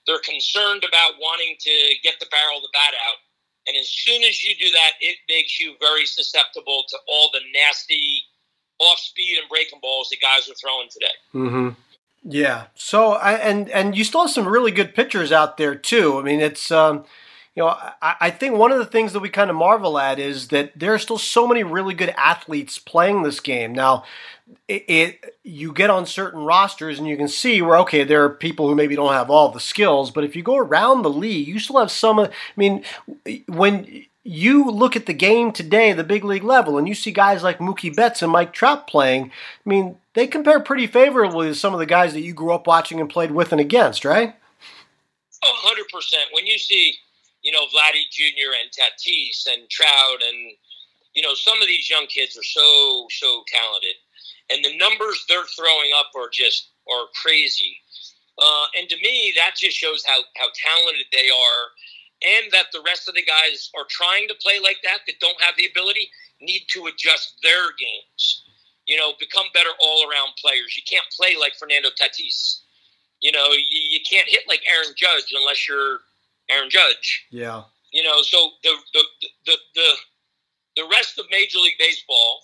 They're 0.06 0.24
concerned 0.24 0.86
about 0.88 1.20
wanting 1.20 1.58
to 1.60 1.76
get 2.04 2.20
the 2.20 2.28
barrel 2.32 2.58
of 2.58 2.63
the 2.63 2.72
bat 2.72 2.93
out. 2.96 3.20
And 3.67 3.76
as 3.76 3.89
soon 3.89 4.24
as 4.24 4.43
you 4.43 4.56
do 4.56 4.72
that, 4.72 4.91
it 5.02 5.17
makes 5.28 5.60
you 5.60 5.76
very 5.82 6.06
susceptible 6.06 6.86
to 6.88 6.98
all 7.10 7.30
the 7.34 7.41
nasty 7.54 8.24
off 8.80 9.00
speed 9.00 9.38
and 9.39 9.50
breaking 9.50 9.80
balls 9.82 10.10
that 10.10 10.22
guys 10.22 10.50
are 10.50 10.56
throwing 10.56 10.88
today. 10.89 11.15
Mm-hmm. 11.34 11.70
Yeah. 12.24 12.67
So 12.76 13.13
I 13.13 13.34
and 13.34 13.70
and 13.70 13.98
you 13.98 14.04
still 14.04 14.22
have 14.22 14.32
some 14.32 14.48
really 14.48 14.72
good 14.72 14.96
pitchers 14.96 15.32
out 15.32 15.58
there 15.58 15.76
too. 15.76 16.20
I 16.20 16.24
mean, 16.24 16.39
it's 16.39 16.72
um, 16.72 17.06
you 17.58 17.63
know, 17.63 17.70
I, 17.70 18.15
I 18.22 18.30
think 18.30 18.56
one 18.56 18.72
of 18.72 18.78
the 18.78 18.86
things 18.86 19.13
that 19.13 19.20
we 19.20 19.30
kind 19.30 19.50
of 19.50 19.56
marvel 19.56 19.98
at 19.98 20.20
is 20.20 20.50
that 20.50 20.74
there 20.76 20.93
are 20.93 21.00
still 21.00 21.17
so 21.17 21.48
many 21.48 21.63
really 21.63 21.96
good 21.96 22.13
athletes 22.15 22.78
playing 22.78 23.24
this 23.24 23.39
game. 23.39 23.74
Now, 23.74 24.04
it, 24.67 24.86
it, 24.88 25.36
you 25.43 25.74
get 25.74 25.89
on 25.89 26.06
certain 26.06 26.41
rosters 26.41 27.00
and 27.00 27.08
you 27.08 27.17
can 27.17 27.28
see 27.28 27.63
where 27.63 27.78
okay 27.80 28.04
there 28.04 28.24
are 28.24 28.30
people 28.30 28.70
who 28.70 28.76
maybe 28.76 28.96
don't 28.96 29.12
have 29.12 29.30
all 29.30 29.50
the 29.50 29.60
skills 29.60 30.10
but 30.10 30.24
if 30.24 30.38
you 30.38 30.43
go 30.43 30.56
around 30.56 31.02
the 31.02 31.10
league 31.10 31.50
you 31.50 31.60
still 31.60 31.80
have 31.80 31.91
some 31.91 32.17
i 32.17 32.30
mean 32.56 32.82
when 33.50 34.06
you 34.24 34.72
look 34.72 34.96
at 34.96 35.06
the 35.06 35.13
game 35.13 35.52
today 35.52 35.91
the 35.91 36.04
big 36.04 36.24
league 36.24 36.46
level 36.46 36.78
and 36.78 36.88
you 36.88 36.96
see 36.96 37.12
guys 37.12 37.43
like 37.43 37.60
mookie 37.60 37.93
betts 37.93 38.22
and 38.22 38.32
mike 38.32 38.54
trout 38.54 38.88
playing 38.88 39.26
i 39.26 39.70
mean 39.70 39.98
they 40.13 40.28
compare 40.28 40.62
pretty 40.62 40.88
favorably 40.88 41.50
to 41.50 41.56
some 41.56 41.74
of 41.74 41.80
the 41.80 41.86
guys 41.86 42.13
that 42.13 42.22
you 42.22 42.34
grew 42.34 42.54
up 42.54 42.67
watching 42.67 43.02
and 43.02 43.10
played 43.10 43.32
with 43.32 43.52
and 43.52 43.60
against 43.60 44.06
right 44.06 44.34
oh, 45.43 45.76
100% 45.93 46.13
when 46.32 46.46
you 46.46 46.58
see 46.58 46.96
you 47.48 47.52
know 47.56 47.66
vladdy 47.72 48.04
jr 48.12 48.52
and 48.60 48.70
tatis 48.76 49.48
and 49.48 49.70
trout 49.70 50.20
and 50.28 50.52
you 51.16 51.22
know 51.24 51.34
some 51.34 51.62
of 51.62 51.68
these 51.68 51.90
young 51.90 52.08
kids 52.08 52.38
are 52.38 52.44
so 52.44 53.08
so 53.10 53.44
talented 53.48 53.96
and 54.50 54.64
the 54.64 54.78
numbers 54.78 55.26
they're 55.28 55.46
throwing 55.56 55.92
up 55.96 56.12
are 56.16 56.30
just 56.32 56.72
are 56.90 57.08
crazy. 57.22 57.78
Uh, 58.40 58.66
and 58.78 58.88
to 58.90 58.98
me, 58.98 59.34
that 59.36 59.56
just 59.58 59.78
shows 59.78 60.04
how 60.06 60.20
how 60.38 60.48
talented 60.56 61.08
they 61.12 61.30
are, 61.30 61.64
and 62.24 62.52
that 62.52 62.68
the 62.72 62.84
rest 62.86 63.10
of 63.10 63.16
the 63.16 63.24
guys 63.24 63.70
are 63.78 63.86
trying 63.90 64.28
to 64.28 64.36
play 64.42 64.60
like 64.62 64.78
that 64.84 65.00
that 65.08 65.20
don't 65.20 65.42
have 65.42 65.56
the 65.58 65.68
ability 65.68 66.10
need 66.40 66.66
to 66.70 66.86
adjust 66.86 67.36
their 67.44 67.74
games. 67.80 68.44
You 68.86 68.96
know, 68.96 69.14
become 69.20 69.48
better 69.54 69.72
all 69.82 70.08
around 70.08 70.40
players. 70.40 70.78
You 70.78 70.84
can't 70.90 71.06
play 71.17 71.36
like 71.38 71.56
Fernando 71.60 71.90
Tatis. 71.90 72.62
You 73.19 73.32
know, 73.32 73.48
you, 73.52 73.82
you 73.90 74.00
can't 74.10 74.30
hit 74.30 74.48
like 74.48 74.62
Aaron 74.69 74.94
Judge 74.96 75.34
unless 75.36 75.67
you're 75.67 76.00
Aaron 76.50 76.69
Judge. 76.69 77.25
Yeah. 77.31 77.63
You 77.91 78.04
know, 78.04 78.21
so 78.21 78.52
the 78.63 78.73
the 78.93 79.04
the 79.45 79.58
the, 79.75 79.89
the 80.77 80.87
rest 80.91 81.17
of 81.19 81.25
Major 81.31 81.60
League 81.60 81.77
Baseball 81.79 82.41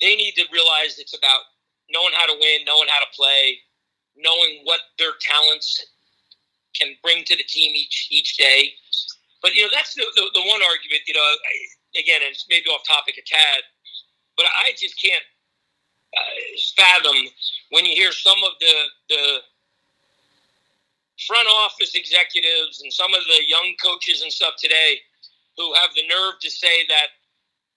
they 0.00 0.16
need 0.16 0.34
to 0.34 0.44
realize 0.52 0.98
it's 0.98 1.16
about 1.16 1.48
knowing 1.90 2.12
how 2.16 2.26
to 2.26 2.36
win, 2.38 2.64
knowing 2.66 2.88
how 2.88 3.00
to 3.00 3.10
play, 3.14 3.58
knowing 4.16 4.60
what 4.64 4.80
their 4.98 5.16
talents 5.20 5.80
can 6.74 6.94
bring 7.02 7.24
to 7.24 7.36
the 7.36 7.44
team 7.44 7.74
each 7.74 8.08
each 8.10 8.36
day. 8.36 8.72
But 9.42 9.54
you 9.54 9.62
know, 9.62 9.72
that's 9.72 9.94
the, 9.94 10.04
the, 10.16 10.30
the 10.34 10.44
one 10.44 10.62
argument. 10.62 11.06
You 11.06 11.14
know, 11.14 11.24
I, 11.24 12.00
again, 12.00 12.20
and 12.22 12.32
it's 12.32 12.46
maybe 12.48 12.66
off 12.70 12.86
topic 12.86 13.16
a 13.18 13.24
tad, 13.24 13.62
but 14.36 14.46
I 14.46 14.72
just 14.72 15.00
can't 15.00 15.24
uh, 16.16 16.34
fathom 16.76 17.16
when 17.70 17.84
you 17.84 17.94
hear 17.94 18.12
some 18.12 18.38
of 18.44 18.52
the 18.60 18.74
the 19.08 19.22
front 21.26 21.48
office 21.64 21.94
executives 21.94 22.82
and 22.82 22.92
some 22.92 23.12
of 23.14 23.24
the 23.24 23.48
young 23.48 23.74
coaches 23.82 24.22
and 24.22 24.32
stuff 24.32 24.54
today 24.58 25.00
who 25.56 25.72
have 25.74 25.90
the 25.94 26.06
nerve 26.06 26.34
to 26.40 26.50
say 26.50 26.86
that, 26.88 27.08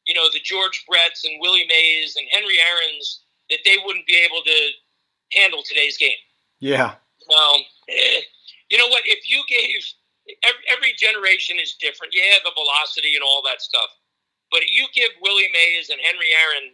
you 0.05 0.13
know, 0.13 0.27
the 0.33 0.39
George 0.43 0.85
Bretts 0.89 1.23
and 1.23 1.39
Willie 1.39 1.67
Mays 1.67 2.15
and 2.15 2.27
Henry 2.31 2.57
Aaron's, 2.57 3.21
that 3.49 3.59
they 3.65 3.77
wouldn't 3.83 4.07
be 4.07 4.17
able 4.17 4.41
to 4.43 4.57
handle 5.33 5.61
today's 5.63 5.97
game. 5.97 6.17
Yeah. 6.59 6.95
Um, 7.29 7.61
eh, 7.89 8.21
you 8.69 8.77
know 8.77 8.87
what? 8.87 9.03
If 9.05 9.29
you 9.29 9.43
gave 9.47 9.83
every, 10.43 10.63
every 10.71 10.93
generation 10.97 11.57
is 11.61 11.75
different. 11.79 12.13
Yeah, 12.15 12.39
the 12.43 12.51
velocity 12.55 13.15
and 13.15 13.23
all 13.23 13.41
that 13.45 13.61
stuff. 13.61 13.89
But 14.51 14.67
you 14.71 14.87
give 14.93 15.11
Willie 15.21 15.51
Mays 15.51 15.89
and 15.89 15.99
Henry 16.01 16.31
Aaron 16.31 16.71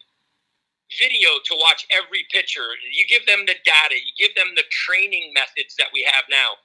video 0.99 1.29
to 1.45 1.53
watch 1.59 1.85
every 1.91 2.25
pitcher. 2.31 2.65
You 2.91 3.05
give 3.07 3.25
them 3.25 3.45
the 3.45 3.55
data. 3.65 3.95
You 3.95 4.13
give 4.17 4.35
them 4.35 4.53
the 4.55 4.63
training 4.69 5.33
methods 5.33 5.75
that 5.77 5.87
we 5.93 6.03
have 6.03 6.25
now. 6.29 6.59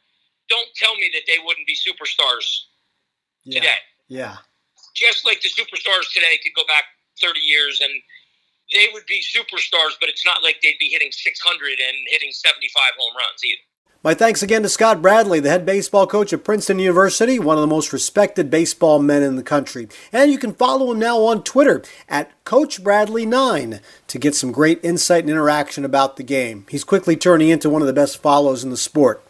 Don't 0.49 0.69
tell 0.77 0.95
me 0.97 1.11
that 1.15 1.23
they 1.27 1.39
wouldn't 1.45 1.67
be 1.67 1.77
superstars 1.77 2.69
yeah. 3.45 3.61
today. 3.61 3.81
Yeah. 4.09 4.37
Just 4.95 5.25
like 5.25 5.41
the 5.43 5.49
superstars 5.49 6.13
today 6.13 6.41
could 6.43 6.57
go 6.57 6.67
back 6.67 6.85
30 7.21 7.41
years 7.41 7.81
and 7.81 7.93
they 8.73 8.89
would 8.93 9.07
be 9.07 9.23
superstars, 9.23 9.97
but 10.01 10.09
it's 10.09 10.25
not 10.25 10.43
like 10.43 10.61
they'd 10.63 10.79
be 10.79 10.89
hitting 10.89 11.13
600 11.13 11.37
and 11.81 11.97
hitting 12.09 12.33
75 12.33 12.93
home 12.99 13.15
runs 13.17 13.41
either. 13.45 13.65
My 14.01 14.15
thanks 14.15 14.45
again 14.45 14.63
to 14.63 14.69
Scott 14.69 15.03
Bradley, 15.03 15.41
the 15.41 15.51
head 15.51 15.67
baseball 15.67 16.07
coach 16.07 16.33
at 16.33 16.45
Princeton 16.45 16.79
University, 16.79 17.41
one 17.41 17.57
of 17.57 17.63
the 17.63 17.67
most 17.67 17.93
respected 17.93 18.49
baseball 18.49 19.01
men 19.01 19.25
in 19.25 19.35
the 19.35 19.43
country. 19.43 19.89
And 20.13 20.31
you 20.31 20.39
can 20.39 20.55
follow 20.55 20.93
him 20.93 21.01
now 21.01 21.19
on 21.23 21.43
Twitter 21.43 21.83
at 22.09 22.31
Coach 22.45 22.81
Bradley9 22.81 23.81
to 24.07 24.19
get 24.21 24.37
some 24.37 24.53
great 24.53 24.79
insight 24.85 25.25
and 25.25 25.31
interaction 25.31 25.85
about 25.85 26.17
the 26.17 26.23
game. 26.23 26.65
He's 26.69 26.85
quickly 26.85 27.17
turning 27.17 27.49
into 27.49 27.69
one 27.69 27.83
of 27.83 27.89
the 27.89 27.93
best 27.93 28.23
follows 28.23 28.63
in 28.63 28.71
the 28.71 28.77
sport. 28.77 29.21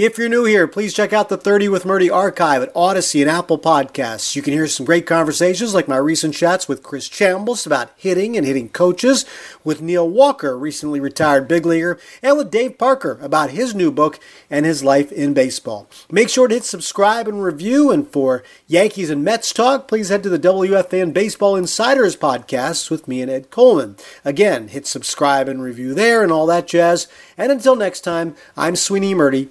If 0.00 0.16
you're 0.16 0.30
new 0.30 0.46
here, 0.46 0.66
please 0.66 0.94
check 0.94 1.12
out 1.12 1.28
the 1.28 1.36
30 1.36 1.68
with 1.68 1.84
Murti 1.84 2.10
archive 2.10 2.62
at 2.62 2.72
Audacy 2.72 3.20
and 3.20 3.28
Apple 3.28 3.58
Podcasts. 3.58 4.34
You 4.34 4.40
can 4.40 4.54
hear 4.54 4.66
some 4.66 4.86
great 4.86 5.04
conversations 5.04 5.74
like 5.74 5.88
my 5.88 5.98
recent 5.98 6.34
chats 6.34 6.66
with 6.66 6.82
Chris 6.82 7.06
Chambliss 7.06 7.66
about 7.66 7.90
hitting 7.98 8.34
and 8.34 8.46
hitting 8.46 8.70
coaches, 8.70 9.26
with 9.62 9.82
Neil 9.82 10.08
Walker, 10.08 10.58
recently 10.58 11.00
retired 11.00 11.46
big 11.46 11.66
leaguer, 11.66 12.00
and 12.22 12.38
with 12.38 12.50
Dave 12.50 12.78
Parker 12.78 13.18
about 13.20 13.50
his 13.50 13.74
new 13.74 13.90
book 13.90 14.18
and 14.48 14.64
his 14.64 14.82
life 14.82 15.12
in 15.12 15.34
baseball. 15.34 15.86
Make 16.10 16.30
sure 16.30 16.48
to 16.48 16.54
hit 16.54 16.64
subscribe 16.64 17.28
and 17.28 17.44
review. 17.44 17.90
And 17.90 18.08
for 18.08 18.42
Yankees 18.66 19.10
and 19.10 19.22
Mets 19.22 19.52
talk, 19.52 19.86
please 19.86 20.08
head 20.08 20.22
to 20.22 20.30
the 20.30 20.38
WFAN 20.38 21.12
Baseball 21.12 21.56
Insiders 21.56 22.16
podcast 22.16 22.90
with 22.90 23.06
me 23.06 23.20
and 23.20 23.30
Ed 23.30 23.50
Coleman. 23.50 23.96
Again, 24.24 24.68
hit 24.68 24.86
subscribe 24.86 25.46
and 25.46 25.62
review 25.62 25.92
there 25.92 26.22
and 26.22 26.32
all 26.32 26.46
that 26.46 26.66
jazz. 26.66 27.06
And 27.36 27.52
until 27.52 27.76
next 27.76 28.00
time, 28.00 28.34
I'm 28.56 28.76
Sweeny 28.76 29.14
Murti. 29.14 29.50